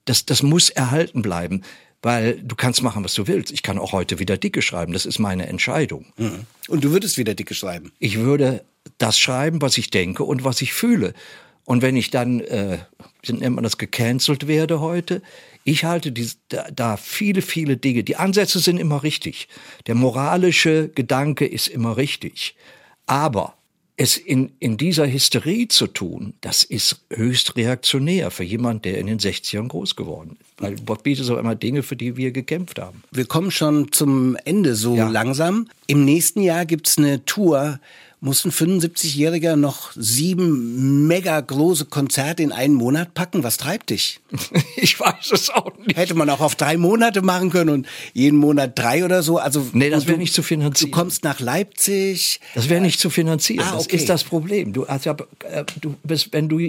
Das, 0.04 0.26
das 0.26 0.42
muss 0.42 0.68
erhalten 0.68 1.22
bleiben 1.22 1.62
weil 2.04 2.42
du 2.42 2.56
kannst 2.56 2.82
machen, 2.82 3.04
was 3.04 3.14
du 3.14 3.28
willst. 3.28 3.52
Ich 3.52 3.62
kann 3.62 3.78
auch 3.78 3.92
heute 3.92 4.18
wieder 4.18 4.36
dicke 4.36 4.60
schreiben. 4.60 4.92
Das 4.92 5.06
ist 5.06 5.20
meine 5.20 5.46
Entscheidung. 5.46 6.06
Mhm. 6.16 6.46
Und 6.66 6.82
du 6.82 6.90
würdest 6.90 7.16
wieder 7.16 7.34
dicke 7.34 7.54
schreiben? 7.54 7.92
Ich 8.00 8.18
würde 8.18 8.64
das 8.98 9.20
schreiben, 9.20 9.62
was 9.62 9.78
ich 9.78 9.88
denke 9.90 10.24
und 10.24 10.42
was 10.42 10.60
ich 10.62 10.72
fühle. 10.72 11.14
Und 11.64 11.82
wenn 11.82 11.96
ich 11.96 12.10
dann, 12.10 12.40
äh, 12.40 12.78
nennt 13.26 13.54
man 13.54 13.64
das, 13.64 13.78
gecancelt 13.78 14.46
werde 14.46 14.80
heute, 14.80 15.22
ich 15.64 15.84
halte 15.84 16.10
die, 16.10 16.28
da, 16.48 16.66
da 16.74 16.96
viele, 16.96 17.42
viele 17.42 17.76
Dinge. 17.76 18.02
Die 18.02 18.16
Ansätze 18.16 18.58
sind 18.58 18.78
immer 18.78 19.02
richtig. 19.02 19.48
Der 19.86 19.94
moralische 19.94 20.88
Gedanke 20.88 21.46
ist 21.46 21.68
immer 21.68 21.96
richtig. 21.96 22.56
Aber 23.06 23.54
es 23.96 24.16
in, 24.16 24.52
in 24.58 24.76
dieser 24.76 25.06
Hysterie 25.06 25.68
zu 25.68 25.86
tun, 25.86 26.34
das 26.40 26.64
ist 26.64 27.04
höchst 27.10 27.56
reaktionär 27.56 28.30
für 28.30 28.42
jemand, 28.42 28.84
der 28.84 28.98
in 28.98 29.06
den 29.06 29.18
60ern 29.18 29.68
groß 29.68 29.96
geworden 29.96 30.36
ist. 30.40 30.62
Weil 30.62 30.74
Bob 30.76 31.02
bietet 31.02 31.30
auch 31.30 31.38
immer 31.38 31.54
Dinge, 31.54 31.82
für 31.82 31.94
die 31.94 32.16
wir 32.16 32.32
gekämpft 32.32 32.80
haben. 32.80 33.02
Wir 33.12 33.26
kommen 33.26 33.50
schon 33.50 33.92
zum 33.92 34.36
Ende 34.44 34.74
so 34.74 34.96
ja. 34.96 35.08
langsam. 35.08 35.68
Im 35.86 36.04
nächsten 36.04 36.40
Jahr 36.42 36.66
gibt's 36.66 36.98
eine 36.98 37.24
Tour 37.24 37.78
muss 38.22 38.44
ein 38.44 38.52
75-Jähriger 38.52 39.56
noch 39.56 39.90
sieben 39.96 41.08
mega 41.08 41.40
große 41.40 41.86
Konzerte 41.86 42.44
in 42.44 42.52
einen 42.52 42.74
Monat 42.74 43.14
packen? 43.14 43.42
Was 43.42 43.56
treibt 43.56 43.90
dich? 43.90 44.20
ich 44.76 44.98
weiß 44.98 45.32
es 45.32 45.50
auch 45.50 45.76
nicht. 45.78 45.96
Hätte 45.96 46.14
man 46.14 46.30
auch 46.30 46.40
auf 46.40 46.54
drei 46.54 46.76
Monate 46.76 47.20
machen 47.20 47.50
können 47.50 47.70
und 47.70 47.88
jeden 48.12 48.38
Monat 48.38 48.78
drei 48.78 49.04
oder 49.04 49.24
so. 49.24 49.38
Also 49.38 49.66
nee, 49.72 49.90
das 49.90 50.06
wäre 50.06 50.18
nicht 50.18 50.34
zu 50.34 50.44
finanzieren. 50.44 50.92
Du 50.92 50.96
kommst 50.96 51.24
nach 51.24 51.40
Leipzig. 51.40 52.38
Das 52.54 52.68
wäre 52.68 52.80
nicht 52.80 53.00
zu 53.00 53.10
finanzieren. 53.10 53.66
Ah, 53.66 53.74
okay. 53.74 53.88
Das 53.90 54.00
ist 54.02 54.08
das 54.08 54.22
Problem. 54.22 54.72
Du, 54.72 54.84
also, 54.84 55.16
du 55.80 55.96
bist, 56.04 56.32
wenn 56.32 56.48
du 56.48 56.60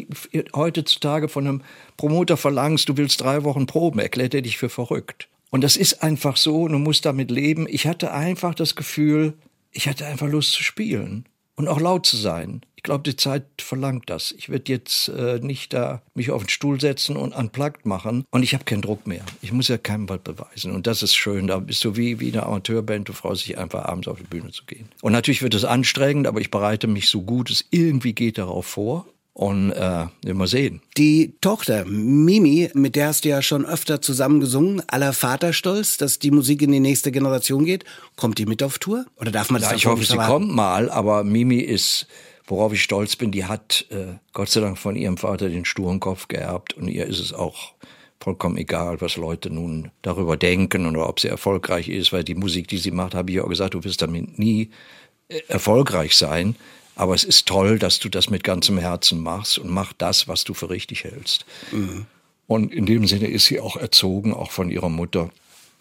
heutzutage 0.55 1.29
von 1.29 1.47
einem 1.47 1.61
Promoter 1.97 2.35
verlangst, 2.35 2.89
du 2.89 2.97
willst 2.97 3.21
drei 3.21 3.43
Wochen 3.43 3.67
proben, 3.67 3.99
erklärt 3.99 4.33
er 4.33 4.41
dich 4.41 4.57
für 4.57 4.69
verrückt. 4.69 5.27
Und 5.51 5.63
das 5.63 5.77
ist 5.77 6.01
einfach 6.01 6.35
so, 6.35 6.67
du 6.67 6.79
musst 6.79 7.05
damit 7.05 7.29
leben. 7.29 7.67
Ich 7.69 7.85
hatte 7.85 8.11
einfach 8.11 8.55
das 8.55 8.73
Gefühl, 8.73 9.33
ich 9.71 9.87
hatte 9.87 10.07
einfach 10.07 10.27
Lust 10.27 10.53
zu 10.53 10.63
spielen 10.63 11.25
und 11.55 11.67
auch 11.67 11.79
laut 11.79 12.05
zu 12.05 12.17
sein. 12.17 12.61
Ich 12.75 12.83
glaube, 12.83 13.03
die 13.03 13.15
Zeit 13.15 13.45
verlangt 13.59 14.09
das. 14.09 14.33
Ich 14.37 14.49
werde 14.49 14.69
jetzt 14.69 15.07
äh, 15.07 15.39
nicht 15.39 15.71
da 15.71 16.01
mich 16.15 16.31
auf 16.31 16.43
den 16.43 16.49
Stuhl 16.49 16.81
setzen 16.81 17.15
und 17.15 17.33
unplugged 17.33 17.85
machen. 17.85 18.25
Und 18.29 18.43
ich 18.43 18.53
habe 18.53 18.65
keinen 18.65 18.81
Druck 18.81 19.07
mehr. 19.07 19.23
Ich 19.41 19.53
muss 19.53 19.69
ja 19.69 19.77
keinem 19.77 20.09
was 20.09 20.19
beweisen. 20.19 20.73
Und 20.73 20.85
das 20.85 21.01
ist 21.01 21.15
schön. 21.15 21.47
Da 21.47 21.59
bist 21.59 21.85
du 21.85 21.95
wie, 21.95 22.19
wie 22.19 22.33
eine 22.33 22.43
Amateurband. 22.43 23.07
Du 23.07 23.13
freust 23.13 23.45
dich 23.45 23.57
einfach 23.57 23.85
abends 23.85 24.09
auf 24.09 24.17
die 24.17 24.25
Bühne 24.25 24.51
zu 24.51 24.65
gehen. 24.65 24.89
Und 25.01 25.13
natürlich 25.13 25.41
wird 25.41 25.53
es 25.53 25.63
anstrengend, 25.63 26.27
aber 26.27 26.41
ich 26.41 26.51
bereite 26.51 26.87
mich 26.87 27.07
so 27.07 27.21
gut 27.21 27.49
es 27.49 27.65
irgendwie 27.71 28.13
geht 28.13 28.37
darauf 28.37 28.65
vor. 28.65 29.05
Und 29.35 29.71
äh, 29.71 30.05
wir 30.21 30.47
sehen. 30.47 30.81
Die 30.95 31.33
Tochter 31.41 31.85
Mimi, 31.85 32.69
mit 32.75 32.95
der 32.95 33.07
hast 33.07 33.25
du 33.25 33.29
ja 33.29 33.41
schon 33.41 33.65
öfter 33.65 33.99
zusammen 33.99 34.39
gesungen, 34.39 34.83
aller 34.87 35.11
Vaterstolz, 35.11 35.97
dass 35.97 36.19
die 36.19 36.29
Musik 36.29 36.61
in 36.61 36.71
die 36.71 36.79
nächste 36.79 37.11
Generation 37.11 37.65
geht. 37.65 37.83
Kommt 38.15 38.37
die 38.37 38.45
mit 38.45 38.61
auf 38.61 38.77
Tour? 38.77 39.05
Oder 39.17 39.31
darf 39.31 39.49
man 39.49 39.59
das 39.59 39.71
ja, 39.71 39.77
Ich 39.77 39.85
hoffe, 39.87 40.03
sie 40.03 40.17
kommt 40.17 40.51
mal, 40.51 40.91
aber 40.91 41.23
Mimi 41.23 41.57
ist, 41.57 42.05
worauf 42.45 42.73
ich 42.73 42.83
stolz 42.83 43.15
bin, 43.15 43.31
die 43.31 43.45
hat 43.45 43.87
äh, 43.89 44.19
Gott 44.33 44.49
sei 44.49 44.61
Dank 44.61 44.77
von 44.77 44.95
ihrem 44.95 45.17
Vater 45.17 45.49
den 45.49 45.65
sturen 45.65 45.99
Kopf 45.99 46.27
geerbt 46.27 46.73
und 46.73 46.87
ihr 46.87 47.07
ist 47.07 47.19
es 47.19 47.33
auch 47.33 47.73
vollkommen 48.23 48.57
egal, 48.57 49.01
was 49.01 49.17
Leute 49.17 49.49
nun 49.49 49.91
darüber 50.01 50.37
denken 50.37 50.85
oder 50.85 51.09
ob 51.09 51.19
sie 51.19 51.27
erfolgreich 51.27 51.89
ist, 51.89 52.13
weil 52.13 52.23
die 52.23 52.35
Musik, 52.35 52.67
die 52.67 52.77
sie 52.77 52.91
macht, 52.91 53.15
habe 53.15 53.31
ich 53.31 53.41
auch 53.41 53.49
gesagt, 53.49 53.73
du 53.73 53.83
wirst 53.83 54.01
damit 54.01 54.37
nie 54.37 54.69
äh, 55.27 55.39
erfolgreich 55.47 56.15
sein. 56.15 56.55
Aber 56.95 57.15
es 57.15 57.23
ist 57.23 57.47
toll, 57.47 57.79
dass 57.79 57.99
du 57.99 58.09
das 58.09 58.29
mit 58.29 58.43
ganzem 58.43 58.77
Herzen 58.77 59.21
machst 59.21 59.57
und 59.57 59.69
mach 59.69 59.93
das, 59.93 60.27
was 60.27 60.43
du 60.43 60.53
für 60.53 60.69
richtig 60.69 61.03
hältst. 61.03 61.45
Mhm. 61.71 62.05
Und 62.47 62.73
in 62.73 62.85
dem 62.85 63.07
Sinne 63.07 63.27
ist 63.27 63.45
sie 63.45 63.59
auch 63.59 63.77
erzogen, 63.77 64.33
auch 64.33 64.51
von 64.51 64.69
ihrer 64.69 64.89
Mutter, 64.89 65.29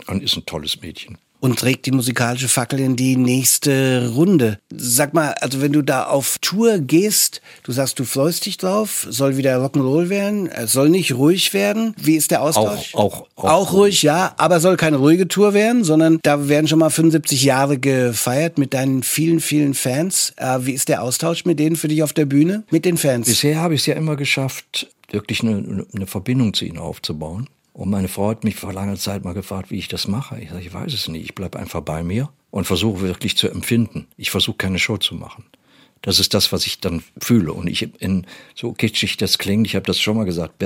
und 0.06 0.22
ist 0.22 0.36
ein 0.36 0.46
tolles 0.46 0.80
Mädchen 0.80 1.18
und 1.42 1.58
trägt 1.58 1.86
die 1.86 1.90
musikalische 1.90 2.46
Fackel 2.46 2.78
in 2.78 2.94
die 2.94 3.16
nächste 3.16 4.12
Runde. 4.14 4.60
Sag 4.72 5.12
mal, 5.12 5.34
also 5.40 5.60
wenn 5.60 5.72
du 5.72 5.82
da 5.82 6.04
auf 6.04 6.38
Tour 6.40 6.78
gehst, 6.78 7.42
du 7.64 7.72
sagst, 7.72 7.98
du 7.98 8.04
freust 8.04 8.46
dich 8.46 8.58
drauf, 8.58 9.08
soll 9.10 9.36
wieder 9.36 9.58
Rock'n'Roll 9.58 10.08
werden, 10.08 10.48
soll 10.66 10.88
nicht 10.88 11.14
ruhig 11.14 11.52
werden. 11.52 11.96
Wie 12.00 12.14
ist 12.14 12.30
der 12.30 12.42
Austausch? 12.42 12.94
Auch, 12.94 13.26
auch, 13.34 13.44
auch, 13.44 13.50
auch 13.50 13.72
ruhig, 13.72 14.02
ja, 14.02 14.34
aber 14.36 14.60
soll 14.60 14.76
keine 14.76 14.98
ruhige 14.98 15.26
Tour 15.26 15.52
werden, 15.52 15.82
sondern 15.82 16.20
da 16.22 16.48
werden 16.48 16.68
schon 16.68 16.78
mal 16.78 16.90
75 16.90 17.42
Jahre 17.42 17.76
gefeiert 17.76 18.58
mit 18.58 18.72
deinen 18.72 19.02
vielen, 19.02 19.40
vielen 19.40 19.74
Fans. 19.74 20.34
Äh, 20.36 20.60
wie 20.60 20.72
ist 20.72 20.88
der 20.88 21.02
Austausch 21.02 21.44
mit 21.44 21.58
denen 21.58 21.74
für 21.74 21.88
dich 21.88 22.04
auf 22.04 22.12
der 22.12 22.26
Bühne, 22.26 22.62
mit 22.70 22.84
den 22.84 22.96
Fans? 22.96 23.26
Bisher 23.26 23.58
habe 23.58 23.74
ich 23.74 23.80
es 23.80 23.86
ja 23.86 23.94
immer 23.96 24.14
geschafft, 24.14 24.86
wirklich 25.10 25.42
eine, 25.42 25.86
eine 25.92 26.06
Verbindung 26.06 26.54
zu 26.54 26.64
ihnen 26.66 26.78
aufzubauen. 26.78 27.48
Und 27.72 27.90
meine 27.90 28.08
Frau 28.08 28.28
hat 28.28 28.44
mich 28.44 28.56
vor 28.56 28.72
langer 28.72 28.96
Zeit 28.96 29.24
mal 29.24 29.32
gefragt, 29.32 29.70
wie 29.70 29.78
ich 29.78 29.88
das 29.88 30.06
mache. 30.06 30.38
Ich 30.40 30.50
sage, 30.50 30.62
ich 30.62 30.72
weiß 30.72 30.92
es 30.92 31.08
nicht. 31.08 31.24
Ich 31.24 31.34
bleibe 31.34 31.58
einfach 31.58 31.80
bei 31.80 32.02
mir 32.02 32.30
und 32.50 32.66
versuche 32.66 33.00
wirklich 33.00 33.36
zu 33.36 33.48
empfinden. 33.48 34.06
Ich 34.16 34.30
versuche 34.30 34.58
keine 34.58 34.78
Show 34.78 34.98
zu 34.98 35.14
machen. 35.14 35.44
Das 36.02 36.18
ist 36.18 36.34
das, 36.34 36.52
was 36.52 36.66
ich 36.66 36.80
dann 36.80 37.02
fühle. 37.18 37.52
Und 37.52 37.68
ich, 37.68 37.88
in, 38.00 38.26
so 38.54 38.72
kitschig 38.72 39.16
das 39.16 39.38
klingt, 39.38 39.66
ich 39.66 39.76
habe 39.76 39.86
das 39.86 40.00
schon 40.00 40.16
mal 40.16 40.24
gesagt, 40.24 40.62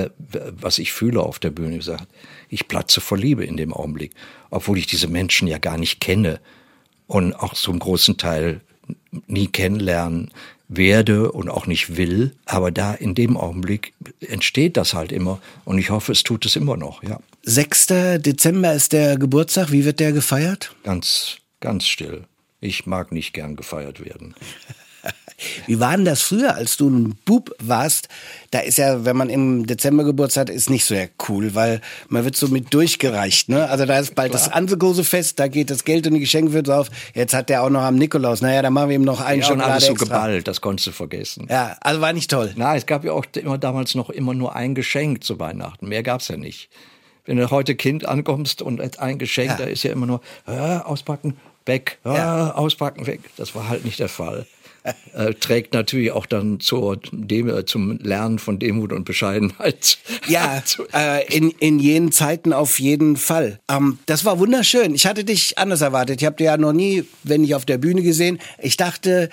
was 0.51 0.79
ich 0.79 0.91
fühle 0.91 1.21
auf 1.21 1.39
der 1.39 1.51
Bühne, 1.51 1.77
gesagt, 1.77 2.07
ich 2.49 2.67
platze 2.67 3.01
vor 3.01 3.17
Liebe 3.17 3.45
in 3.45 3.55
dem 3.55 3.71
Augenblick. 3.71 4.13
Obwohl 4.49 4.77
ich 4.79 4.87
diese 4.87 5.07
Menschen 5.07 5.47
ja 5.47 5.59
gar 5.59 5.77
nicht 5.77 6.01
kenne 6.01 6.41
und 7.05 7.33
auch 7.35 7.55
einen 7.67 7.79
großen 7.79 8.17
Teil 8.17 8.61
nie 9.27 9.47
kennenlernen 9.47 10.31
werde 10.67 11.31
und 11.31 11.49
auch 11.49 11.67
nicht 11.67 11.97
will. 11.97 12.33
Aber 12.45 12.71
da 12.71 12.93
in 12.93 13.15
dem 13.15 13.37
Augenblick 13.37 13.93
entsteht 14.19 14.77
das 14.77 14.93
halt 14.93 15.11
immer. 15.11 15.39
Und 15.65 15.77
ich 15.77 15.89
hoffe, 15.89 16.11
es 16.11 16.23
tut 16.23 16.45
es 16.45 16.55
immer 16.55 16.77
noch, 16.77 17.03
ja. 17.03 17.19
6. 17.43 17.87
Dezember 18.19 18.73
ist 18.73 18.93
der 18.93 19.17
Geburtstag. 19.17 19.71
Wie 19.71 19.85
wird 19.85 19.99
der 19.99 20.11
gefeiert? 20.11 20.75
Ganz, 20.83 21.37
ganz 21.61 21.87
still. 21.87 22.25
Ich 22.59 22.85
mag 22.85 23.11
nicht 23.11 23.33
gern 23.33 23.55
gefeiert 23.55 24.03
werden. 24.03 24.35
Wie 25.67 25.79
war 25.79 25.95
denn 25.95 26.05
das 26.05 26.21
früher, 26.21 26.55
als 26.55 26.77
du 26.77 26.89
ein 26.89 27.15
Bub 27.25 27.51
warst? 27.59 28.09
Da 28.51 28.59
ist 28.59 28.77
ja, 28.77 29.05
wenn 29.05 29.15
man 29.15 29.29
im 29.29 29.67
Dezember 29.67 30.03
Geburtstag 30.03 30.41
hat, 30.41 30.49
ist 30.49 30.69
nicht 30.69 30.85
so 30.85 30.95
ja 30.95 31.05
cool, 31.29 31.53
weil 31.53 31.81
man 32.07 32.23
wird 32.23 32.35
so 32.35 32.47
mit 32.47 32.73
durchgereicht. 32.73 33.49
Ne? 33.49 33.69
Also 33.69 33.85
da 33.85 33.99
ist 33.99 34.15
bald 34.15 34.31
Klar. 34.31 34.43
das 34.43 34.51
andere 34.51 34.77
große 34.77 35.03
Fest, 35.03 35.39
da 35.39 35.47
geht 35.47 35.69
das 35.69 35.83
Geld 35.83 36.07
und 36.07 36.15
die 36.15 36.19
Geschenke 36.21 36.53
wird 36.53 36.67
drauf. 36.67 36.89
Jetzt 37.13 37.33
hat 37.33 37.49
der 37.49 37.63
auch 37.63 37.69
noch 37.69 37.81
am 37.81 37.95
Nikolaus. 37.95 38.41
Naja, 38.41 38.61
da 38.61 38.69
machen 38.69 38.89
wir 38.89 38.95
ihm 38.95 39.03
noch 39.03 39.21
einen 39.21 39.41
ja, 39.41 39.51
und 39.51 39.61
alles 39.61 39.85
so 39.85 39.91
extra. 39.91 40.05
geballt, 40.05 40.47
das 40.47 40.61
konntest 40.61 40.87
du 40.87 40.91
vergessen. 40.91 41.47
Ja, 41.49 41.77
also 41.81 42.01
war 42.01 42.13
nicht 42.13 42.31
toll. 42.31 42.53
Na, 42.55 42.75
es 42.75 42.85
gab 42.85 43.03
ja 43.03 43.11
auch 43.11 43.25
immer 43.35 43.57
damals 43.57 43.93
noch 43.95 44.09
immer 44.09 44.33
nur 44.33 44.55
ein 44.55 44.73
Geschenk 44.73 45.23
zu 45.23 45.39
Weihnachten. 45.39 45.87
Mehr 45.87 46.03
gab's 46.03 46.29
ja 46.29 46.37
nicht. 46.37 46.69
Wenn 47.25 47.37
du 47.37 47.51
heute 47.51 47.75
Kind 47.75 48.07
ankommst 48.07 48.61
und 48.61 48.99
ein 48.99 49.19
Geschenk, 49.19 49.51
ja. 49.51 49.57
da 49.57 49.63
ist 49.65 49.83
ja 49.83 49.91
immer 49.91 50.05
nur 50.05 50.21
äh, 50.47 50.51
auspacken, 50.51 51.35
weg, 51.65 51.99
äh, 52.05 52.15
ja. 52.15 52.53
auspacken, 52.53 53.05
weg. 53.05 53.19
Das 53.35 53.53
war 53.53 53.67
halt 53.67 53.83
nicht 53.83 53.99
der 53.99 54.07
Fall 54.07 54.47
äh, 55.13 55.33
trägt 55.33 55.73
natürlich 55.73 56.11
auch 56.11 56.25
dann 56.25 56.59
zur 56.59 56.99
Dem 57.11 57.49
äh, 57.49 57.65
zum 57.65 57.97
Lernen 57.99 58.39
von 58.39 58.59
Demut 58.59 58.91
und 58.91 59.05
Bescheidenheit. 59.05 59.97
Ja, 60.27 60.61
äh, 60.93 61.25
in, 61.33 61.51
in 61.51 61.79
jenen 61.79 62.11
Zeiten 62.11 62.51
auf 62.51 62.79
jeden 62.79 63.15
Fall. 63.15 63.59
Ähm, 63.69 63.97
das 64.07 64.25
war 64.25 64.39
wunderschön. 64.39 64.93
Ich 64.93 65.05
hatte 65.05 65.23
dich 65.23 65.57
anders 65.57 65.79
erwartet. 65.79 66.21
Ich 66.21 66.25
habe 66.25 66.35
dich 66.35 66.45
ja 66.45 66.57
noch 66.57 66.73
nie, 66.73 67.05
wenn 67.23 67.45
ich 67.45 67.55
auf 67.55 67.65
der 67.65 67.77
Bühne 67.77 68.01
gesehen. 68.01 68.39
Ich 68.61 68.75
dachte, 68.75 69.29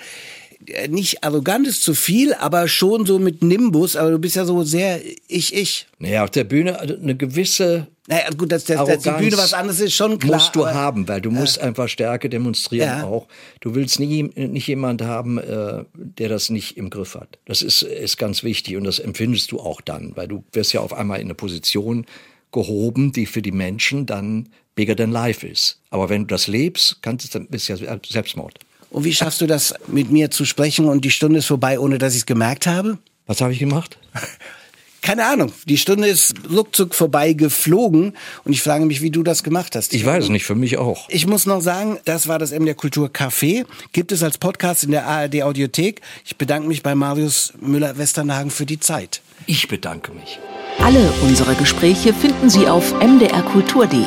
nicht 0.89 1.23
arrogant 1.23 1.67
ist 1.67 1.83
zu 1.83 1.93
viel, 1.93 2.33
aber 2.33 2.67
schon 2.67 3.05
so 3.05 3.19
mit 3.19 3.43
Nimbus. 3.43 3.95
Aber 3.95 4.11
du 4.11 4.19
bist 4.19 4.35
ja 4.35 4.45
so 4.45 4.63
sehr 4.63 5.01
ich-ich. 5.27 5.87
Naja, 5.99 6.23
auf 6.23 6.31
der 6.31 6.43
Bühne 6.43 6.79
also 6.79 6.95
eine 6.95 7.15
gewisse 7.15 7.87
naja, 8.07 8.29
gut, 8.37 8.51
dass, 8.51 8.65
dass, 8.65 8.87
dass 8.87 9.01
die 9.01 9.09
Bühne 9.09 9.37
was 9.37 9.53
anderes 9.53 9.79
ist, 9.79 9.95
schon 9.95 10.19
klar. 10.19 10.37
Musst 10.37 10.55
du 10.55 10.67
haben, 10.67 11.07
weil 11.07 11.21
du 11.21 11.31
ja. 11.31 11.39
musst 11.39 11.59
einfach 11.59 11.89
Stärke 11.89 12.29
demonstrieren 12.29 12.99
ja. 12.99 13.03
auch. 13.03 13.27
Du 13.61 13.73
willst 13.73 13.99
nie, 13.99 14.23
nicht 14.23 14.67
jemand 14.67 15.01
haben, 15.01 15.39
äh, 15.39 15.85
der 15.93 16.29
das 16.29 16.51
nicht 16.51 16.77
im 16.77 16.91
Griff 16.91 17.15
hat. 17.15 17.39
Das 17.45 17.63
ist, 17.63 17.81
ist 17.81 18.17
ganz 18.17 18.43
wichtig 18.43 18.77
und 18.77 18.83
das 18.83 18.99
empfindest 18.99 19.51
du 19.51 19.59
auch 19.59 19.81
dann, 19.81 20.15
weil 20.15 20.27
du 20.27 20.43
wirst 20.51 20.71
ja 20.73 20.81
auf 20.81 20.93
einmal 20.93 21.19
in 21.19 21.27
eine 21.27 21.33
Position 21.33 22.05
gehoben, 22.51 23.11
die 23.11 23.25
für 23.25 23.41
die 23.41 23.51
Menschen 23.51 24.05
dann 24.05 24.49
bigger 24.75 24.95
than 24.95 25.11
life 25.11 25.45
ist. 25.45 25.79
Aber 25.89 26.07
wenn 26.09 26.23
du 26.23 26.27
das 26.27 26.45
lebst, 26.47 27.01
kannst 27.01 27.33
du, 27.33 27.39
dann 27.39 27.47
bist 27.47 27.69
ja 27.69 27.75
Selbstmord. 27.75 28.59
Und 28.95 29.03
wie 29.03 29.13
schaffst 29.13 29.41
du 29.41 29.45
das, 29.45 29.73
mit 29.87 30.09
mir 30.09 30.31
zu 30.31 30.45
sprechen 30.45 30.85
und 30.85 31.03
die 31.03 31.11
Stunde 31.11 31.39
ist 31.39 31.47
vorbei, 31.47 31.79
ohne 31.79 31.97
dass 31.97 32.13
ich 32.13 32.19
es 32.19 32.25
gemerkt 32.25 32.65
habe? 32.65 32.97
Was 33.27 33.41
habe 33.41 33.51
ich 33.51 33.59
gemacht? 33.59 33.97
keine 35.01 35.25
Ahnung. 35.25 35.51
Die 35.65 35.77
Stunde 35.77 36.07
ist 36.07 36.33
ruckzuck 36.49 36.95
vorbei 36.95 37.33
geflogen 37.33 38.13
und 38.45 38.53
ich 38.53 38.63
frage 38.63 38.85
mich, 38.85 39.01
wie 39.01 39.11
du 39.11 39.21
das 39.21 39.43
gemacht 39.43 39.75
hast. 39.75 39.93
Ich 39.93 40.05
weiß 40.05 40.23
es 40.23 40.29
nicht, 40.29 40.45
für 40.45 40.55
mich 40.55 40.77
auch. 40.77 41.09
Ich 41.09 41.27
muss 41.27 41.45
noch 41.45 41.59
sagen, 41.59 41.99
das 42.05 42.29
war 42.29 42.39
das 42.39 42.51
MDR 42.51 42.73
Kultur 42.73 43.09
Café. 43.09 43.65
Gibt 43.91 44.13
es 44.13 44.23
als 44.23 44.37
Podcast 44.37 44.85
in 44.85 44.91
der 44.91 45.05
ARD 45.05 45.43
Audiothek. 45.43 45.99
Ich 46.23 46.37
bedanke 46.37 46.69
mich 46.69 46.81
bei 46.81 46.95
Marius 46.95 47.51
Müller-Westernhagen 47.59 48.49
für 48.49 48.65
die 48.65 48.79
Zeit. 48.79 49.21
Ich 49.45 49.67
bedanke 49.67 50.13
mich. 50.13 50.39
Alle 50.79 51.11
unsere 51.21 51.55
Gespräche 51.55 52.13
finden 52.13 52.49
Sie 52.49 52.65
auf 52.69 52.93
mdrkultur.de 53.01 54.05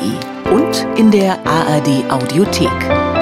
und 0.50 0.86
in 0.98 1.10
der 1.10 1.46
ARD 1.46 2.10
Audiothek. 2.10 3.17